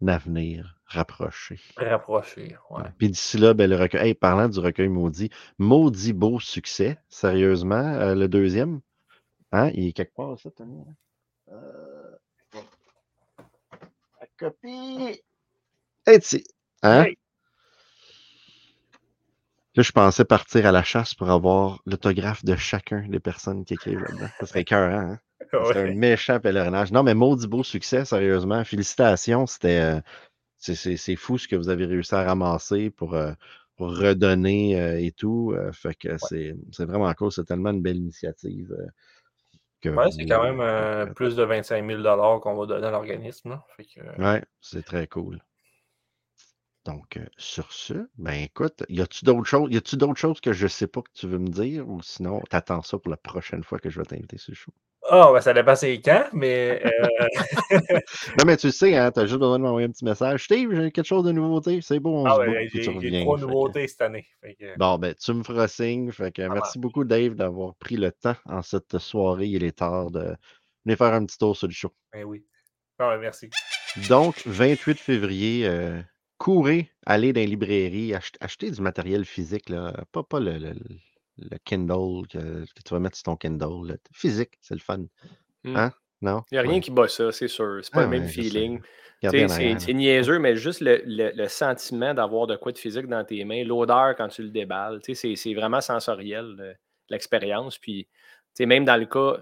avenir 0.05 0.75
rapprocher. 0.88 1.60
Rapprocher, 1.78 2.56
ouais. 2.69 2.82
Ouais. 2.82 2.89
Puis 2.98 3.10
d'ici 3.10 3.38
là, 3.38 3.54
ben, 3.54 3.69
le 3.69 3.76
recueil. 3.76 4.10
Hey, 4.10 4.13
parlant 4.13 4.48
du 4.50 4.60
recueil 4.60 4.88
maudit, 4.88 5.30
maudit 5.58 6.13
beau 6.13 6.39
succès, 6.39 6.98
sérieusement, 7.10 7.76
euh, 7.76 8.15
le 8.15 8.28
deuxième. 8.28 8.82
Hein? 9.52 9.71
Il 9.74 9.88
est 9.88 9.93
quelque 9.93 10.15
part, 10.15 10.38
ça, 10.39 10.52
Tony? 10.52 10.84
Euh... 11.52 12.15
La 14.21 14.28
copie. 14.38 15.21
Hey, 16.08 16.19
hein? 16.84 17.04
Hey. 17.04 17.17
Là, 19.76 19.84
je 19.84 19.91
pensais 19.91 20.24
partir 20.24 20.65
à 20.65 20.71
la 20.71 20.84
chasse 20.84 21.13
pour 21.13 21.30
avoir 21.30 21.82
l'autographe 21.86 22.45
de 22.45 22.56
chacun 22.56 23.06
des 23.10 23.19
personnes 23.19 23.65
qui 23.65 23.74
écrivent 23.74 24.00
là-dedans. 24.00 24.30
Ça 24.39 24.45
serait 24.45 24.62
écœurant, 24.62 25.12
hein? 25.12 25.19
Ouais. 25.52 25.78
un 25.78 25.93
méchant 25.95 26.39
pèlerinage. 26.39 26.91
Non, 26.91 27.04
mais 27.04 27.13
maudit 27.13 27.48
beau 27.48 27.63
succès, 27.63 28.06
sérieusement. 28.06 28.63
Félicitations. 28.63 29.45
C'était. 29.45 29.80
euh, 29.80 30.02
c'est- 30.73 31.15
fou 31.15 31.38
ce 31.38 31.47
que 31.47 31.56
vous 31.56 31.69
avez 31.69 31.86
réussi 31.86 32.15
à 32.15 32.23
ramasser 32.23 32.89
pour, 32.89 33.13
euh, 33.15 33.34
pour 33.75 33.95
redonner 33.97 34.80
euh, 34.80 34.99
et 34.99 35.12
tout. 35.12 35.51
euh, 35.56 35.71
fait 35.71 35.95
que 35.95 36.17
c'est 36.17 36.56
c'est 36.71 36.86
vraiment 36.86 37.13
cool. 37.13 37.32
C'est 37.32 37.45
tellement 37.45 37.71
une 37.71 37.82
belle 37.82 37.97
initiative. 37.97 38.75
Ouais, 39.95 40.12
c'est 40.12 40.25
quand 40.25 40.43
même 40.43 40.60
euh, 40.62 41.06
plus 41.08 41.36
de 41.36 41.43
25 41.43 41.82
000 41.84 42.04
qu'on 42.39 42.56
va 42.56 42.65
donner 42.65 42.86
à 42.88 42.91
l'organisme. 42.91 43.62
Fait 43.78 43.86
que, 43.86 44.01
Ouais, 44.17 44.43
c'est 44.60 44.84
très 44.84 45.08
cool. 45.08 45.41
Donc, 46.86 47.17
euh, 47.17 47.25
sur 47.38 47.73
ce, 47.73 48.08
ben 48.17 48.41
écoute, 48.41 48.84
y 48.88 49.01
a-tu 49.01 49.25
d'autres 49.25 49.43
choses, 49.43 49.67
y 49.73 49.78
a-tu 49.78 49.97
d'autres 49.97 50.15
choses 50.19 50.39
que 50.39 50.54
je 50.54 50.67
sais 50.67 50.88
pas 50.88 51.01
que 51.01 51.12
tu 51.13 51.28
veux 51.28 51.38
me 51.38 51.49
dire 51.49 51.88
ou 51.89 52.01
sinon 52.01 52.39
t'attends 52.49 52.82
ça 52.82 52.97
pour 52.97 53.12
la 53.12 53.17
prochaine 53.17 53.63
fois 53.63 53.78
que 53.80 53.89
je 53.89 53.99
vais 53.99 54.06
t'inviter 54.06 54.38
sur 54.38 54.51
le 54.51 54.56
show? 54.56 54.71
Ah, 55.10 55.30
ben, 55.34 55.39
ça 55.41 55.54
dépend 55.54 55.76
c'est 55.76 56.02
quand, 56.02 56.26
mais 56.34 56.82
euh, 56.84 56.89
Non, 58.39 58.46
mais 58.46 58.58
tu 58.58 58.72
sais, 58.72 58.96
hein, 58.98 59.12
t'as 59.12 59.26
juste 59.26 59.39
besoin 59.39 59.60
de 59.60 59.63
m'envoyer 59.63 59.88
un 59.88 59.91
petit 59.91 60.04
message. 60.06 60.46
Steve, 60.46 60.74
j'ai 60.74 60.91
quelque 60.91 61.06
chose 61.06 61.24
de 61.24 61.32
nouveauté. 61.32 61.80
C'est 61.82 62.00
bon, 62.00 62.24
on 62.24 62.26
ah, 62.26 62.38
book, 62.44 62.56
j'ai 62.74 62.82
tu 62.82 63.22
trois 63.22 63.36
que- 63.38 63.41
nouveautés 63.41 63.88
cette 63.88 64.02
année. 64.02 64.26
Que, 64.41 64.76
Bon, 64.78 64.98
ben, 64.98 65.13
tu 65.13 65.34
me 65.34 65.44
feras 65.44 65.68
signe. 65.68 66.12
Fait 66.12 66.32
que 66.32 66.41
merci 66.48 66.80
beaucoup, 66.80 67.04
Dave, 67.04 67.36
d'avoir 67.36 67.76
pris 67.76 67.98
le 67.98 68.12
temps 68.12 68.36
en 68.46 68.62
cette 68.63 68.98
soirée. 68.98 69.46
Il 69.48 69.63
est 69.63 69.78
tard 69.78 70.10
de 70.12 70.36
venir 70.86 70.98
faire 70.98 71.13
un 71.13 71.26
petit 71.26 71.38
tour 71.38 71.56
sur 71.56 71.68
le 71.68 71.74
show. 71.74 71.91
ben 72.12 72.24
oui. 72.24 72.44
Ah, 72.98 73.10
ouais, 73.10 73.18
merci. 73.20 73.50
Donc, 74.10 74.41
28 74.46 74.98
février, 75.00 75.68
euh, 75.68 76.02
courez, 76.38 76.89
allez 77.06 77.32
dans 77.34 77.41
les 77.41 77.48
librairies, 77.48 78.13
ach- 78.15 78.32
achetez 78.39 78.72
du 78.72 78.82
matériel 78.82 79.24
physique, 79.26 79.70
là, 79.70 79.94
pas, 80.12 80.24
pas 80.24 80.39
le, 80.39 80.58
le- 80.58 80.74
le 81.38 81.58
Kindle 81.65 82.28
que, 82.30 82.65
que 82.65 82.82
tu 82.86 82.93
vas 82.93 83.00
mettre 83.00 83.15
sur 83.17 83.24
ton 83.24 83.36
Kindle. 83.36 83.98
Physique, 84.13 84.52
c'est 84.62 84.76
le 84.76 84.80
fun. 84.80 85.06
Hmm. 85.63 85.76
Hein? 85.76 85.91
Non? 86.21 86.43
Il 86.52 86.56
n'y 86.56 86.60
a 86.60 86.62
rien 86.62 86.74
Ouais. 86.74 86.80
qui 86.80 86.91
bat 86.91 87.08
ça, 87.08 87.32
c'est 87.32 87.48
sûr. 87.48 87.80
C'est 87.84 87.93
pas 87.93 88.02
Ah 88.02 88.04
le 88.04 88.10
même 88.10 88.21
ouais, 88.24 88.28
je 88.30 88.41
sais. 88.41 88.50
feeling. 88.50 88.82
C'est 89.21 89.93
niaiseux, 89.93 90.39
mais 90.39 90.56
juste 90.56 90.82
le, 90.82 91.02
le- 91.06 91.32
le 91.36 91.48
sentiment 91.48 92.13
d'avoir 92.13 92.48
de 92.48 92.56
quoi 92.56 92.71
de 92.71 92.78
physique 92.78 93.08
dans 93.08 93.24
tes 93.24 93.43
mains, 93.43 93.63
l'odeur 93.63 94.15
quand 94.15 94.28
tu 94.28 94.43
le 94.43 94.50
déballes, 94.50 95.00
c'est 95.04 95.54
vraiment 95.54 95.82
sensoriel, 95.82 96.78
l'expérience. 97.10 97.78
Puis, 97.78 98.08
même 98.60 98.86
dans 98.86 98.98
le 98.98 99.06
cas 99.06 99.38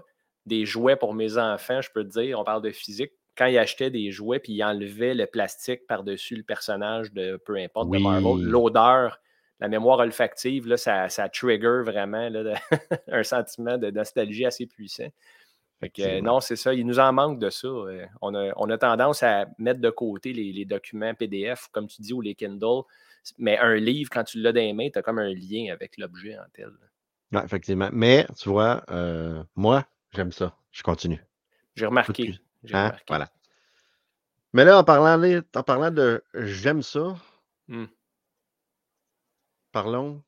des 0.46 0.64
jouets 0.64 0.96
pour 0.96 1.12
mes 1.14 1.36
enfants, 1.38 1.80
je 1.82 1.90
peux 1.90 2.02
te 2.04 2.18
dire, 2.20 2.38
on 2.40 2.44
parle 2.44 2.62
de 2.62 2.70
physique, 2.70 3.12
quand 3.36 3.46
ils 3.46 3.58
achetaient 3.58 3.90
des 3.90 4.10
jouets 4.10 4.38
puis 4.38 4.52
ils 4.54 4.62
enlevaient 4.62 5.14
le 5.14 5.26
plastique 5.26 5.86
par-dessus 5.88 6.36
le 6.36 6.44
personnage 6.44 7.12
de 7.12 7.36
peu 7.44 7.56
importe 7.56 7.90
de 7.90 7.98
Marvel, 7.98 8.42
l'odeur, 8.44 9.18
la 9.60 9.68
mémoire 9.68 9.98
olfactive, 10.00 10.66
là, 10.66 10.76
ça, 10.76 11.08
ça 11.08 11.28
trigger 11.28 11.82
vraiment 11.84 12.28
là, 12.28 12.42
de- 12.44 12.54
un 13.12 13.22
sentiment 13.22 13.78
de 13.78 13.90
nostalgie 13.90 14.44
assez 14.46 14.66
puissant. 14.66 15.08
Fait 15.80 15.90
que, 15.90 16.02
euh, 16.02 16.20
non, 16.20 16.40
c'est 16.40 16.56
ça. 16.56 16.72
Il 16.74 16.86
nous 16.86 16.98
en 16.98 17.12
manque 17.12 17.38
de 17.38 17.50
ça. 17.50 17.68
euh, 17.68 18.06
On 18.22 18.34
a, 18.34 18.52
on 18.56 18.70
a 18.70 18.78
tendance 18.78 19.22
à 19.22 19.46
mettre 19.58 19.80
de 19.80 19.90
côté 19.90 20.32
les, 20.32 20.52
les 20.52 20.64
documents 20.64 21.14
PDF, 21.14 21.68
comme 21.72 21.86
tu 21.88 22.00
dis, 22.02 22.12
ou 22.12 22.20
les 22.20 22.34
Kindle. 22.34 22.82
Mais 23.38 23.58
un 23.58 23.74
livre, 23.76 24.10
quand 24.12 24.24
tu 24.24 24.40
l'as 24.40 24.52
dans 24.52 24.60
les 24.60 24.72
mains, 24.72 24.90
tu 24.90 24.98
as 24.98 25.02
comme 25.02 25.18
un 25.18 25.32
lien 25.34 25.72
avec 25.72 25.96
l'objet 25.98 26.36
en 26.38 26.44
tel. 26.52 26.70
Ouais, 27.32 27.44
effectivement. 27.44 27.88
Mais, 27.92 28.26
tu 28.38 28.48
vois, 28.48 28.84
euh, 28.90 29.42
moi, 29.56 29.84
j'aime 30.12 30.30
ça. 30.32 30.56
Je 30.72 30.82
continue. 30.82 31.20
J'ai 31.74 31.86
remarqué. 31.86 32.34
J'ai 32.64 32.74
Hein? 32.74 32.84
remarqué. 32.86 33.04
Voilà. 33.08 33.28
Mais 34.52 34.64
là, 34.64 34.78
en 34.78 34.84
parlant, 34.84 35.18
de- 35.18 35.44
en 35.54 35.62
parlant 35.62 35.90
de 35.90 36.22
j'aime 36.34 36.82
ça, 36.82 37.16
Hmm. 37.68 37.86
Parlons 39.74 40.22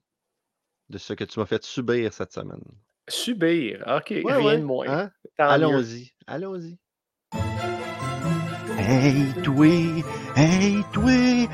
de 0.88 0.98
ce 0.98 1.12
que 1.12 1.22
tu 1.22 1.38
m'as 1.38 1.46
fait 1.46 1.62
subir 1.64 2.12
cette 2.12 2.32
semaine. 2.32 2.64
Subir. 3.08 3.84
OK, 3.86 4.10
Ouais, 4.10 4.34
rien 4.34 4.44
ouais, 4.44 4.58
de 4.58 4.64
moins. 4.64 4.86
hein? 4.88 5.10
Allons-y, 5.38 6.12
allons-y. 6.26 6.76
Hey, 8.76 9.32
toi, 9.44 9.66
hey, 10.36 10.82
toi, 10.92 11.46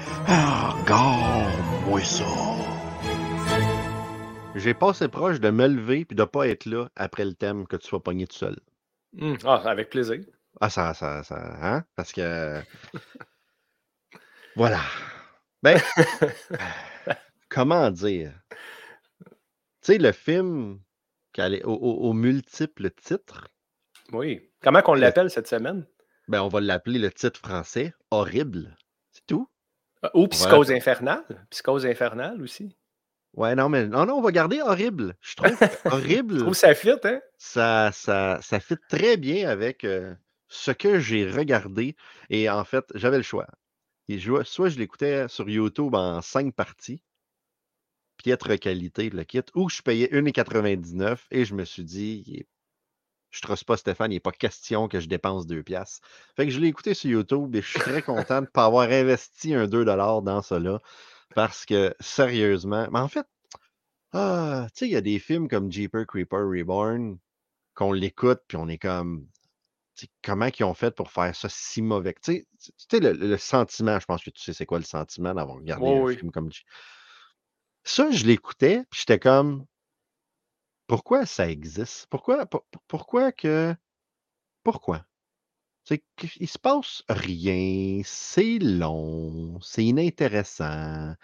regarde-moi 0.80 2.00
ça. 2.00 2.24
J'ai 4.54 4.72
passé 4.74 5.08
proche 5.08 5.38
de 5.40 5.50
me 5.50 5.66
lever 5.68 6.06
puis 6.06 6.16
de 6.16 6.24
pas 6.24 6.48
être 6.48 6.64
là 6.64 6.88
après 6.96 7.26
le 7.26 7.34
thème 7.34 7.66
que 7.66 7.76
tu 7.76 7.86
sois 7.88 8.02
pogné 8.02 8.26
tout 8.26 8.36
seul. 8.36 8.58
Hmm. 9.12 9.34
Ah, 9.44 9.62
avec 9.66 9.90
plaisir. 9.90 10.20
Ah, 10.62 10.70
ça, 10.70 10.94
ça, 10.94 11.22
ça, 11.24 11.36
hein? 11.60 11.84
Parce 11.94 12.12
que. 12.12 12.60
voilà. 14.56 14.80
Ben, 15.62 15.78
comment 17.52 17.90
dire? 17.90 18.32
Tu 19.82 19.92
sais, 19.92 19.98
le 19.98 20.12
film 20.12 20.80
qui 21.32 21.40
allait- 21.40 21.64
aux, 21.64 21.74
aux- 21.74 22.12
multiples 22.12 22.90
titres, 22.90 23.48
Oui. 24.12 24.50
Comment 24.60 24.82
qu'on 24.82 24.94
Le- 24.94 25.00
l'appelle 25.00 25.30
cette 25.30 25.48
semaine? 25.48 25.86
ben, 26.28 26.42
on 26.42 26.48
va 26.48 26.60
l'appeler 26.60 26.98
le 26.98 27.10
titre 27.10 27.40
français 27.40 27.94
Horrible. 28.10 28.76
C'est 29.10 29.26
tout? 29.26 29.48
Ah, 30.02 30.10
Ou 30.14 30.28
Psychose 30.28 30.70
infernale. 30.70 31.24
Psychose 31.50 31.86
infernale 31.86 32.40
aussi. 32.42 32.76
Ouais, 33.34 33.54
non, 33.54 33.68
mais 33.68 33.86
non, 33.86 34.04
non, 34.06 34.14
on 34.16 34.20
va 34.20 34.30
garder 34.30 34.60
Horrible. 34.60 35.16
Je 35.20 35.34
trouve 35.36 35.56
que 35.56 35.64
Je 35.84 35.90
Horrible, 35.90 36.38
trouve 36.38 36.54
ça 36.54 36.74
fit, 36.74 36.90
hein? 37.04 37.20
ça, 37.38 37.90
ça, 37.92 38.38
ça 38.42 38.60
fit 38.60 38.76
très 38.88 39.16
bien 39.16 39.48
avec 39.48 39.84
euh, 39.84 40.14
ce 40.48 40.70
que 40.70 40.98
j'ai 41.00 41.30
regardé. 41.30 41.96
Et 42.30 42.48
en 42.50 42.64
fait, 42.64 42.84
j'avais 42.94 43.16
le 43.16 43.22
choix. 43.22 43.46
Et 44.08 44.18
je- 44.18 44.42
soit 44.44 44.68
je 44.68 44.78
l'écoutais 44.78 45.28
sur 45.28 45.48
YouTube 45.48 45.94
en 45.94 46.20
cinq 46.20 46.54
parties, 46.54 47.02
piètre 48.22 48.58
qualité, 48.58 49.10
le 49.10 49.24
kit, 49.24 49.42
ou 49.54 49.68
je 49.68 49.82
payais 49.82 50.08
1,99 50.12 51.18
et 51.30 51.44
je 51.44 51.54
me 51.54 51.64
suis 51.64 51.84
dit, 51.84 52.46
je 53.30 53.38
ne 53.38 53.42
trosse 53.42 53.64
pas 53.64 53.76
Stéphane, 53.76 54.12
il 54.12 54.16
n'est 54.16 54.20
pas 54.20 54.32
question 54.32 54.88
que 54.88 55.00
je 55.00 55.08
dépense 55.08 55.46
2 55.46 55.62
piastres. 55.62 56.06
Fait 56.36 56.46
que 56.46 56.52
je 56.52 56.60
l'ai 56.60 56.68
écouté 56.68 56.94
sur 56.94 57.10
YouTube 57.10 57.54
et 57.56 57.62
je 57.62 57.68
suis 57.68 57.80
très 57.80 58.02
content 58.02 58.36
de 58.36 58.40
ne 58.42 58.46
pas 58.46 58.66
avoir 58.66 58.90
investi 58.90 59.54
un 59.54 59.66
2 59.66 59.84
dans 59.84 59.96
là. 59.96 60.80
Parce 61.34 61.64
que 61.64 61.94
sérieusement, 61.98 62.88
mais 62.92 62.98
en 62.98 63.08
fait, 63.08 63.26
ah, 64.12 64.66
tu 64.74 64.80
sais, 64.80 64.86
il 64.86 64.92
y 64.92 64.96
a 64.96 65.00
des 65.00 65.18
films 65.18 65.48
comme 65.48 65.72
Jeeper 65.72 66.06
Creeper 66.06 66.46
Reborn 66.46 67.18
qu'on 67.74 67.92
l'écoute 67.92 68.40
puis 68.46 68.58
on 68.58 68.68
est 68.68 68.76
comme 68.76 69.26
comment 70.22 70.48
ils 70.58 70.64
ont 70.64 70.74
fait 70.74 70.94
pour 70.94 71.10
faire 71.10 71.34
ça 71.34 71.48
si 71.48 71.82
mauvais? 71.82 72.14
Tu 72.22 72.46
sais, 72.58 73.00
le, 73.00 73.12
le 73.12 73.36
sentiment, 73.36 73.98
je 73.98 74.06
pense 74.06 74.22
que 74.22 74.30
tu 74.30 74.42
sais 74.42 74.52
c'est 74.52 74.66
quoi 74.66 74.78
le 74.78 74.84
sentiment 74.84 75.34
d'avoir 75.34 75.56
regardé 75.56 75.86
un 75.86 76.00
oui. 76.00 76.16
film 76.16 76.30
comme 76.30 76.50
Ça, 77.84 78.10
je 78.10 78.24
l'écoutais, 78.26 78.82
puis 78.90 78.98
j'étais 79.02 79.20
comme 79.20 79.66
pourquoi 80.86 81.26
ça 81.26 81.48
existe? 81.50 82.06
Pourquoi, 82.10 82.46
pour- 82.46 82.64
pour- 82.70 82.82
pourquoi 82.88 83.32
que. 83.32 83.74
Pourquoi? 84.64 85.00
Tu 85.86 85.96
sais, 85.96 86.04
qu- 86.16 86.38
il 86.40 86.48
se 86.48 86.58
passe 86.58 87.04
rien, 87.08 88.02
c'est 88.04 88.58
long, 88.60 89.60
c'est 89.62 89.84
inintéressant. 89.84 91.14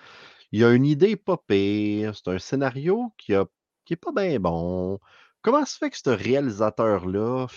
Il 0.52 0.60
y 0.60 0.64
a 0.64 0.72
une 0.74 0.86
idée 0.86 1.16
pas 1.16 1.38
pire, 1.38 2.16
c'est 2.16 2.28
un 2.30 2.38
scénario 2.40 3.14
qui 3.18 3.34
a, 3.34 3.46
est 3.90 3.96
pas 3.96 4.12
bien 4.12 4.40
bon. 4.40 5.00
Comment 5.42 5.66
se 5.66 5.78
fait 5.78 5.90
que 5.90 5.98
ce 5.98 6.10
réalisateur-là 6.10 7.48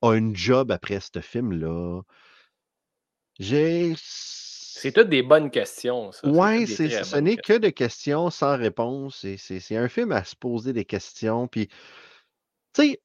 a 0.00 0.14
une 0.14 0.34
job 0.34 0.70
après 0.72 1.00
ce 1.00 1.20
film-là? 1.20 2.00
J'ai. 3.38 3.94
C'est 4.78 4.92
toutes 4.92 5.08
des 5.08 5.22
bonnes 5.22 5.50
questions, 5.50 6.10
des 6.22 6.30
très 6.66 6.66
ce 6.66 7.16
n'est 7.16 7.38
que 7.38 7.54
de 7.54 7.70
questions 7.70 8.28
sans 8.28 8.58
réponse. 8.58 9.24
C'est, 9.38 9.76
un 9.76 9.88
film 9.88 10.12
à 10.12 10.22
se 10.22 10.36
poser 10.36 10.74
des 10.74 10.84
questions. 10.84 11.48
Puis, 11.48 11.68
tu 12.74 12.82
sais, 12.82 13.00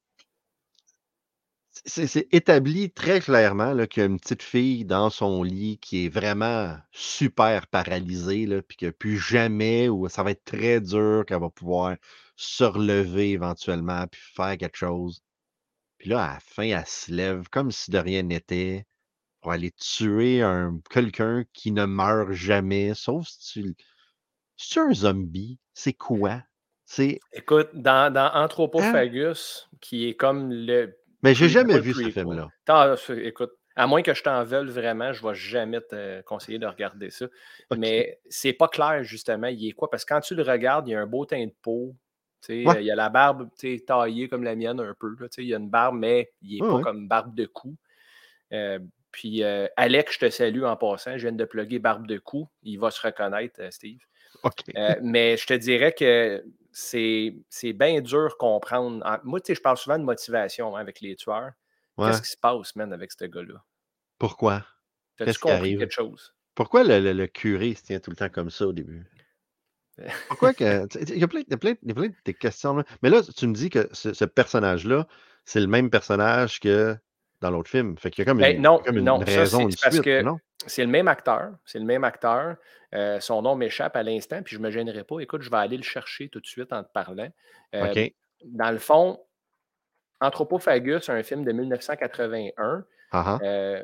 c'est, 1.86 2.28
établi 2.30 2.90
très 2.90 3.20
clairement 3.20 3.74
qu'il 3.86 4.02
y 4.02 4.04
a 4.04 4.06
une 4.06 4.20
petite 4.20 4.42
fille 4.42 4.84
dans 4.84 5.08
son 5.08 5.42
lit 5.42 5.78
qui 5.78 6.04
est 6.04 6.08
vraiment 6.10 6.76
super 6.92 7.66
paralysée, 7.68 8.44
là, 8.44 8.60
puis 8.60 8.76
que 8.76 8.90
plus 8.90 9.18
jamais, 9.18 9.88
ou 9.88 10.10
ça 10.10 10.22
va 10.22 10.32
être 10.32 10.44
très 10.44 10.78
dur 10.78 11.24
qu'elle 11.26 11.40
va 11.40 11.48
pouvoir 11.48 11.96
se 12.36 12.64
relever 12.64 13.30
éventuellement, 13.30 14.06
puis 14.08 14.20
faire 14.34 14.58
quelque 14.58 14.76
chose. 14.76 15.22
Puis 15.96 16.10
là, 16.10 16.22
à 16.22 16.34
la 16.34 16.40
fin, 16.40 16.64
elle 16.64 16.86
se 16.86 17.10
lève 17.10 17.48
comme 17.50 17.70
si 17.70 17.90
de 17.90 17.98
rien 17.98 18.22
n'était 18.22 18.84
pour 19.42 19.52
aller 19.52 19.72
tuer 19.72 20.40
un, 20.40 20.80
quelqu'un 20.88 21.44
qui 21.52 21.72
ne 21.72 21.84
meurt 21.84 22.32
jamais, 22.32 22.94
sauf 22.94 23.26
si 23.28 23.62
tu. 23.62 23.74
C'est 24.56 24.80
un 24.80 24.94
zombie? 24.94 25.58
C'est 25.74 25.92
quoi? 25.92 26.42
C'est. 26.86 27.18
Écoute, 27.32 27.68
dans, 27.74 28.12
dans 28.12 28.30
Anthropophagus, 28.34 29.68
qui 29.80 30.08
est 30.08 30.14
comme 30.14 30.52
le. 30.52 30.96
Mais 31.22 31.34
j'ai 31.34 31.48
jamais 31.48 31.78
vu 31.80 31.92
ce 31.92 32.10
film-là. 32.10 32.48
T'as- 32.64 32.96
écoute, 33.16 33.52
À 33.74 33.86
moins 33.86 34.02
que 34.02 34.12
je 34.14 34.22
t'en 34.22 34.44
veuille 34.44 34.68
vraiment, 34.68 35.12
je 35.12 35.24
ne 35.24 35.28
vais 35.30 35.34
jamais 35.34 35.80
te 35.80 36.20
conseiller 36.22 36.58
de 36.58 36.66
regarder 36.66 37.10
ça. 37.10 37.24
OK. 37.70 37.78
Mais 37.78 38.20
c'est 38.28 38.52
pas 38.52 38.68
clair, 38.68 39.02
justement, 39.02 39.46
il 39.48 39.66
est 39.68 39.72
quoi? 39.72 39.88
Parce 39.90 40.04
que 40.04 40.12
quand 40.14 40.20
tu 40.20 40.34
le 40.34 40.42
regardes, 40.42 40.88
il 40.88 40.92
y 40.92 40.94
a 40.94 41.00
un 41.00 41.06
beau 41.06 41.24
teint 41.24 41.44
de 41.46 41.54
peau. 41.62 41.96
tu 42.42 42.62
sais, 42.62 42.66
Ouais. 42.68 42.82
Il 42.82 42.86
y 42.86 42.90
a 42.90 42.96
la 42.96 43.08
barbe 43.08 43.48
tu 43.58 43.78
sais, 43.78 43.84
taillée 43.84 44.28
comme 44.28 44.42
la 44.44 44.54
mienne 44.56 44.78
un 44.80 44.94
peu. 44.98 45.08
là, 45.18 45.28
tu 45.28 45.36
sais, 45.36 45.42
il 45.42 45.48
y 45.48 45.54
a 45.54 45.58
une 45.58 45.70
barbe, 45.70 45.96
mais 45.96 46.30
il 46.42 46.56
n'est 46.56 46.62
Ouais, 46.62 46.68
pas 46.68 46.74
ouais. 46.76 46.82
comme 46.82 47.08
barbe 47.08 47.34
de 47.34 47.46
cou. 47.46 47.76
Euh, 48.52 48.78
puis 49.12 49.44
euh, 49.44 49.66
Alex, 49.76 50.14
je 50.14 50.18
te 50.26 50.30
salue 50.30 50.62
en 50.64 50.76
passant. 50.76 51.16
Je 51.18 51.22
viens 51.28 51.32
de 51.36 51.44
plugger 51.44 51.78
barbe 51.78 52.06
de 52.06 52.18
cou. 52.18 52.48
Il 52.62 52.78
va 52.80 52.90
se 52.90 53.00
reconnaître, 53.00 53.60
euh, 53.60 53.70
Steve. 53.70 54.00
OK. 54.42 54.54
Euh, 54.76 54.94
mais 55.02 55.36
je 55.36 55.46
te 55.46 55.54
dirais 55.54 55.92
que 55.92 56.44
c'est 56.72 57.36
c'est 57.48 57.72
bien 57.74 58.00
dur 58.00 58.28
de 58.30 58.34
comprendre. 58.34 59.04
En- 59.06 59.18
Moi, 59.24 59.40
tu 59.40 59.48
sais, 59.48 59.54
je 59.54 59.60
parle 59.60 59.76
souvent 59.76 59.98
de 59.98 60.04
motivation 60.04 60.74
hein, 60.76 60.80
avec 60.80 61.00
les 61.00 61.14
tueurs. 61.16 61.52
Ouais. 61.98 62.08
Qu'est-ce 62.08 62.22
qui 62.22 62.30
se 62.30 62.36
passe, 62.38 62.74
man, 62.74 62.92
avec 62.92 63.12
ce 63.12 63.24
gars-là? 63.26 63.62
Pourquoi? 64.18 64.64
T'as-tu 65.18 65.38
compris 65.38 65.56
arrive? 65.58 65.78
quelque 65.78 65.92
chose? 65.92 66.34
Pourquoi 66.54 66.82
le, 66.84 66.98
le- 67.00 67.12
le 67.12 67.26
curé 67.26 67.74
se 67.74 67.82
tient 67.84 68.00
tout 68.00 68.10
le 68.10 68.16
temps 68.16 68.30
comme 68.30 68.50
ça 68.50 68.66
au 68.66 68.72
début? 68.72 69.06
Pourquoi 70.28 70.54
que. 70.54 70.86
Il 71.12 71.18
y 71.18 71.22
a 71.24 71.28
plein, 71.28 71.42
plein- 71.42 71.74
plein 71.74 72.08
de 72.24 72.32
questions. 72.32 72.76
Là. 72.76 72.84
Mais 73.02 73.10
là, 73.10 73.20
tu 73.22 73.46
me 73.46 73.52
dis 73.54 73.68
que 73.68 73.88
ce, 73.92 74.14
ce 74.14 74.24
personnage-là, 74.24 75.06
c'est 75.44 75.60
le 75.60 75.66
même 75.66 75.90
personnage 75.90 76.60
que 76.60 76.96
dans 77.42 77.50
l'autre 77.50 77.68
film. 77.68 77.98
Fait 77.98 78.10
qu'il 78.10 78.22
y 78.22 78.26
a 78.26 78.30
comme 78.30 78.38
Ben, 78.38 78.56
une, 78.56 78.62
non, 78.62 78.78
comme 78.78 78.96
une 78.96 79.04
non, 79.04 79.18
ça, 79.18 79.40
raison, 79.40 79.68
c'est 79.68 79.80
parce 79.82 79.94
suite, 79.96 80.04
que 80.04 80.22
c'est 80.66 80.84
le 80.84 80.90
même 80.90 81.08
acteur. 81.08 81.52
C'est 81.66 81.78
le 81.78 81.84
même 81.84 82.04
acteur. 82.04 82.56
Euh, 82.94 83.20
son 83.20 83.42
nom 83.42 83.56
m'échappe 83.56 83.96
à 83.96 84.02
l'instant, 84.02 84.42
puis 84.42 84.54
je 84.54 84.60
ne 84.60 84.66
me 84.66 84.70
gênerai 84.70 85.04
pas. 85.04 85.18
Écoute, 85.20 85.42
je 85.42 85.50
vais 85.50 85.56
aller 85.56 85.76
le 85.76 85.82
chercher 85.82 86.28
tout 86.28 86.40
de 86.40 86.46
suite 86.46 86.72
en 86.72 86.82
te 86.82 86.92
parlant. 86.92 87.28
Euh. 87.74 88.08
Dans 88.44 88.70
le 88.70 88.78
fond, 88.78 89.20
Anthropophagus, 90.20 91.08
un 91.08 91.22
film 91.22 91.44
de 91.44 91.52
1981. 91.52 92.84
Ah, 93.10 93.24
ah. 93.26 93.38
Euh, 93.42 93.82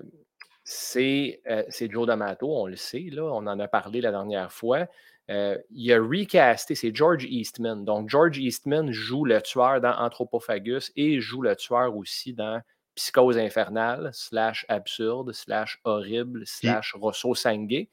c'est 0.64 1.40
euh, 1.50 1.62
c'est 1.68 1.90
Joe 1.90 2.06
D'Amato, 2.06 2.46
on 2.46 2.66
le 2.66 2.76
sait, 2.76 3.08
là, 3.10 3.24
on 3.24 3.46
en 3.46 3.58
a 3.58 3.68
parlé 3.68 4.00
la 4.00 4.10
dernière 4.10 4.52
fois. 4.52 4.86
Euh, 5.30 5.58
il 5.70 5.92
a 5.92 6.00
recasté, 6.00 6.74
c'est 6.74 6.94
George 6.94 7.24
Eastman. 7.24 7.84
Donc, 7.84 8.08
George 8.08 8.38
Eastman 8.38 8.90
joue 8.92 9.24
le 9.24 9.42
tueur 9.42 9.80
dans 9.80 9.92
Anthropophagus 9.92 10.90
et 10.96 11.20
joue 11.20 11.42
le 11.42 11.54
tueur 11.54 11.96
aussi 11.96 12.32
dans 12.32 12.62
Psychose 12.98 13.38
infernale, 13.38 14.10
slash 14.12 14.66
absurde, 14.68 15.32
slash 15.32 15.78
horrible, 15.84 16.42
slash 16.44 16.94
Rosso 16.94 17.32
Sangue. 17.36 17.86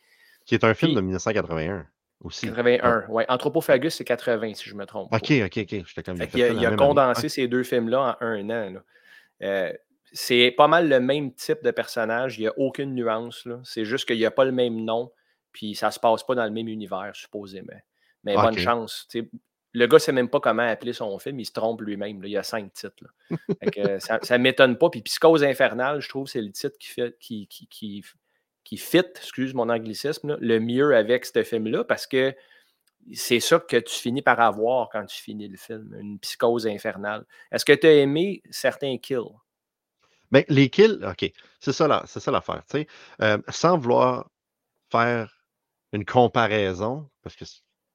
Qui 0.45 0.55
est 0.55 0.63
un 0.63 0.73
film 0.73 0.89
Puis- 0.91 0.95
de 0.95 1.01
1981 1.01 1.85
aussi. 2.23 2.47
81. 2.47 3.05
Ouais, 3.07 3.23
Anthropophagus, 3.29 3.93
c'est 3.93 4.03
80, 4.03 4.55
si 4.55 4.67
je 4.67 4.73
me 4.73 4.85
trompe. 4.87 5.13
OK, 5.13 5.31
OK, 5.45 5.57
OK. 5.57 5.85
J'étais 5.85 6.01
comme. 6.03 6.17
Qu'il 6.17 6.43
a, 6.43 6.47
il 6.49 6.65
a 6.65 6.75
condensé 6.75 7.19
année. 7.19 7.29
ces 7.29 7.47
deux 7.47 7.61
films-là 7.63 8.17
en 8.19 8.25
un 8.25 8.49
an. 8.49 8.73
Euh, 9.43 9.71
c'est 10.11 10.51
pas 10.57 10.67
mal 10.67 10.89
le 10.89 10.99
même 10.99 11.33
type 11.33 11.63
de 11.63 11.69
personnage. 11.71 12.39
Il 12.39 12.41
n'y 12.41 12.47
a 12.47 12.53
aucune 12.57 12.95
nuance. 12.95 13.47
C'est 13.63 13.85
juste 13.85 14.07
qu'il 14.07 14.17
n'y 14.17 14.25
a 14.25 14.31
pas 14.31 14.45
le 14.45 14.51
même 14.51 14.83
nom. 14.83 15.11
Puis 15.51 15.75
ça 15.75 15.87
ne 15.87 15.91
se 15.91 15.99
passe 15.99 16.23
pas 16.23 16.33
dans 16.33 16.45
le 16.45 16.51
même 16.51 16.67
univers, 16.67 17.11
supposément. 17.13 17.79
Mais 18.23 18.33
bonne 18.35 18.57
chance. 18.57 19.07
Le 19.75 19.87
gars 19.87 19.97
ne 19.97 19.99
sait 19.99 20.11
même 20.11 20.29
pas 20.29 20.39
comment 20.39 20.67
appeler 20.67 20.93
son 20.93 21.17
film. 21.19 21.39
Il 21.39 21.45
se 21.45 21.51
trompe 21.51 21.81
lui-même. 21.81 22.21
Il 22.23 22.29
y 22.29 22.37
a 22.37 22.43
cinq 22.43 22.71
titres. 22.73 23.05
que 23.71 23.99
ça 23.99 24.19
ne 24.37 24.43
m'étonne 24.43 24.77
pas. 24.77 24.89
Puis 24.89 25.01
Psychose 25.01 25.43
infernale, 25.43 26.01
je 26.01 26.09
trouve 26.09 26.27
c'est 26.27 26.41
le 26.41 26.51
titre 26.51 26.77
qui 26.79 26.89
fait 26.91 27.15
fit, 28.77 28.97
excuse 29.15 29.53
mon 29.53 29.69
anglicisme, 29.69 30.37
le 30.39 30.59
mieux 30.59 30.95
avec 30.95 31.25
ce 31.25 31.43
film-là 31.43 31.83
parce 31.83 32.07
que 32.07 32.35
c'est 33.13 33.39
ça 33.39 33.59
que 33.59 33.77
tu 33.77 33.93
finis 33.93 34.21
par 34.21 34.39
avoir 34.39 34.89
quand 34.89 35.05
tu 35.05 35.21
finis 35.21 35.47
le 35.47 35.57
film, 35.57 35.95
une 35.99 36.19
psychose 36.19 36.65
infernale. 36.65 37.25
Est-ce 37.51 37.65
que 37.65 37.73
tu 37.73 37.85
as 37.85 37.93
aimé 37.93 38.41
certains 38.49 38.97
kills? 38.97 39.35
Ben, 40.31 40.43
les 40.49 40.69
kills, 40.69 40.99
OK. 41.05 41.31
C'est 41.59 41.71
ça, 41.71 41.87
l'affaire. 41.87 42.63
Euh, 43.21 43.37
sans 43.49 43.77
vouloir 43.77 44.29
faire 44.91 45.43
une 45.93 46.05
comparaison, 46.05 47.09
parce 47.21 47.35
que 47.35 47.45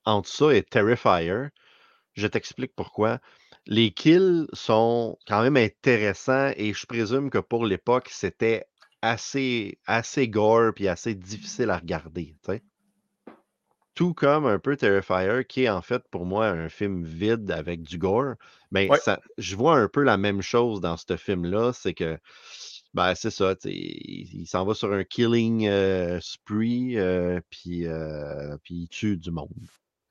entre 0.05 0.29
ça 0.29 0.55
et 0.55 0.63
Terrifier, 0.63 1.49
je 2.15 2.27
t'explique 2.27 2.75
pourquoi. 2.75 3.21
Les 3.67 3.91
kills 3.93 4.47
sont 4.53 5.19
quand 5.27 5.43
même 5.43 5.57
intéressants 5.57 6.53
et 6.57 6.73
je 6.73 6.87
présume 6.87 7.31
que 7.31 7.39
pour 7.39 7.67
l'époque, 7.67 8.09
c'était 8.11 8.65
assez, 9.03 9.79
assez 9.87 10.29
gore 10.29 10.73
puis 10.75 10.89
assez 10.89 11.15
difficile 11.15 11.71
à 11.71 11.79
regarder. 11.79 12.37
Tout 13.95 14.15
comme 14.15 14.47
un 14.47 14.59
peu 14.59 14.77
Terrifier, 14.77 15.45
qui 15.47 15.65
est 15.65 15.69
en 15.69 15.83
fait 15.83 16.03
pour 16.11 16.25
moi 16.25 16.47
un 16.49 16.69
film 16.69 17.05
vide 17.05 17.51
avec 17.51 17.83
du 17.83 17.99
gore. 17.99 18.35
Mais 18.71 18.89
Ouais. 18.89 18.99
je 19.37 19.57
vois 19.57 19.77
un 19.77 19.89
peu 19.89 20.03
la 20.03 20.17
même 20.17 20.43
chose 20.43 20.81
dans 20.81 20.97
ce 20.97 21.17
film-là, 21.17 21.73
c'est 21.73 21.95
que 21.95 22.19
ben, 22.93 23.15
c'est 23.15 23.31
ça, 23.31 23.55
il, 23.65 24.41
il 24.43 24.47
s'en 24.47 24.65
va 24.65 24.75
sur 24.75 24.93
un 24.93 25.05
killing 25.05 25.69
euh, 25.69 26.19
spree, 26.21 26.99
euh, 26.99 27.41
puis, 27.51 27.87
euh, 27.87 28.57
puis 28.65 28.75
il 28.75 28.89
tue 28.89 29.17
du 29.17 29.31
monde. 29.31 29.49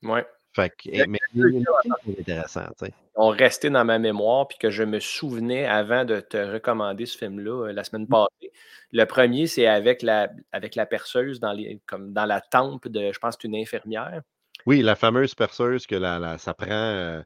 Ouais. 0.03 0.25
Fait 0.53 0.69
que, 0.69 0.89
eh, 0.91 1.05
mais 1.07 1.19
les 1.33 1.43
les 1.43 1.51
kills 1.59 1.65
sont 2.05 2.19
intéressants, 2.19 2.67
tu 2.79 2.85
sais. 2.85 2.93
Ils 3.15 3.21
ont 3.21 3.29
resté 3.29 3.69
dans 3.69 3.85
ma 3.85 3.99
mémoire 3.99 4.47
puis 4.47 4.57
que 4.57 4.69
je 4.69 4.83
me 4.83 4.99
souvenais 4.99 5.65
avant 5.65 6.05
de 6.05 6.19
te 6.21 6.37
recommander 6.37 7.05
ce 7.05 7.17
film-là 7.17 7.67
euh, 7.67 7.73
la 7.73 7.83
semaine 7.83 8.07
passée. 8.07 8.51
Le 8.91 9.03
premier, 9.05 9.45
c'est 9.45 9.67
avec 9.67 10.01
la, 10.01 10.29
avec 10.51 10.75
la 10.75 10.85
perceuse 10.85 11.39
dans, 11.39 11.51
les, 11.51 11.79
comme 11.85 12.13
dans 12.13 12.25
la 12.25 12.41
tempe 12.41 12.87
de, 12.87 13.11
je 13.11 13.19
pense, 13.19 13.35
une 13.43 13.55
infirmière. 13.55 14.21
Oui, 14.65 14.81
la 14.81 14.95
fameuse 14.95 15.35
perceuse 15.35 15.85
que 15.85 15.95
la, 15.95 16.17
la- 16.17 16.37
ça 16.37 16.53
prend 16.53 16.67
euh, 16.71 17.21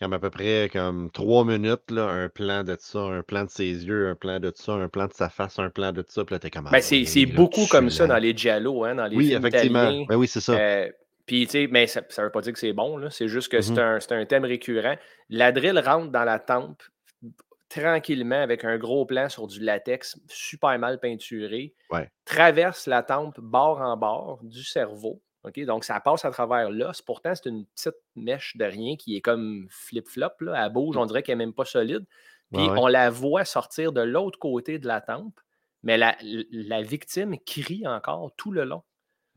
comme 0.00 0.12
à 0.12 0.18
peu 0.18 0.30
près 0.30 0.68
comme 0.72 1.10
trois 1.10 1.44
minutes, 1.44 1.90
là, 1.90 2.06
un 2.08 2.28
plan 2.28 2.64
de 2.64 2.76
ça, 2.80 2.98
un 2.98 3.22
plan 3.22 3.44
de 3.44 3.50
ses 3.50 3.86
yeux, 3.86 4.08
un 4.08 4.16
plan 4.16 4.40
de 4.40 4.52
ça, 4.54 4.72
un 4.72 4.88
plan 4.88 5.06
de 5.06 5.12
sa 5.12 5.28
face, 5.28 5.58
un 5.58 5.70
plan 5.70 5.92
de 5.92 6.04
ça, 6.08 6.24
puis 6.24 6.34
là, 6.34 6.38
t'es 6.40 6.50
comme... 6.50 6.66
ah 6.66 6.70
Ben, 6.72 6.80
c'est 6.80 7.00
ouais, 7.00 7.06
c'est 7.06 7.26
beaucoup 7.26 7.66
comme 7.70 7.90
ça 7.90 8.06
dans 8.06 8.18
les 8.18 8.36
giallo, 8.36 8.84
hein, 8.84 8.96
dans 8.96 9.06
les 9.06 9.16
Oui, 9.16 9.32
effectivement. 9.32 9.90
italiens. 9.90 10.06
Ben 10.08 10.16
oui, 10.16 10.26
c'est 10.26 10.40
ça. 10.40 10.58
Euh, 10.58 10.90
Puis, 11.26 11.46
tu 11.46 11.52
sais, 11.52 11.66
mais 11.70 11.86
ça 11.86 12.00
ne 12.02 12.22
veut 12.24 12.30
pas 12.30 12.40
dire 12.42 12.52
que 12.52 12.58
c'est 12.58 12.72
bon, 12.74 12.96
là. 12.98 13.10
c'est 13.10 13.28
juste 13.28 13.50
que 13.50 13.60
c'est 13.62 13.78
un, 13.78 13.98
c'est 14.00 14.12
un 14.12 14.26
thème 14.26 14.44
récurrent. 14.44 14.96
La 15.30 15.52
drill 15.52 15.78
rentre 15.78 16.10
dans 16.10 16.24
la 16.24 16.38
tempe 16.38 16.82
tranquillement 17.68 18.40
avec 18.40 18.64
un 18.64 18.76
gros 18.78 19.04
plan 19.06 19.28
sur 19.28 19.46
du 19.46 19.60
latex 19.60 20.18
super 20.28 20.78
mal 20.78 21.00
peinturé, 21.00 21.74
Ouais. 21.90 22.10
traverse 22.24 22.86
la 22.86 23.02
tempe 23.02 23.40
bord 23.40 23.80
en 23.80 23.96
bord 23.96 24.38
du 24.42 24.62
cerveau. 24.62 25.20
OK? 25.44 25.60
Donc, 25.64 25.84
ça 25.84 25.98
passe 26.00 26.24
à 26.24 26.30
travers 26.30 26.70
l'os. 26.70 27.02
Pourtant, 27.02 27.34
c'est 27.34 27.48
une 27.48 27.66
petite 27.66 27.96
mèche 28.16 28.56
de 28.56 28.64
rien 28.64 28.96
qui 28.96 29.16
est 29.16 29.20
comme 29.20 29.66
flip-flop. 29.70 30.30
là. 30.40 30.64
Elle 30.66 30.72
bouge, 30.72 30.96
on 30.96 31.04
dirait 31.06 31.22
qu'elle 31.22 31.38
n'est 31.38 31.46
même 31.46 31.54
pas 31.54 31.64
solide. 31.64 32.04
Puis, 32.52 32.62
Ouais, 32.62 32.70
ouais. 32.70 32.78
on 32.80 32.86
la 32.86 33.10
voit 33.10 33.44
sortir 33.44 33.92
de 33.92 34.00
l'autre 34.02 34.38
côté 34.38 34.78
de 34.78 34.86
la 34.86 35.00
tempe, 35.00 35.38
mais 35.82 35.96
la, 35.98 36.16
la 36.22 36.82
victime 36.82 37.36
crie 37.44 37.86
encore 37.86 38.30
tout 38.36 38.52
le 38.52 38.64
long 38.64 38.82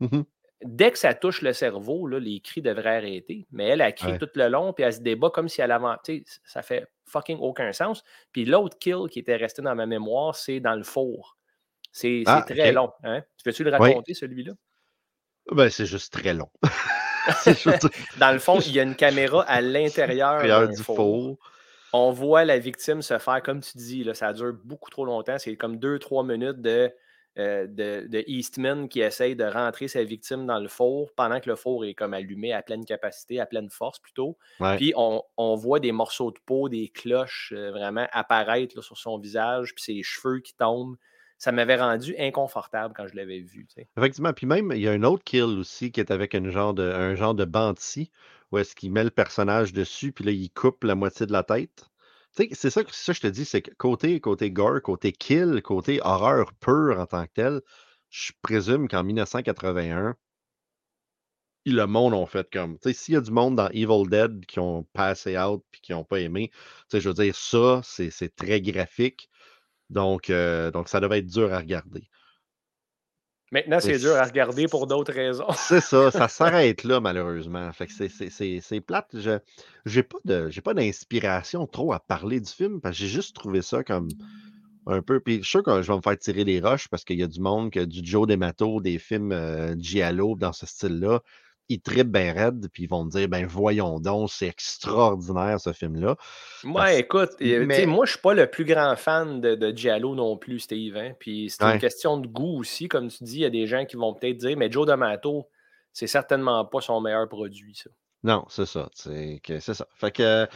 Mhm. 0.00 0.24
Dès 0.64 0.90
que 0.90 0.98
ça 0.98 1.14
touche 1.14 1.42
le 1.42 1.52
cerveau, 1.52 2.06
là, 2.06 2.18
les 2.18 2.40
cris 2.40 2.62
devraient 2.62 2.96
arrêter. 2.96 3.46
Mais 3.52 3.68
elle, 3.68 3.80
elle 3.80 3.94
crie 3.94 4.12
Ouais. 4.12 4.18
tout 4.18 4.28
le 4.34 4.48
long, 4.48 4.72
puis 4.72 4.84
elle 4.84 4.92
se 4.92 5.00
débat 5.00 5.30
comme 5.30 5.48
si 5.48 5.60
elle 5.60 5.70
avait. 5.72 6.24
Ça 6.44 6.62
fait 6.62 6.86
fucking 7.06 7.38
aucun 7.40 7.72
sens. 7.72 8.02
Puis 8.32 8.44
l'autre 8.44 8.78
kill 8.78 9.08
qui 9.10 9.18
était 9.20 9.36
resté 9.36 9.62
dans 9.62 9.74
ma 9.74 9.86
mémoire, 9.86 10.34
c'est 10.34 10.60
dans 10.60 10.74
le 10.74 10.82
four. 10.84 11.36
C'est 11.92 12.22
Ah, 12.26 12.42
très 12.46 12.72
long. 12.72 12.92
Hein? 13.02 13.22
Tu 13.38 13.44
peux-tu 13.44 13.64
le 13.64 13.70
Oui. 13.72 13.76
raconter, 13.88 14.14
celui-là? 14.14 14.52
Ben, 15.52 15.70
c'est 15.70 15.86
juste 15.86 16.12
très 16.12 16.34
long. 16.34 16.50
juste 17.46 17.88
Dans 18.18 18.32
le 18.32 18.38
fond, 18.38 18.58
il 18.60 18.72
y 18.72 18.80
a 18.80 18.82
une 18.82 18.94
caméra 18.96 19.42
à 19.48 19.60
l'intérieur 19.60 20.68
du 20.68 20.82
four. 20.82 20.96
four. 20.96 21.38
On 21.92 22.10
voit 22.12 22.44
la 22.44 22.58
victime 22.58 23.00
se 23.00 23.18
faire, 23.18 23.42
comme 23.42 23.60
tu 23.60 23.78
dis, 23.78 24.04
là, 24.04 24.12
ça 24.12 24.32
dure 24.34 24.52
beaucoup 24.64 24.90
trop 24.90 25.06
longtemps. 25.06 25.38
C'est 25.38 25.56
comme 25.56 25.78
deux, 25.78 25.98
trois 25.98 26.22
minutes 26.22 26.60
de, 26.60 26.92
euh, 27.38 27.66
de, 27.66 28.06
de 28.08 28.24
Eastman 28.26 28.88
qui 28.88 29.00
essaye 29.00 29.36
de 29.36 29.44
rentrer 29.44 29.86
sa 29.86 30.02
victime 30.02 30.46
dans 30.46 30.58
le 30.58 30.68
four 30.68 31.12
pendant 31.14 31.38
que 31.40 31.48
le 31.48 31.56
four 31.56 31.84
est 31.84 31.94
comme 31.94 32.14
allumé 32.14 32.52
à 32.52 32.62
pleine 32.62 32.84
capacité, 32.84 33.38
à 33.38 33.46
pleine 33.46 33.70
force 33.70 33.98
plutôt. 33.98 34.36
Ouais. 34.60 34.76
Puis 34.76 34.92
on, 34.96 35.22
on 35.36 35.54
voit 35.54 35.80
des 35.80 35.92
morceaux 35.92 36.30
de 36.30 36.38
peau, 36.44 36.68
des 36.68 36.88
cloches 36.88 37.52
euh, 37.56 37.70
vraiment 37.70 38.06
apparaître 38.12 38.76
là, 38.76 38.82
sur 38.82 38.98
son 38.98 39.18
visage, 39.18 39.74
puis 39.74 39.84
ses 39.84 40.02
cheveux 40.02 40.40
qui 40.40 40.54
tombent. 40.54 40.96
Ça 41.38 41.52
m'avait 41.52 41.76
rendu 41.76 42.16
inconfortable 42.18 42.92
quand 42.96 43.06
je 43.06 43.14
l'avais 43.14 43.38
vu. 43.38 43.66
tu 43.68 43.74
sais. 43.82 43.88
Effectivement. 43.96 44.32
Puis 44.32 44.46
même, 44.46 44.72
il 44.74 44.80
y 44.80 44.88
a 44.88 44.90
un 44.90 45.04
autre 45.04 45.22
kill 45.22 45.44
aussi 45.44 45.92
qui 45.92 46.00
est 46.00 46.10
avec 46.10 46.34
une 46.34 46.50
genre 46.50 46.74
de, 46.74 46.82
un 46.82 47.14
genre 47.14 47.34
de 47.34 47.44
banti 47.44 48.10
où 48.50 48.58
est-ce 48.58 48.74
qu'il 48.74 48.90
met 48.90 49.04
le 49.04 49.10
personnage 49.10 49.72
dessus, 49.72 50.12
puis 50.12 50.24
là, 50.24 50.32
il 50.32 50.50
coupe 50.50 50.84
la 50.84 50.94
moitié 50.94 51.26
de 51.26 51.32
la 51.32 51.42
tête. 51.42 51.88
C'est 52.32 52.70
ça 52.70 52.84
que 52.84 52.94
ça, 52.94 53.12
je 53.12 53.20
te 53.20 53.26
dis, 53.26 53.44
c'est 53.44 53.60
que 53.62 53.70
côté, 53.74 54.18
côté 54.20 54.50
gore, 54.50 54.80
côté 54.82 55.12
kill, 55.12 55.60
côté 55.62 56.00
horreur 56.02 56.54
pure 56.54 56.98
en 56.98 57.04
tant 57.06 57.26
que 57.26 57.32
tel, 57.34 57.60
je 58.10 58.32
présume 58.42 58.88
qu'en 58.88 59.04
1981, 59.04 60.16
il- 61.64 61.76
le 61.76 61.86
monde 61.86 62.14
ont 62.14 62.26
fait 62.26 62.48
comme. 62.52 62.78
S'il 62.92 63.14
y 63.14 63.16
a 63.16 63.20
du 63.20 63.30
monde 63.30 63.56
dans 63.56 63.68
Evil 63.70 64.08
Dead 64.08 64.44
qui 64.46 64.58
ont 64.60 64.84
passé 64.92 65.38
out 65.38 65.64
puis 65.70 65.80
qui 65.80 65.92
n'ont 65.92 66.04
pas 66.04 66.20
aimé, 66.20 66.50
je 66.92 66.98
veux 67.08 67.14
dire, 67.14 67.34
ça, 67.36 67.80
c'est 67.84 68.10
c'est 68.10 68.34
très 68.34 68.60
graphique. 68.60 69.28
Donc, 69.90 70.30
euh, 70.30 70.70
donc, 70.72 70.88
ça 70.90 71.00
devait 71.00 71.18
être 71.20 71.26
dur 71.26 71.52
à 71.54 71.58
regarder. 71.58 72.08
Maintenant, 73.50 73.80
c'est 73.80 73.98
dur 73.98 74.14
à 74.14 74.24
regarder 74.24 74.68
pour 74.68 74.86
d'autres 74.86 75.12
raisons. 75.12 75.46
C'est 75.56 75.80
ça, 75.80 76.10
ça 76.10 76.28
s'arrête 76.28 76.84
là, 76.84 77.00
malheureusement. 77.00 77.72
Fait 77.72 77.86
que 77.86 77.92
c'est- 77.92 78.80
plate. 78.80 79.08
Je 79.14 79.38
j'ai 79.86 80.02
pas 80.02 80.74
d'inspiration 80.74 81.66
trop 81.66 81.92
à 81.92 82.00
parler 82.00 82.40
du 82.40 82.50
film 82.50 82.80
parce 82.80 82.96
que 82.96 83.00
j'ai 83.04 83.08
juste 83.08 83.34
trouvé 83.34 83.62
ça 83.62 83.82
comme 83.82 84.08
un 84.86 85.02
peu. 85.02 85.20
Puis 85.20 85.36
je 85.36 85.42
suis 85.42 85.50
sûr 85.50 85.62
que 85.62 85.82
je 85.82 85.90
vais 85.90 85.96
me 85.96 86.02
faire 86.02 86.18
tirer 86.18 86.44
les 86.44 86.60
roches 86.60 86.88
parce 86.88 87.04
qu'il 87.04 87.18
y 87.18 87.22
a 87.22 87.26
du 87.26 87.40
monde, 87.40 87.70
que 87.70 87.84
du 87.84 88.00
Joe 88.04 88.26
D'Amato, 88.26 88.80
des 88.80 88.98
films 88.98 89.32
euh, 89.32 89.74
Giallo 89.78 90.36
dans 90.36 90.52
ce 90.52 90.66
style-là, 90.66 91.20
ils 91.68 91.80
trippent 91.80 92.10
bien 92.12 92.32
raide, 92.32 92.68
puis 92.72 92.84
ils 92.84 92.88
vont 92.88 93.04
me 93.04 93.10
dire, 93.10 93.28
ben 93.28 93.46
voyons 93.46 94.00
donc, 94.00 94.30
c'est 94.30 94.46
extraordinaire 94.48 95.60
ce 95.60 95.72
film-là. 95.72 96.16
Moi, 96.64 96.80
Parce- 96.82 96.96
écoute, 96.96 97.30
euh, 97.42 97.66
mais- 97.66 97.84
moi, 97.86 98.06
je 98.06 98.12
suis 98.12 98.20
pas 98.20 98.34
le 98.34 98.46
plus 98.50 98.64
grand 98.64 98.96
fan 98.96 99.40
de, 99.40 99.54
de 99.54 99.76
Giallo 99.76 100.14
non 100.14 100.36
plus, 100.36 100.60
Steve. 100.60 100.96
hein, 100.96 101.12
Puis 101.18 101.50
c'est 101.50 101.62
Ouais. 101.64 101.74
une 101.74 101.78
question 101.80 102.16
de 102.16 102.26
goût 102.26 102.58
aussi. 102.60 102.88
Comme 102.88 103.08
tu 103.08 103.22
dis, 103.24 103.36
il 103.36 103.40
y 103.42 103.44
a 103.44 103.50
des 103.50 103.66
gens 103.66 103.84
qui 103.84 103.96
vont 103.96 104.14
peut-être 104.14 104.38
dire, 104.38 104.56
mais 104.56 104.70
Joe 104.72 104.86
D'Amato, 104.86 105.48
c'est 105.92 106.06
certainement 106.06 106.64
pas 106.64 106.80
son 106.80 107.00
meilleur 107.00 107.28
produit, 107.28 107.74
ça. 107.74 107.90
Non, 108.24 108.44
c'est 108.48 108.66
ça. 108.66 108.88
C'est 108.94 109.40
ça. 109.60 109.86
Fait 109.94 110.10
que, 110.10 110.46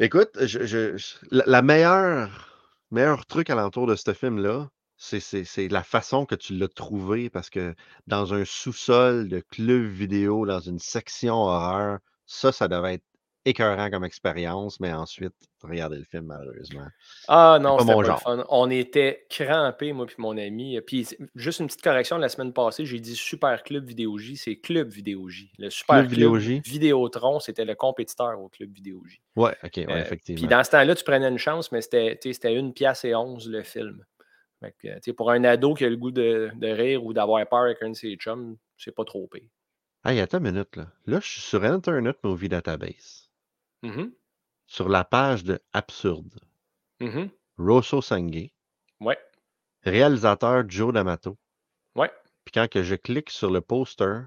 écoute, 0.00 0.30
je, 0.40 0.64
je- 0.64 0.96
je- 0.96 1.14
la, 1.30 1.44
la 1.46 1.62
meilleure, 1.62 2.56
meilleur 2.90 3.26
truc 3.26 3.50
alentour 3.50 3.86
de 3.86 3.94
ce 3.94 4.12
film-là, 4.12 4.68
c'est, 4.98 5.20
c'est- 5.20 5.44
c'est 5.44 5.68
la 5.68 5.82
façon 5.82 6.26
que 6.26 6.34
tu 6.34 6.54
l'as 6.56 6.68
trouvé 6.68 7.30
parce 7.30 7.48
que 7.50 7.74
dans 8.06 8.34
un 8.34 8.44
sous-sol 8.44 9.28
de 9.28 9.40
club 9.40 9.84
vidéo, 9.84 10.44
dans 10.44 10.60
une 10.60 10.78
section 10.80 11.34
horreur, 11.34 11.98
ça, 12.26 12.52
ça 12.52 12.68
devait 12.68 12.94
être 12.94 13.04
écœurant 13.44 13.88
comme 13.88 14.04
expérience, 14.04 14.78
mais 14.80 14.92
ensuite, 14.92 15.32
regarder 15.62 15.96
le 15.96 16.04
film, 16.04 16.26
malheureusement. 16.26 16.86
Ah 17.28 17.58
non, 17.60 17.76
pas 17.76 17.82
c'était 17.82 17.92
mon 17.94 18.02
pas 18.02 18.08
le 18.08 18.16
fun. 18.16 18.44
On 18.50 18.68
était 18.70 19.26
crampés, 19.30 19.92
moi 19.92 20.04
puis 20.06 20.16
mon 20.18 20.36
ami. 20.36 20.78
Puis 20.82 21.04
c'est- 21.06 21.18
juste 21.34 21.60
une 21.60 21.66
petite 21.68 21.82
correction, 21.82 22.18
la 22.18 22.28
semaine 22.28 22.52
passée, 22.52 22.84
j'ai 22.84 23.00
dit 23.00 23.16
Super 23.16 23.62
Club 23.62 23.86
Vidéo 23.86 24.18
J, 24.18 24.36
c'est 24.36 24.56
Club 24.56 24.90
Vidéo 24.90 25.28
J. 25.28 25.50
Le 25.58 25.70
Super 25.70 25.96
Club 25.96 26.08
Club, 26.08 26.10
Vidéo 26.10 26.38
J? 26.38 26.60
Vidéotron, 26.64 27.40
c'était 27.40 27.64
le 27.64 27.74
compétiteur 27.74 28.38
au 28.40 28.48
Club 28.48 28.70
Vidéo 28.72 29.02
J. 29.06 29.20
Ouais, 29.36 29.56
ok, 29.62 29.72
ouais, 29.76 29.86
Euh, 29.88 30.00
effectivement. 30.02 30.46
Puis 30.46 30.48
dans 30.54 30.64
ce 30.64 30.70
temps-là, 30.70 30.94
tu 30.94 31.04
prenais 31.04 31.28
une 31.28 31.38
chance, 31.38 31.72
mais 31.72 31.80
c'était 31.80 32.18
c'était 32.22 32.54
une 32.54 32.74
pièce 32.74 33.04
et 33.04 33.14
onze 33.14 33.48
le 33.48 33.62
film. 33.62 34.04
Que, 34.60 35.10
pour 35.12 35.30
un 35.30 35.44
ado 35.44 35.74
qui 35.74 35.84
a 35.84 35.88
le 35.90 35.96
goût 35.96 36.10
de, 36.10 36.50
de 36.56 36.66
rire 36.68 37.04
ou 37.04 37.12
d'avoir 37.12 37.46
peur 37.48 37.60
avec 37.60 37.80
un 37.82 37.90
de 37.90 37.94
ses 37.94 38.16
chums, 38.16 38.56
c'est 38.76 38.90
pas 38.94 39.04
trop 39.04 39.26
pire. 39.28 39.48
Hey, 40.04 40.18
attends 40.20 40.38
une 40.38 40.50
minute, 40.52 40.74
là. 40.76 40.90
Là, 41.06 41.20
je 41.20 41.26
suis 41.28 41.40
sur 41.40 41.62
Internet 41.64 42.18
Movie 42.24 42.48
Database, 42.48 43.30
Mhm, 43.82 44.12
sur 44.66 44.88
la 44.88 45.04
page 45.04 45.44
de 45.44 45.60
Absurde. 45.72 46.40
mhm. 47.00 47.30
Rosso 47.58 48.00
Sangue, 48.02 48.50
Ouais, 49.00 49.18
réalisateur 49.82 50.68
Joe 50.68 50.92
D'Amato. 50.92 51.36
ouais. 51.94 52.10
Puis 52.44 52.52
quand 52.52 52.68
que 52.68 52.82
je 52.82 52.94
clique 52.96 53.30
sur 53.30 53.50
le 53.50 53.60
poster, 53.60 54.22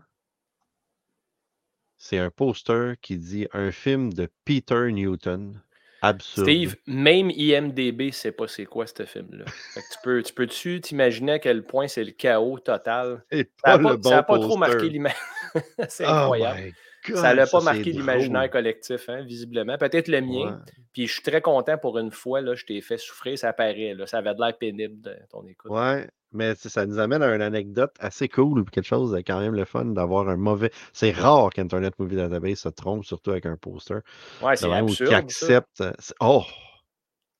c'est 1.97 2.17
un 2.19 2.29
poster 2.31 2.95
qui 3.01 3.17
dit 3.17 3.47
un 3.53 3.71
film 3.71 4.13
de 4.13 4.29
Peter 4.45 4.91
Newton. 4.91 5.61
Absurde. 6.01 6.47
Steve, 6.49 6.75
même 6.87 7.29
IMDB 7.29 8.11
sait 8.11 8.31
pas 8.31 8.47
c'est 8.47 8.65
quoi 8.65 8.87
ce 8.87 9.05
film-là. 9.05 9.45
Tu 9.75 9.97
peux, 10.03 10.23
tu 10.23 10.33
peux-tu 10.33 10.81
t'imaginer 10.81 11.33
à 11.33 11.39
quel 11.39 11.63
point 11.63 11.87
c'est 11.87 12.03
le 12.03 12.11
chaos 12.11 12.57
total? 12.57 13.23
Ça 13.31 13.77
n'a 13.77 14.23
pas, 14.23 14.37
bon 14.37 14.39
trop 14.39 14.57
marqué 14.57 14.89
l'imaginaire. 14.89 15.15
c'est 15.89 16.05
Oh 16.07 16.09
incroyable. 16.09 16.73
Ça 17.15 17.33
n'a 17.33 17.47
pas 17.47 17.61
marqué 17.61 17.91
l'imaginaire 17.91 18.49
collectif, 18.49 19.09
hein, 19.09 19.21
visiblement. 19.23 19.77
Peut-être 19.77 20.07
le 20.07 20.21
mien. 20.21 20.51
Ouais. 20.65 20.73
Puis 20.93 21.07
je 21.07 21.13
suis 21.13 21.21
très 21.23 21.41
content 21.41 21.77
pour 21.77 21.97
une 21.97 22.11
fois. 22.11 22.41
Là, 22.41 22.55
je 22.55 22.65
t'ai 22.65 22.81
fait 22.81 22.97
souffrir, 22.97 23.37
ça 23.37 23.53
paraît. 23.53 23.93
Là, 23.93 24.05
ça 24.07 24.19
avait 24.19 24.33
de 24.35 24.39
l'air 24.41 24.57
pénible 24.57 25.01
de 25.01 25.15
ton 25.29 25.45
écoute. 25.47 25.71
Ouais, 25.71 26.07
mais 26.31 26.53
ça 26.55 26.85
nous 26.85 26.99
amène 26.99 27.23
à 27.23 27.33
une 27.33 27.41
anecdote 27.41 27.95
assez 27.99 28.27
cool, 28.29 28.69
quelque 28.69 28.85
chose 28.85 29.11
de 29.11 29.17
quand 29.19 29.39
même 29.39 29.55
le 29.55 29.65
fun 29.65 29.85
d'avoir 29.85 30.29
un 30.29 30.37
mauvais. 30.37 30.71
C'est 30.93 31.11
rare 31.11 31.49
qu'Internet 31.49 31.97
Movie 31.99 32.17
Database 32.17 32.59
se 32.59 32.69
trompe, 32.69 33.03
surtout 33.05 33.31
avec 33.31 33.45
un 33.45 33.57
poster. 33.57 33.99
Ouais, 34.41 34.55
c'est 34.55 34.71
absurde. 34.71 35.09
qui 35.09 35.15
accepte. 35.15 35.81
euh, 35.81 35.91
Oh! 36.19 36.43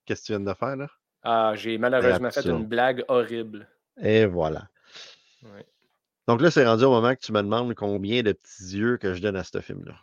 Qu'est-ce 0.05 0.21
que 0.21 0.25
tu 0.27 0.31
viens 0.33 0.39
de 0.39 0.53
faire 0.57 0.75
là? 0.75 0.87
Ah, 1.23 1.53
j'ai 1.55 1.77
malheureusement 1.77 2.31
fait 2.31 2.45
une 2.45 2.65
blague 2.65 3.05
horrible. 3.07 3.67
Et 4.01 4.25
voilà. 4.25 4.67
Ouais. 5.43 5.65
Donc 6.31 6.39
là, 6.39 6.49
c'est 6.49 6.65
rendu 6.65 6.85
au 6.85 6.91
moment 6.91 7.13
que 7.13 7.19
tu 7.19 7.33
me 7.33 7.41
demandes 7.41 7.75
combien 7.75 8.23
de 8.23 8.31
petits 8.31 8.77
yeux 8.77 8.95
que 8.95 9.13
je 9.13 9.21
donne 9.21 9.35
à 9.35 9.43
ce 9.43 9.59
film-là. 9.59 9.97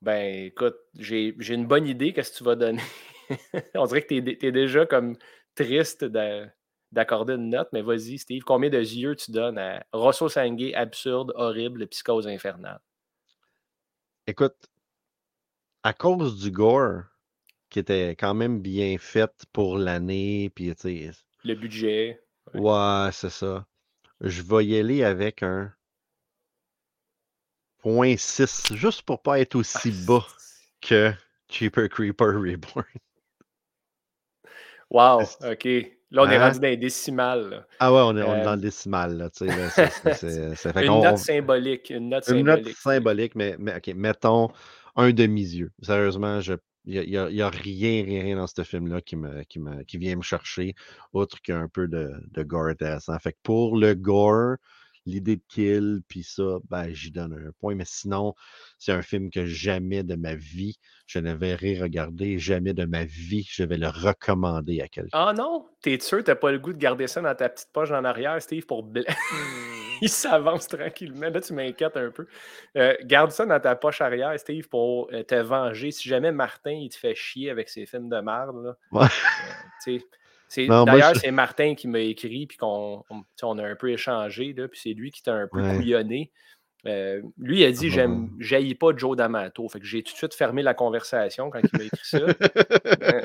Ben, 0.00 0.46
écoute, 0.46 0.78
j'ai 0.98 1.34
une 1.52 1.66
bonne 1.66 1.86
idée. 1.86 2.14
Qu'est-ce 2.14 2.32
que 2.32 2.38
tu 2.38 2.44
vas 2.44 2.56
donner? 2.56 2.80
On 3.74 3.84
dirait 3.84 4.00
que 4.00 4.08
tu 4.08 4.46
es, 4.46 4.52
déjà 4.52 4.86
comme 4.86 5.18
triste 5.54 6.02
de- 6.02 6.46
d'accorder 6.92 7.34
une 7.34 7.50
note, 7.50 7.68
mais 7.74 7.82
vas-y, 7.82 8.16
Steve, 8.16 8.42
combien 8.42 8.70
de 8.70 8.78
yeux 8.78 9.16
tu 9.16 9.30
donnes 9.30 9.58
à 9.58 9.84
Rosso 9.92 10.30
Sangue, 10.30 10.72
absurde, 10.74 11.34
horrible, 11.34 11.86
psychose 11.88 12.26
infernale? 12.26 12.80
Écoute, 14.26 14.56
à 15.82 15.92
cause 15.92 16.40
du 16.40 16.50
gore, 16.50 17.02
qui 17.68 17.80
était 17.80 18.16
quand 18.18 18.32
même 18.32 18.62
bien 18.62 18.96
fait 18.96 19.30
pour 19.52 19.76
l'année, 19.76 20.48
puis 20.54 20.74
tu 20.74 21.10
sais, 21.10 21.10
Le 21.44 21.54
budget. 21.54 22.18
Ouais. 22.54 22.60
ouais, 22.60 23.10
c'est 23.12 23.28
ça. 23.28 23.66
Je 24.20 24.42
vais 24.42 24.66
y 24.66 24.78
aller 24.78 25.02
avec 25.04 25.42
un 25.42 25.72
0.6, 27.84 28.74
juste 28.74 29.02
pour 29.02 29.22
pas 29.22 29.38
être 29.40 29.54
aussi 29.54 29.90
bas 30.06 30.26
que 30.80 31.12
Cheaper 31.48 31.88
Creeper 31.88 32.34
Reborn. 32.34 32.84
Wow, 34.90 35.22
OK. 35.44 35.64
Là, 36.10 36.22
on 36.22 36.30
est 36.30 36.36
Hein? 36.36 36.48
rendu 36.48 36.60
dans 36.60 36.68
les 36.68 36.76
décimales. 36.76 37.50
là. 37.50 37.66
Ah 37.80 37.92
ouais, 37.92 38.00
on 38.00 38.16
est, 38.16 38.22
on 38.22 38.34
est 38.34 38.40
Euh, 38.40 38.44
dans 38.44 38.54
le 38.54 38.60
décimal, 38.60 39.16
là, 39.18 39.30
fait 40.72 40.86
Une 40.86 41.00
note 41.00 41.12
on- 41.12 41.16
symbolique. 41.18 41.90
Une 41.90 42.08
note 42.08 42.24
Une 42.26 42.42
note 42.44 42.60
symbolique. 42.60 42.76
symbolique, 42.76 43.34
mais, 43.34 43.56
mais 43.58 43.76
OK, 43.76 43.88
mettons 43.94 44.48
un 44.96 45.12
demi-yeux. 45.12 45.70
Sérieusement, 45.82 46.40
je 46.40 46.54
il 46.88 46.94
n'y 46.94 46.98
a, 46.98 47.04
y 47.04 47.16
a- 47.18 47.30
il 47.30 47.36
y 47.36 47.42
a 47.42 47.50
rien, 47.50 48.02
rien, 48.02 48.22
rien 48.22 48.36
dans 48.36 48.46
ce 48.46 48.64
film-là 48.64 49.02
qui, 49.02 49.16
me, 49.16 49.42
qui, 49.44 49.60
me, 49.60 49.82
qui 49.84 49.98
vient 49.98 50.16
me 50.16 50.22
chercher, 50.22 50.74
autre 51.12 51.40
qu'un 51.42 51.68
peu 51.68 51.86
de, 51.86 52.10
de 52.30 52.42
gore 52.42 52.68
intéressant. 52.68 53.18
Fait 53.18 53.32
que 53.32 53.38
pour 53.42 53.76
le 53.76 53.94
gore, 53.94 54.56
l'idée 55.04 55.36
de 55.36 55.42
kill, 55.48 56.00
puis 56.08 56.22
ça, 56.22 56.58
ben, 56.70 56.88
j'y 56.92 57.10
donne 57.10 57.34
un 57.34 57.50
point. 57.60 57.74
Mais 57.74 57.84
sinon, 57.86 58.34
c'est 58.78 58.92
un 58.92 59.02
film 59.02 59.30
que 59.30 59.44
jamais 59.44 60.02
de 60.02 60.16
ma 60.16 60.34
vie, 60.34 60.78
je 61.06 61.18
ne 61.18 61.34
verrai 61.34 61.78
regarder, 61.78 62.38
jamais 62.38 62.72
de 62.72 62.86
ma 62.86 63.04
vie, 63.04 63.46
je 63.50 63.64
vais 63.64 63.78
le 63.78 63.88
recommander 63.88 64.80
à 64.80 64.88
quelqu'un. 64.88 65.10
Ah 65.12 65.34
non? 65.36 65.66
T'es 65.82 65.98
sûr 66.00 66.24
t'as 66.24 66.36
pas 66.36 66.52
le 66.52 66.58
goût 66.58 66.72
de 66.72 66.78
garder 66.78 67.06
ça 67.06 67.20
dans 67.20 67.34
ta 67.34 67.50
petite 67.50 67.68
poche 67.72 67.90
en 67.90 68.04
arrière, 68.04 68.40
Steve, 68.40 68.64
pour... 68.64 68.90
Il 70.02 70.08
s'avance 70.08 70.66
tranquillement. 70.68 71.28
Là, 71.30 71.40
tu 71.40 71.52
m'inquiètes 71.52 71.96
un 71.96 72.10
peu. 72.10 72.26
Euh, 72.76 72.94
garde 73.04 73.30
ça 73.30 73.46
dans 73.46 73.60
ta 73.60 73.74
poche 73.76 74.00
arrière, 74.00 74.38
Steve, 74.38 74.68
pour 74.68 75.08
euh, 75.12 75.22
te 75.22 75.34
venger. 75.34 75.90
Si 75.90 76.08
jamais 76.08 76.32
Martin, 76.32 76.72
il 76.72 76.88
te 76.88 76.96
fait 76.96 77.14
chier 77.14 77.50
avec 77.50 77.68
ses 77.68 77.86
films 77.86 78.08
de 78.08 78.20
merde, 78.20 78.76
Ouais. 78.92 79.06
euh, 79.88 80.84
D'ailleurs, 80.84 81.14
je- 81.14 81.20
c'est 81.20 81.30
Martin 81.30 81.74
qui 81.74 81.88
m'a 81.88 82.00
écrit, 82.00 82.46
puis 82.46 82.56
qu'on 82.56 83.04
on, 83.42 83.58
a 83.58 83.64
un 83.66 83.76
peu 83.76 83.90
échangé, 83.90 84.54
là, 84.56 84.66
puis 84.68 84.80
c'est 84.82 84.94
lui 84.94 85.10
qui 85.10 85.22
t'a 85.22 85.34
un 85.34 85.46
peu 85.46 85.60
Ouais. 85.60 85.76
couillonné. 85.76 86.30
Euh, 86.86 87.20
lui, 87.38 87.60
il 87.60 87.64
a 87.64 87.72
dit 87.72 87.88
Ah. 87.90 87.94
J'aime, 87.94 88.30
j'haïs 88.38 88.74
pas 88.76 88.96
Joe 88.96 89.16
D'Amato. 89.16 89.68
Fait 89.68 89.80
que 89.80 89.84
j'ai 89.84 90.02
tout 90.02 90.12
de 90.12 90.16
suite 90.16 90.32
fermé 90.32 90.62
la 90.62 90.74
conversation 90.74 91.50
quand 91.50 91.58
il 91.60 91.78
m'a 91.78 91.84
écrit 91.84 92.00
ça. 92.02 92.18
Euh, 93.02 93.22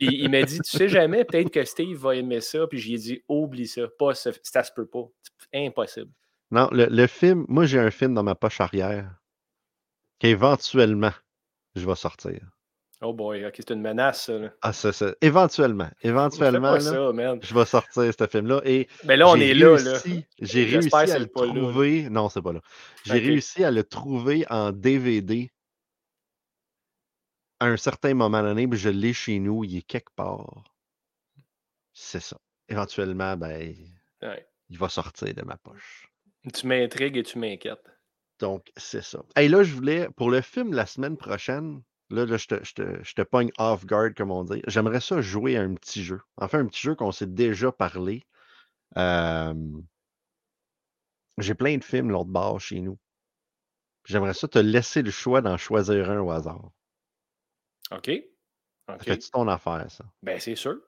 il 0.00 0.30
m'a 0.30 0.42
dit, 0.42 0.60
tu 0.60 0.76
sais 0.76 0.88
jamais, 0.88 1.24
peut-être 1.24 1.50
que 1.50 1.62
Steve 1.64 1.96
va 1.98 2.16
aimer 2.16 2.40
ça. 2.40 2.66
Puis 2.66 2.78
j'ai 2.78 2.96
dit, 2.96 3.22
oublie 3.28 3.66
ça, 3.66 3.82
pas 3.98 4.14
ce- 4.14 4.30
ça 4.42 4.62
se 4.62 4.72
peut 4.72 4.86
pas. 4.86 5.04
Impossible. 5.54 6.10
Non, 6.50 6.68
le, 6.72 6.86
le 6.86 7.06
film, 7.06 7.44
moi 7.48 7.64
j'ai 7.66 7.78
un 7.78 7.90
film 7.90 8.14
dans 8.14 8.22
ma 8.22 8.34
poche 8.34 8.60
arrière 8.60 9.14
qu'éventuellement 10.18 11.12
je 11.76 11.86
vais 11.86 11.94
sortir. 11.94 12.40
Oh 13.02 13.14
boy, 13.14 13.46
ok, 13.46 13.54
c'est 13.56 13.70
une 13.70 13.80
menace, 13.80 14.26
ça. 14.26 14.38
là. 14.38 14.52
Ah, 14.60 14.74
ça, 14.74 14.92
ça- 14.92 15.14
éventuellement, 15.22 15.88
éventuellement, 16.02 16.72
là, 16.72 16.80
ça, 16.80 17.12
je 17.40 17.54
vais 17.54 17.64
sortir 17.64 18.12
ce 18.18 18.26
film-là. 18.26 18.60
Et 18.64 18.88
Mais 19.04 19.16
là, 19.16 19.28
on 19.28 19.36
est 19.36 19.54
là, 19.54 19.78
là. 19.78 19.98
J'ai 20.38 20.64
réussi 20.64 20.94
à 20.94 21.18
le 21.18 21.24
là, 21.24 21.30
trouver. 21.34 22.10
Non, 22.10 22.28
c'est 22.28 22.42
pas 22.42 22.52
là. 22.52 22.60
J'ai 23.04 23.14
réussi 23.18 23.64
à 23.64 23.70
le 23.70 23.84
trouver 23.84 24.44
en 24.50 24.70
DVD 24.72 25.50
à 27.58 27.66
un 27.66 27.76
certain 27.78 28.12
moment 28.12 28.42
donné, 28.42 28.66
puis 28.68 28.78
je 28.78 28.88
l'ai 28.90 29.12
chez 29.14 29.38
nous, 29.38 29.64
il 29.64 29.78
est 29.78 29.82
quelque 29.82 30.12
part. 30.14 30.64
C'est 31.94 32.20
ça. 32.20 32.36
Éventuellement, 32.68 33.34
ben, 33.36 33.74
Ouais. 34.22 34.46
Il 34.70 34.78
va 34.78 34.88
sortir 34.88 35.34
de 35.34 35.42
ma 35.42 35.56
poche. 35.58 36.08
Tu 36.54 36.66
m'intrigues 36.66 37.18
et 37.18 37.22
tu 37.22 37.38
m'inquiètes. 37.38 37.90
Donc, 38.38 38.72
c'est 38.76 39.02
ça. 39.02 39.22
Et 39.36 39.48
là, 39.48 39.62
je 39.62 39.74
voulais, 39.74 40.08
pour 40.16 40.30
le 40.30 40.40
film 40.40 40.72
la 40.72 40.86
semaine 40.86 41.16
prochaine, 41.18 41.82
là, 42.08 42.24
là, 42.24 42.36
je, 42.38 42.46
te, 42.46 42.64
je, 42.64 42.72
te, 42.72 43.04
je 43.04 43.14
te 43.14 43.22
pogne 43.22 43.50
off 43.58 43.84
guard, 43.84 44.14
comme 44.16 44.30
on 44.30 44.44
dit. 44.44 44.62
J'aimerais 44.66 45.00
ça 45.00 45.20
jouer 45.20 45.56
à 45.58 45.62
un 45.62 45.74
petit 45.74 46.02
jeu. 46.02 46.20
Enfin, 46.38 46.60
un 46.60 46.66
petit 46.66 46.80
jeu 46.80 46.94
qu'on 46.94 47.12
s'est 47.12 47.26
déjà 47.26 47.70
parlé. 47.70 48.22
Euh, 48.96 49.54
J'ai 51.38 51.54
plein 51.54 51.76
de 51.76 51.84
films 51.84 52.10
l'autre 52.10 52.30
bord 52.30 52.60
chez 52.60 52.80
nous. 52.80 52.98
J'aimerais 54.04 54.34
ça 54.34 54.48
te 54.48 54.58
laisser 54.58 55.02
le 55.02 55.10
choix 55.10 55.40
d'en 55.40 55.56
choisir 55.56 56.10
un 56.10 56.20
au 56.20 56.30
hasard. 56.30 56.70
OK? 57.90 58.10
Ça 58.88 58.94
OK. 58.94 59.04
fait-tu 59.04 59.30
ton 59.30 59.48
affaire, 59.48 59.90
ça? 59.90 60.04
Ben, 60.22 60.38
c'est 60.38 60.56
sûr. 60.56 60.80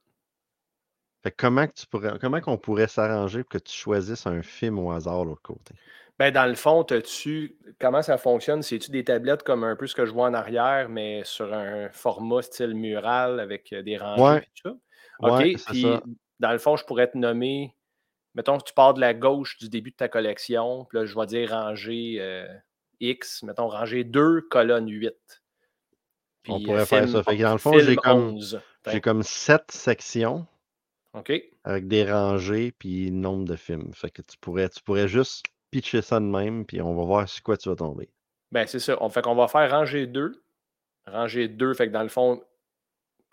Fait 1.23 1.31
que 1.31 1.37
comment 1.39 1.67
que 1.67 1.73
tu 1.75 1.87
pourrais, 1.87 2.19
comment 2.21 2.41
qu'on 2.41 2.59
pourrait 2.59 2.89
s'arranger 2.89 3.45
pour 3.45 3.51
que 3.51 3.59
tu 3.59 3.73
choisisses 3.73 4.27
un 4.27 4.43
film 4.43 4.79
au 4.79 4.91
hasard 4.91 5.23
de 5.23 5.29
l'autre 5.31 5.43
côté? 5.43 5.75
Ben, 6.19 6.31
dans 6.33 6.47
le 6.47 6.55
fond, 6.55 6.85
tu 6.85 7.57
comment 7.81 8.03
ça 8.03 8.19
fonctionne? 8.19 8.63
C'est-tu 8.63 8.91
des 8.91 9.05
tablettes 9.05 9.43
comme 9.43 9.65
un 9.65 9.77
peu 9.77 9.87
ce 9.87 9.95
que 9.95 10.05
je 10.05 10.13
vois 10.13 10.27
en 10.29 10.35
arrière, 10.35 10.89
mais 10.89 11.23
sur 11.25 11.53
un 11.53 11.89
format 11.91 12.43
style 12.43 12.75
mural 12.75 13.41
avec 13.41 13.73
euh, 13.73 13.83
des 13.83 13.97
rangées 13.97 14.23
Ouais. 14.23 14.39
et 14.39 14.49
tout 14.63 14.69
ça? 14.71 14.75
OK, 15.21 15.33
Ouais, 15.39 15.55
puis 15.69 15.83
ça. 15.83 16.03
dans 16.41 16.53
le 16.53 16.59
fond, 16.59 16.77
je 16.77 16.85
pourrais 16.85 17.11
te 17.11 17.17
nommer, 17.17 17.75
mettons 18.35 18.59
que 18.59 18.65
tu 18.65 18.75
pars 18.75 18.95
de 18.95 19.01
la 19.01 19.15
gauche 19.15 19.57
du 19.59 19.69
début 19.69 19.91
de 19.93 19.97
ta 19.97 20.09
collection, 20.09 20.85
puis 20.87 20.99
là, 20.99 21.07
je 21.07 21.19
vais 21.19 21.27
dire 21.27 21.51
rangée 21.51 22.17
euh, 22.19 22.47
X, 23.01 23.43
mettons 23.45 23.69
rangée 23.69 24.05
2, 24.05 24.43
colonne 24.43 24.89
8. 24.91 25.15
On 26.49 26.57
Puis, 26.57 26.65
pourrait 26.67 26.81
euh, 26.81 26.87
faire 26.87 27.09
ça. 27.09 27.23
Fait 27.23 27.37
que 27.37 27.43
dans 27.43 27.53
le 27.53 27.59
fond, 27.59 27.79
j'ai 27.79 27.97
comme, 27.97 28.19
11. 28.35 28.61
j'ai 28.89 29.01
comme 29.01 29.23
sept 29.23 29.71
sections 29.71 30.47
OK, 31.15 31.33
avec 31.65 31.89
des 31.89 32.11
rangées 32.11 32.73
puis 32.73 33.11
nombre 33.11 33.45
de 33.45 33.57
films. 33.57 33.93
Fait 33.95 34.11
que 34.11 34.23
tu 34.23 34.37
pourrais, 34.39 34.69
tu 34.71 34.83
pourrais 34.83 35.09
juste 35.09 35.45
pitcher 35.71 36.01
ça 36.03 36.19
de 36.21 36.25
même, 36.25 36.65
puis 36.65 36.81
on 36.81 36.95
va 36.95 37.05
voir 37.05 37.29
sur 37.29 37.43
quoi 37.43 37.57
tu 37.57 37.69
vas 37.69 37.77
tomber. 37.77 38.09
ben 38.51 38.67
c'est 38.67 38.79
ça. 38.79 38.97
On 39.03 39.09
fait 39.11 39.23
qu'on 39.23 39.35
va 39.35 39.49
faire 39.49 39.71
rangée 39.71 40.07
2. 40.07 40.43
Rangée 41.07 41.49
2, 41.49 41.75
fait 41.75 41.89
que 41.89 41.93
dans 41.93 42.03
le 42.03 42.09
fond, 42.09 42.43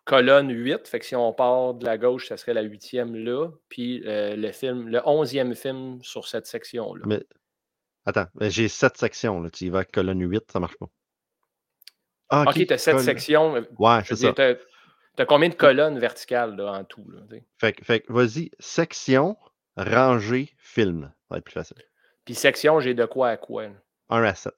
colonne 0.05 0.49
8. 0.51 0.87
Fait 0.87 0.99
que 0.99 1.05
si 1.05 1.15
on 1.15 1.31
part 1.33 1.75
de 1.75 1.85
la 1.85 1.97
gauche, 1.97 2.27
ça 2.27 2.35
serait 2.37 2.53
la 2.53 2.61
huitième 2.63 3.15
là. 3.15 3.47
Puis 3.69 4.01
euh, 4.05 4.35
le 4.35 4.51
film, 4.51 4.87
le 4.89 5.01
onzième 5.05 5.53
film 5.55 5.99
sur 6.01 6.27
cette 6.27 6.47
section-là. 6.47 7.03
Mais 7.05 7.23
attends, 8.05 8.25
j'ai 8.41 8.67
sept 8.67 8.97
sections. 8.97 9.39
Là. 9.41 9.49
Tu 9.51 9.65
y 9.65 9.69
vas 9.69 9.79
avec 9.79 9.91
colonne 9.91 10.19
8, 10.21 10.51
ça 10.51 10.59
marche 10.59 10.77
pas. 10.77 10.87
Ah, 12.29 12.45
OK, 12.47 12.55
tu 12.67 12.73
as 12.73 12.77
sept 12.77 12.93
colonne- 12.95 13.05
sections. 13.05 13.53
Ouais, 13.77 13.99
Je 14.03 14.15
c'est 14.15 14.27
veux 14.27 14.33
ça. 14.35 14.55
Tu 15.15 15.21
as, 15.21 15.25
combien 15.25 15.49
de 15.49 15.53
colonnes 15.55 15.99
verticales 15.99 16.55
là, 16.55 16.71
en 16.73 16.83
tout? 16.83 17.09
Là? 17.09 17.21
Fait, 17.57 17.73
que- 17.73 17.83
fait 17.85 18.05
vas-y, 18.09 18.51
section, 18.59 19.37
rangée, 19.77 20.53
film. 20.57 21.11
Ça 21.21 21.25
va 21.31 21.37
être 21.37 21.43
plus 21.45 21.53
facile. 21.53 21.77
Puis 22.25 22.35
section, 22.35 22.79
j'ai 22.79 22.93
de 22.93 23.05
quoi 23.05 23.29
à 23.29 23.37
quoi? 23.37 23.67
1 24.09 24.23
à 24.23 24.35
7. 24.35 24.53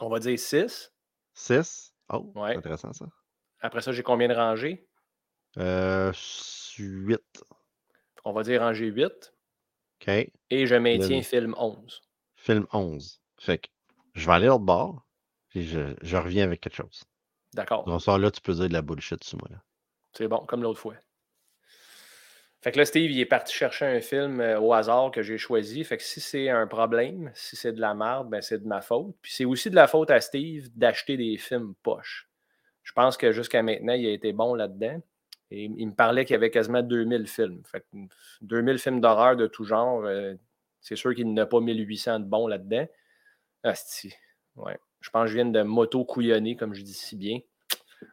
On 0.00 0.08
va 0.08 0.18
dire 0.18 0.38
6. 0.38 0.92
6. 1.34 1.94
Oh, 2.12 2.30
Ouais. 2.34 2.52
c'est 2.52 2.58
intéressant 2.58 2.92
ça. 2.92 3.06
Après 3.60 3.80
ça, 3.82 3.92
j'ai 3.92 4.02
combien 4.02 4.28
de 4.28 4.34
rangées? 4.34 4.88
Euh, 5.58 6.12
8. 6.78 7.20
On 8.24 8.32
va 8.32 8.42
dire 8.42 8.60
rangée 8.60 8.86
8. 8.86 9.32
OK. 10.00 10.08
Et 10.50 10.66
je 10.66 10.74
maintiens 10.74 11.22
film 11.22 11.54
11. 11.58 12.02
Film 12.36 12.66
11. 12.72 13.20
Fait 13.38 13.58
que 13.58 13.68
je 14.14 14.26
vais 14.26 14.32
aller 14.32 14.46
l'autre 14.46 14.64
bord, 14.64 15.06
puis 15.48 15.66
je, 15.66 15.94
je 16.02 16.16
reviens 16.16 16.44
avec 16.44 16.60
quelque 16.60 16.76
chose. 16.76 17.02
D'accord. 17.54 17.84
Donc, 17.84 18.00
ça, 18.00 18.16
là, 18.16 18.30
tu 18.30 18.40
peux 18.40 18.54
dire 18.54 18.68
de 18.68 18.72
la 18.72 18.82
bullshit 18.82 19.22
sur 19.24 19.38
moi. 19.38 19.48
Là. 19.50 19.62
C'est 20.12 20.28
bon, 20.28 20.38
comme 20.46 20.62
l'autre 20.62 20.80
fois. 20.80 20.94
Fait 22.62 22.72
que 22.72 22.78
là, 22.78 22.84
Steve, 22.84 23.10
il 23.10 23.18
est 23.18 23.26
parti 23.26 23.54
chercher 23.54 23.86
un 23.86 24.00
film 24.02 24.40
euh, 24.40 24.60
au 24.60 24.74
hasard 24.74 25.10
que 25.10 25.22
j'ai 25.22 25.38
choisi. 25.38 25.82
Fait 25.82 25.96
que 25.96 26.02
si 26.02 26.20
c'est 26.20 26.50
un 26.50 26.66
problème, 26.66 27.30
si 27.34 27.56
c'est 27.56 27.72
de 27.72 27.80
la 27.80 27.94
merde, 27.94 28.28
ben 28.28 28.42
c'est 28.42 28.58
de 28.58 28.66
ma 28.68 28.82
faute. 28.82 29.16
Puis 29.22 29.32
c'est 29.34 29.46
aussi 29.46 29.70
de 29.70 29.74
la 29.74 29.88
faute 29.88 30.10
à 30.10 30.20
Steve 30.20 30.68
d'acheter 30.76 31.16
des 31.16 31.38
films 31.38 31.74
poches. 31.82 32.28
Je 32.82 32.92
pense 32.92 33.16
que 33.16 33.32
jusqu'à 33.32 33.62
maintenant, 33.62 33.94
il 33.94 34.06
a 34.06 34.10
été 34.10 34.32
bon 34.32 34.54
là-dedans. 34.54 35.00
Et 35.50 35.64
il 35.64 35.86
me 35.88 35.94
parlait 35.94 36.24
qu'il 36.24 36.34
y 36.34 36.36
avait 36.36 36.50
quasiment 36.50 36.82
2000 36.82 37.26
films. 37.26 37.62
Fait 37.64 37.80
que 37.80 37.86
2000 38.42 38.78
films 38.78 39.00
d'horreur 39.00 39.36
de 39.36 39.46
tout 39.46 39.64
genre. 39.64 40.04
euh, 40.04 40.34
c'est 40.80 40.96
sûr 40.96 41.14
qu'il 41.14 41.32
n'a 41.32 41.46
pas 41.46 41.60
1800 41.60 42.20
de 42.20 42.24
bons 42.24 42.46
là-dedans. 42.46 42.86
Asti. 43.62 44.14
Ouais. 44.56 44.78
Je 45.00 45.10
pense 45.10 45.24
que 45.24 45.28
je 45.28 45.34
viens 45.34 45.46
de 45.46 45.62
moto 45.62 46.04
couillonner, 46.04 46.56
comme 46.56 46.74
je 46.74 46.82
dis 46.82 46.94
si 46.94 47.16
bien. 47.16 47.38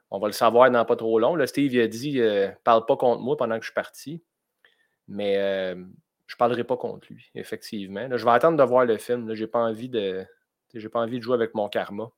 On 0.09 0.19
va 0.19 0.27
le 0.27 0.33
savoir 0.33 0.71
dans 0.71 0.85
pas 0.85 0.95
trop 0.95 1.19
long. 1.19 1.38
Steve 1.45 1.79
a 1.81 1.88
dit 1.88 2.19
euh, 2.19 2.49
parle 2.63 2.85
pas 2.85 2.95
contre 2.95 3.21
moi 3.21 3.35
pendant 3.35 3.55
que 3.55 3.61
je 3.61 3.69
suis 3.69 3.73
parti. 3.73 4.23
Mais 5.07 5.38
euh, 5.38 5.75
je 6.27 6.35
ne 6.35 6.38
parlerai 6.38 6.63
pas 6.63 6.77
contre 6.77 7.07
lui, 7.09 7.29
effectivement. 7.35 8.07
Je 8.15 8.23
vais 8.23 8.31
attendre 8.31 8.57
de 8.57 8.63
voir 8.63 8.85
le 8.85 8.97
film. 8.97 9.33
Je 9.33 9.43
n'ai 9.43 9.47
pas 9.47 9.59
envie 9.59 9.89
de. 9.89 10.25
Pas 10.91 10.99
envie 10.99 11.17
de 11.17 11.23
jouer 11.23 11.33
avec 11.33 11.55
mon 11.55 11.69
karma. 11.69 12.11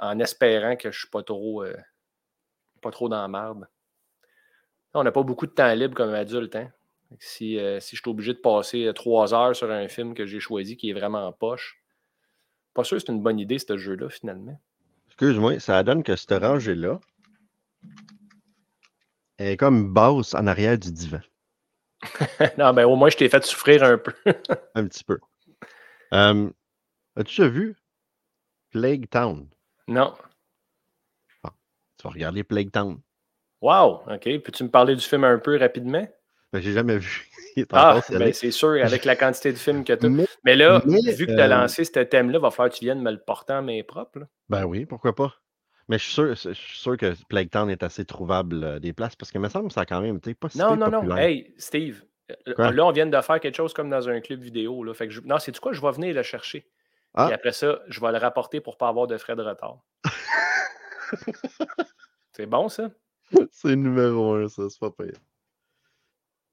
En 0.00 0.18
espérant 0.18 0.76
que 0.76 0.90
je 0.90 0.96
ne 0.96 1.00
suis 1.00 1.08
pas 1.08 1.22
trop, 1.22 1.62
euh, 1.62 1.76
pas 2.80 2.90
trop 2.90 3.08
dans 3.08 3.22
la 3.22 3.28
merde. 3.28 3.68
On 4.94 5.02
n'a 5.02 5.12
pas 5.12 5.22
beaucoup 5.22 5.46
de 5.46 5.52
temps 5.52 5.72
libre 5.74 5.94
comme 5.94 6.12
adulte. 6.12 6.56
Hein? 6.56 6.70
Si, 7.18 7.58
si 7.80 7.96
je 7.96 8.00
suis 8.02 8.10
obligé 8.10 8.34
de 8.34 8.38
passer 8.38 8.90
trois 8.94 9.32
heures 9.34 9.56
sur 9.56 9.70
un 9.70 9.88
film 9.88 10.14
que 10.14 10.26
j'ai 10.26 10.40
choisi 10.40 10.76
qui 10.76 10.90
est 10.90 10.92
vraiment 10.92 11.26
en 11.26 11.32
poche, 11.32 11.81
pas 12.74 12.84
sûr 12.84 12.96
que 12.98 13.02
c'est 13.06 13.12
une 13.12 13.22
bonne 13.22 13.38
idée, 13.38 13.58
ce 13.58 13.76
jeu-là, 13.76 14.08
finalement. 14.08 14.60
Excuse-moi, 15.08 15.58
ça 15.60 15.82
donne 15.82 16.02
que 16.02 16.16
cette 16.16 16.32
rangée-là 16.32 16.98
est 19.38 19.56
comme 19.56 19.92
basse 19.92 20.34
en 20.34 20.46
arrière 20.46 20.78
du 20.78 20.90
divan. 20.92 21.20
non, 22.58 22.72
ben 22.72 22.84
au 22.84 22.96
moins, 22.96 23.10
je 23.10 23.16
t'ai 23.16 23.28
fait 23.28 23.44
souffrir 23.44 23.82
un 23.84 23.98
peu. 23.98 24.12
Un 24.74 24.86
petit 24.86 25.04
peu. 25.04 25.18
Euh, 26.12 26.50
As-tu 27.16 27.40
déjà 27.42 27.48
vu 27.48 27.76
Plague 28.70 29.08
Town? 29.08 29.48
non. 29.88 30.14
Tu 31.98 32.08
vas 32.08 32.14
regarder 32.14 32.42
Plague 32.42 32.72
Town. 32.72 33.00
Wow, 33.60 34.02
OK. 34.10 34.24
Peux-tu 34.42 34.64
me 34.64 34.68
parler 34.70 34.96
du 34.96 35.02
film 35.02 35.22
un 35.22 35.38
peu 35.38 35.56
rapidement? 35.56 36.04
Ben, 36.52 36.60
j'ai 36.60 36.72
jamais 36.72 36.98
vu. 36.98 37.30
Ah, 37.72 38.00
ben 38.10 38.32
c'est 38.32 38.50
sûr, 38.50 38.82
avec 38.84 39.04
la 39.04 39.16
quantité 39.16 39.52
de 39.52 39.58
films 39.58 39.84
que 39.84 39.92
tu 39.92 40.06
as. 40.06 40.08
Mais- 40.08 40.26
Mais 40.44 40.56
là, 40.56 40.82
mais, 40.86 41.12
vu 41.12 41.26
que 41.26 41.32
tu 41.32 41.40
as 41.40 41.44
euh, 41.44 41.48
lancé 41.48 41.84
ce 41.84 42.00
thème-là, 42.00 42.38
va 42.38 42.50
falloir 42.50 42.72
que 42.72 42.78
tu 42.78 42.84
viennes 42.84 43.02
me 43.02 43.10
le 43.10 43.18
porter 43.18 43.54
en 43.54 43.62
main 43.62 43.80
propre. 43.86 44.20
là. 44.20 44.26
Ben 44.48 44.64
oui, 44.64 44.86
pourquoi 44.86 45.14
pas. 45.14 45.34
Mais 45.88 45.98
je 45.98 46.04
suis 46.04 46.12
sûr, 46.12 46.28
je 46.34 46.52
suis 46.52 46.78
sûr 46.78 46.96
que 46.96 47.14
Plague 47.28 47.50
Town 47.50 47.68
est 47.68 47.82
assez 47.82 48.04
trouvable 48.04 48.64
euh, 48.64 48.78
des 48.78 48.92
places 48.92 49.16
parce 49.16 49.30
que 49.32 49.38
me 49.38 49.48
semble 49.48 49.68
que 49.68 49.74
ça 49.74 49.82
a 49.82 49.86
quand 49.86 50.00
même 50.00 50.16
été 50.16 50.34
pas 50.34 50.48
si 50.48 50.58
Non, 50.58 50.76
non, 50.76 50.90
non. 50.90 51.16
Hey, 51.16 51.52
Steve, 51.58 52.04
euh, 52.48 52.54
Quoi? 52.54 52.70
là, 52.70 52.86
on 52.86 52.92
vient 52.92 53.06
de 53.06 53.20
faire 53.20 53.40
quelque 53.40 53.56
chose 53.56 53.74
comme 53.74 53.90
dans 53.90 54.08
un 54.08 54.20
club 54.20 54.40
vidéo. 54.40 54.84
Là. 54.84 54.94
Fait 54.94 55.08
que 55.08 55.12
je... 55.12 55.20
Non, 55.22 55.38
c'est 55.38 55.52
du 55.52 55.60
quoi? 55.60 55.72
Je 55.72 55.80
vais 55.80 55.90
venir 55.90 56.14
le 56.14 56.22
chercher. 56.22 56.66
Ah. 57.14 57.28
Et 57.30 57.34
après 57.34 57.52
ça, 57.52 57.80
je 57.88 58.00
vais 58.00 58.12
le 58.12 58.18
rapporter 58.18 58.60
pour 58.60 58.74
ne 58.74 58.78
pas 58.78 58.88
avoir 58.88 59.06
de 59.06 59.18
frais 59.18 59.36
de 59.36 59.42
retard. 59.42 59.78
c'est 62.32 62.46
bon, 62.46 62.68
ça? 62.68 62.90
C'est 63.50 63.76
numéro 63.76 64.34
un, 64.34 64.48
ça, 64.48 64.62
c'est 64.70 64.80
pas 64.80 64.90
pire. 64.90 65.12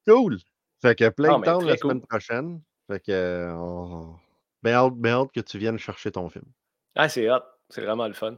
Cool! 0.06 0.38
Fait 0.80 0.96
que 0.96 1.08
Plague 1.08 1.32
Ah, 1.34 1.38
mais 1.38 1.46
Town 1.46 1.64
la 1.64 1.76
cool. 1.76 1.90
semaine 1.90 2.06
prochaine. 2.06 2.62
Fait 2.86 3.00
que 3.00 3.52
on... 3.52 4.16
ben, 4.62 4.74
hâte, 4.74 4.94
ben 4.94 5.12
hâte 5.12 5.32
que 5.32 5.40
tu 5.40 5.58
viennes 5.58 5.78
chercher 5.78 6.10
ton 6.10 6.28
film. 6.28 6.46
Ah, 6.94 7.08
c'est 7.08 7.30
hot. 7.30 7.42
C'est 7.68 7.82
vraiment 7.82 8.08
le 8.08 8.14
fun. 8.14 8.36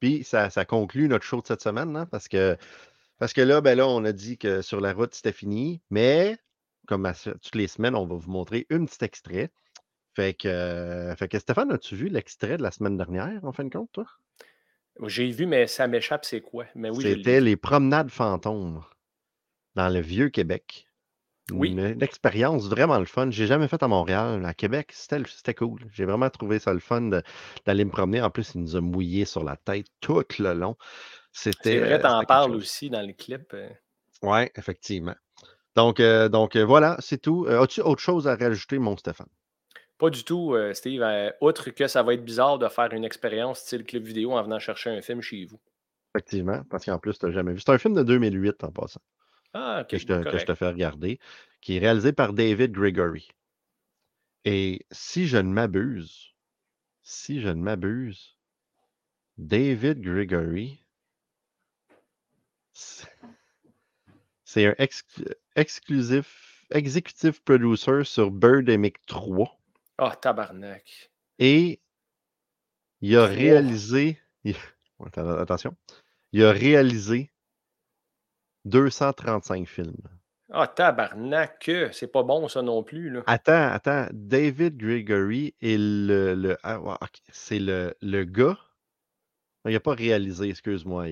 Puis 0.00 0.24
ça, 0.24 0.50
ça 0.50 0.64
conclut 0.64 1.08
notre 1.08 1.24
show 1.24 1.40
de 1.40 1.46
cette 1.46 1.62
semaine, 1.62 1.96
hein, 1.96 2.06
parce 2.06 2.28
que 2.28 2.56
parce 3.18 3.34
que 3.34 3.42
là, 3.42 3.60
ben 3.60 3.76
là, 3.76 3.86
on 3.86 4.04
a 4.04 4.12
dit 4.12 4.38
que 4.38 4.62
sur 4.62 4.80
la 4.80 4.92
route, 4.94 5.14
c'était 5.14 5.32
fini, 5.32 5.82
mais 5.90 6.38
comme 6.86 7.06
à 7.06 7.12
toutes 7.14 7.54
les 7.54 7.68
semaines, 7.68 7.94
on 7.94 8.06
va 8.06 8.16
vous 8.16 8.30
montrer 8.30 8.66
un 8.70 8.84
petit 8.84 9.04
extrait. 9.04 9.50
Fait 10.16 10.34
que, 10.34 10.48
euh, 10.48 11.14
fait 11.14 11.28
que 11.28 11.38
Stéphane, 11.38 11.70
as-tu 11.70 11.94
vu 11.94 12.08
l'extrait 12.08 12.56
de 12.56 12.62
la 12.62 12.70
semaine 12.70 12.96
dernière, 12.96 13.44
en 13.44 13.52
fin 13.52 13.64
de 13.64 13.70
compte, 13.70 13.92
toi? 13.92 14.06
J'ai 15.06 15.30
vu, 15.30 15.46
mais 15.46 15.66
ça 15.66 15.86
m'échappe, 15.86 16.24
c'est 16.24 16.40
quoi? 16.40 16.66
Mais 16.74 16.90
oui, 16.90 17.02
C'était 17.02 17.40
les 17.40 17.56
promenades 17.56 18.10
fantômes 18.10 18.82
dans 19.74 19.88
le 19.88 20.00
vieux 20.00 20.28
Québec. 20.28 20.86
Oui. 21.52 21.70
Une, 21.70 22.00
expérience 22.02 22.68
vraiment 22.68 22.98
le 22.98 23.06
fun. 23.06 23.30
J'ai 23.30 23.46
jamais 23.46 23.66
fait 23.66 23.82
à 23.82 23.88
Montréal. 23.88 24.44
À 24.44 24.54
Québec, 24.54 24.92
c'était 24.92 25.54
cool. 25.54 25.80
J'ai 25.92 26.04
vraiment 26.04 26.30
trouvé 26.30 26.60
ça 26.60 26.72
le 26.72 26.78
fun 26.78 27.10
d'aller 27.66 27.84
me 27.84 27.90
promener. 27.90 28.22
En 28.22 28.30
plus, 28.30 28.52
il 28.54 28.60
nous 28.60 28.76
a 28.76 28.80
mouillé 28.80 29.24
sur 29.24 29.42
la 29.42 29.56
tête 29.56 29.86
tout 30.00 30.22
le 30.38 30.52
long. 30.52 30.76
C'était. 31.32 31.58
C'est 31.62 31.76
euh, 31.78 31.80
vrai, 31.80 31.96
c'était 31.96 32.02
t'en 32.02 32.22
parles 32.22 32.54
aussi 32.54 32.88
dans 32.88 33.04
le 33.04 33.12
clip. 33.12 33.52
euh. 33.54 33.68
Oui, 34.22 34.48
effectivement. 34.54 35.16
Donc, 35.76 36.00
euh, 36.00 36.28
donc 36.28 36.56
euh, 36.56 36.64
voilà, 36.64 36.96
c'est 37.00 37.18
tout. 37.18 37.46
Euh, 37.48 37.62
As-tu 37.62 37.80
autre 37.80 38.00
chose 38.00 38.28
à 38.28 38.36
rajouter, 38.36 38.78
mon 38.78 38.96
Stéphane? 38.96 39.28
Pas 39.98 40.10
du 40.10 40.24
tout, 40.24 40.54
euh, 40.54 40.72
Steve. 40.72 41.02
euh, 41.02 41.30
outre 41.40 41.70
que 41.70 41.86
ça 41.86 42.02
va 42.02 42.14
être 42.14 42.24
bizarre 42.24 42.58
de 42.58 42.68
faire 42.68 42.92
une 42.92 43.04
expérience 43.04 43.60
style 43.60 43.84
clip 43.84 44.02
vidéo 44.02 44.32
en 44.32 44.42
venant 44.42 44.58
chercher 44.58 44.90
un 44.90 45.02
film 45.02 45.20
chez 45.20 45.44
vous. 45.44 45.60
Effectivement, 46.14 46.62
parce 46.70 46.86
qu'en 46.86 46.98
plus, 46.98 47.18
tu 47.18 47.26
n'as 47.26 47.32
jamais 47.32 47.52
vu. 47.52 47.60
C'est 47.60 47.70
un 47.70 47.78
film 47.78 47.94
de 47.94 48.02
2008 48.02 48.64
en 48.64 48.72
passant. 48.72 49.00
Ah, 49.52 49.84
que 49.88 49.98
je, 49.98 50.06
te, 50.06 50.12
que 50.12 50.18
je 50.18 50.24
correct. 50.24 50.46
te 50.46 50.54
fais 50.54 50.68
regarder, 50.68 51.18
qui 51.60 51.76
est 51.76 51.80
réalisé 51.80 52.12
par 52.12 52.32
David 52.32 52.72
Gregory. 52.72 53.28
Et 54.44 54.86
si 54.90 55.26
je 55.26 55.36
ne 55.36 55.52
m'abuse, 55.52 56.34
si 57.02 57.40
je 57.40 57.48
ne 57.48 57.60
m'abuse, 57.60 58.36
David 59.38 60.00
Gregory, 60.00 60.84
c'est 64.44 64.66
un 64.66 64.74
ex- 64.78 65.04
exclusif, 65.56 66.64
executive 66.70 67.42
producer 67.42 68.04
sur 68.04 68.30
Birdemic 68.30 69.04
3. 69.06 69.58
Ah, 69.98 70.16
tabarnak. 70.16 71.10
Et 71.38 71.80
il 73.00 73.16
a 73.16 73.26
réalisé, 73.26 74.18
il- 74.44 74.56
attention, 75.16 75.74
il 76.32 76.44
a 76.44 76.52
réalisé 76.52 77.30
235 78.64 79.66
films. 79.66 80.02
Ah, 80.52 80.66
tabarnak. 80.66 81.70
C'est 81.92 82.10
pas 82.10 82.22
bon, 82.22 82.48
ça 82.48 82.62
non 82.62 82.82
plus. 82.82 83.10
Là. 83.10 83.22
Attends, 83.26 83.68
attends. 83.70 84.06
David 84.12 84.76
Gregory 84.76 85.54
est 85.60 85.78
le. 85.78 86.34
le- 86.34 86.56
ah, 86.64 86.98
C'est 87.28 87.58
le, 87.60 87.94
le 88.02 88.24
gars. 88.24 88.58
Il 89.66 89.72
n'a 89.72 89.80
pas 89.80 89.94
réalisé, 89.94 90.48
excuse-moi. 90.48 91.06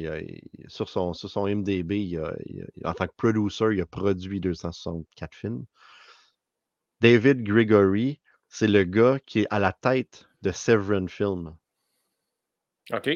sur, 0.68 0.88
son, 0.88 1.12
sur 1.12 1.28
son 1.30 1.46
MDB, 1.46 2.00
il 2.00 2.18
a- 2.18 2.34
il 2.46 2.66
a- 2.82 2.90
en 2.90 2.94
tant 2.94 3.06
que 3.06 3.12
producer, 3.16 3.66
il 3.72 3.80
a 3.80 3.86
produit 3.86 4.40
264 4.40 5.34
films. 5.34 5.64
David 7.00 7.42
Gregory, 7.44 8.20
c'est 8.48 8.66
le 8.66 8.84
gars 8.84 9.18
qui 9.24 9.40
est 9.40 9.46
à 9.50 9.58
la 9.58 9.72
tête 9.72 10.28
de 10.42 10.50
Severin 10.50 11.06
Film. 11.06 11.54
OK. 12.92 13.10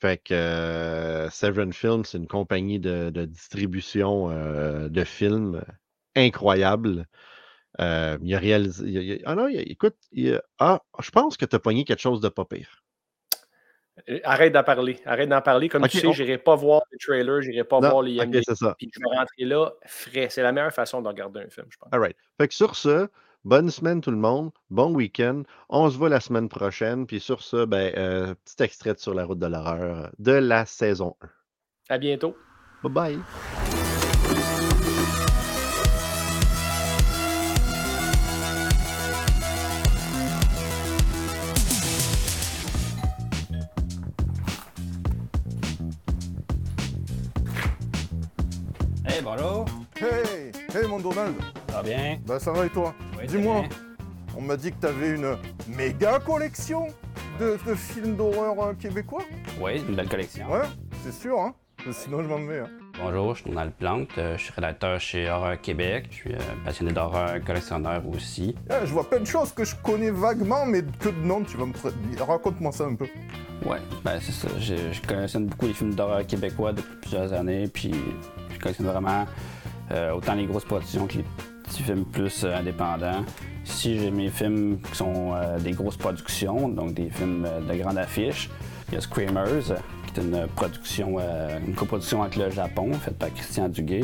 Fait 0.00 0.18
que 0.22 0.32
euh, 0.34 1.28
Severin 1.30 1.72
Films, 1.72 2.04
c'est 2.04 2.18
une 2.18 2.28
compagnie 2.28 2.78
de, 2.78 3.10
de 3.10 3.24
distribution 3.24 4.30
euh, 4.30 4.88
de 4.88 5.04
films 5.04 5.64
incroyable. 6.14 7.06
Euh, 7.80 8.16
il 8.22 8.34
a 8.34 8.38
réalisé. 8.38 8.84
il 8.86 8.98
a- 8.98 9.02
il 9.02 9.12
a- 9.14 9.30
ah 9.30 9.34
non, 9.34 9.48
il 9.48 9.58
a- 9.58 9.62
écoute, 9.62 9.96
ah, 10.58 10.80
je 11.00 11.10
pense 11.10 11.36
que 11.36 11.44
tu 11.44 11.56
as 11.56 11.58
pogné 11.58 11.84
quelque 11.84 12.00
chose 12.00 12.20
de 12.20 12.28
pas 12.28 12.44
pire. 12.44 12.82
Euh, 14.08 14.20
Arrête 14.22 14.52
d'en 14.52 14.62
parler. 14.62 15.00
Arrête 15.04 15.28
d'en 15.28 15.42
parler. 15.42 15.68
Comme 15.68 15.86
tu 15.88 15.98
sais, 15.98 16.06
on- 16.06 16.12
je 16.12 16.22
n'irai 16.22 16.38
pas 16.38 16.54
voir 16.54 16.82
les 16.92 16.98
trailers, 16.98 17.42
je 17.42 17.50
n'irai 17.50 17.64
pas 17.64 17.80
Non, 17.80 17.90
voir 17.90 18.02
les 18.02 18.16
ok, 18.18 18.24
IMDb. 18.26 18.42
c'est 18.46 18.54
ça. 18.56 18.74
Puis 18.78 18.90
je 18.94 19.00
vais 19.00 19.16
rentrer 19.16 19.44
là 19.44 19.72
frais. 19.86 20.28
C'est 20.30 20.42
la 20.42 20.52
meilleure 20.52 20.72
façon 20.72 21.02
de 21.02 21.08
regarder 21.08 21.40
un 21.40 21.48
film, 21.50 21.66
je 21.70 21.76
pense. 21.76 21.88
All 21.92 22.00
right. 22.00 22.16
Fait 22.40 22.46
que 22.46 22.54
sur 22.54 22.76
ce, 22.76 23.08
bonne 23.44 23.70
semaine 23.70 24.00
tout 24.00 24.10
le 24.10 24.16
monde, 24.16 24.50
bon 24.70 24.94
week-end. 24.94 25.42
On 25.68 25.90
se 25.90 25.96
voit 25.96 26.08
la 26.08 26.20
semaine 26.20 26.48
prochaine. 26.48 27.06
Puis 27.06 27.20
sur 27.20 27.42
ce, 27.42 27.64
ben, 27.64 27.92
euh, 27.96 28.34
petit 28.44 28.62
extrait 28.62 28.94
de 28.94 28.98
Sur 28.98 29.14
la 29.14 29.24
route 29.24 29.38
de 29.38 29.46
l'horreur 29.46 30.10
de 30.18 30.32
la 30.32 30.66
saison 30.66 31.16
1. 31.22 31.28
À 31.94 31.98
bientôt. 31.98 32.36
Bye 32.82 32.92
bye. 32.92 33.18
Hey, 49.04 49.22
bonjour. 49.22 49.64
Hey, 49.96 50.52
hey 50.74 50.86
mon 50.86 51.00
Donald, 51.00 51.34
Ça 51.68 51.76
va 51.76 51.82
bien? 51.82 52.18
bah 52.26 52.38
ça 52.38 52.52
va 52.52 52.66
et 52.66 52.70
toi? 52.70 52.94
Dis-moi, 53.26 53.64
on 54.36 54.40
m'a 54.42 54.56
dit 54.56 54.70
que 54.72 54.76
t'avais 54.80 55.10
une 55.10 55.36
méga 55.76 56.18
collection 56.20 56.86
de, 57.40 57.58
de 57.66 57.74
films 57.74 58.16
d'horreur 58.16 58.54
euh, 58.62 58.72
québécois 58.74 59.22
Oui, 59.60 59.82
une 59.88 59.94
belle 59.96 60.08
collection. 60.08 60.50
Ouais, 60.50 60.62
c'est 61.04 61.12
sûr, 61.12 61.38
hein 61.40 61.54
Sinon 61.92 62.22
je 62.22 62.28
m'en 62.28 62.44
vais. 62.44 62.58
Hein. 62.60 62.68
Bonjour, 63.02 63.34
je 63.34 63.42
suis 63.42 63.50
Donald 63.50 63.72
Plante. 63.72 64.08
euh, 64.18 64.36
Je 64.36 64.42
suis 64.44 64.52
rédacteur 64.52 65.00
chez 65.00 65.30
Horreur 65.30 65.60
Québec. 65.60 66.06
Je 66.10 66.14
suis 66.16 66.34
euh, 66.34 66.38
passionné 66.64 66.92
d'horreur, 66.92 67.42
collectionneur 67.46 68.02
aussi. 68.08 68.54
Eh, 68.70 68.84
je 68.84 68.92
vois 68.92 69.08
plein 69.08 69.20
de 69.20 69.24
choses 69.26 69.52
que 69.52 69.64
je 69.64 69.76
connais 69.76 70.10
vaguement, 70.10 70.66
mais 70.66 70.82
que 70.82 71.08
de 71.08 71.20
nom, 71.24 71.42
tu 71.44 71.56
vas 71.56 71.66
me... 71.66 71.72
Raconte-moi 72.22 72.72
ça 72.72 72.84
un 72.84 72.94
peu. 72.96 73.06
Ouais, 73.64 73.78
ben 74.04 74.18
c'est 74.20 74.32
ça. 74.32 74.48
Je, 74.58 74.74
je 74.92 75.00
collectionne 75.06 75.46
beaucoup 75.46 75.66
les 75.66 75.72
films 75.74 75.94
d'horreur 75.94 76.26
québécois 76.26 76.72
depuis 76.72 76.96
plusieurs 77.00 77.32
années. 77.32 77.68
Puis 77.68 77.94
je 78.52 78.58
collectionne 78.58 78.88
vraiment 78.88 79.26
euh, 79.92 80.12
autant 80.12 80.34
les 80.34 80.46
grosses 80.46 80.64
productions 80.64 81.06
que 81.06 81.18
les 81.18 81.24
petits 81.68 81.82
films 81.82 82.04
plus 82.04 82.44
euh, 82.44 82.56
indépendants. 82.56 83.24
Ici, 83.64 83.98
j'ai 83.98 84.10
mes 84.10 84.30
films 84.30 84.78
qui 84.80 84.96
sont 84.96 85.32
euh, 85.34 85.58
des 85.58 85.72
grosses 85.72 85.96
productions, 85.96 86.68
donc 86.68 86.94
des 86.94 87.10
films 87.10 87.46
euh, 87.46 87.60
de 87.60 87.78
grande 87.78 87.98
affiche. 87.98 88.50
Il 88.88 88.94
y 88.94 88.96
a 88.96 89.00
Screamers, 89.00 89.76
qui 90.06 90.20
est 90.20 90.22
une 90.22 90.46
production, 90.56 91.18
une 91.66 91.74
coproduction 91.74 92.22
avec 92.22 92.36
le 92.36 92.48
Japon, 92.48 92.90
faite 92.94 93.18
par 93.18 93.30
Christian 93.34 93.68
Duguay. 93.68 94.02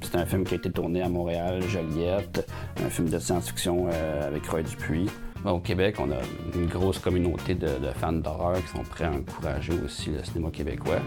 C'est 0.00 0.16
un 0.16 0.24
film 0.24 0.44
qui 0.44 0.54
a 0.54 0.56
été 0.56 0.70
tourné 0.70 1.02
à 1.02 1.10
Montréal, 1.10 1.62
Joliette, 1.68 2.50
un 2.82 2.88
film 2.88 3.10
de 3.10 3.18
science-fiction 3.18 3.88
avec 4.22 4.46
Roy 4.46 4.62
Dupuis. 4.62 5.10
Au 5.44 5.58
Québec, 5.58 5.96
on 5.98 6.10
a 6.12 6.20
une 6.54 6.66
grosse 6.66 6.98
communauté 6.98 7.54
de 7.54 7.68
fans 8.00 8.14
d'horreur 8.14 8.56
qui 8.62 8.68
sont 8.68 8.84
prêts 8.84 9.04
à 9.04 9.10
encourager 9.10 9.74
aussi 9.84 10.12
le 10.12 10.24
cinéma 10.24 10.50
québécois. 10.50 11.00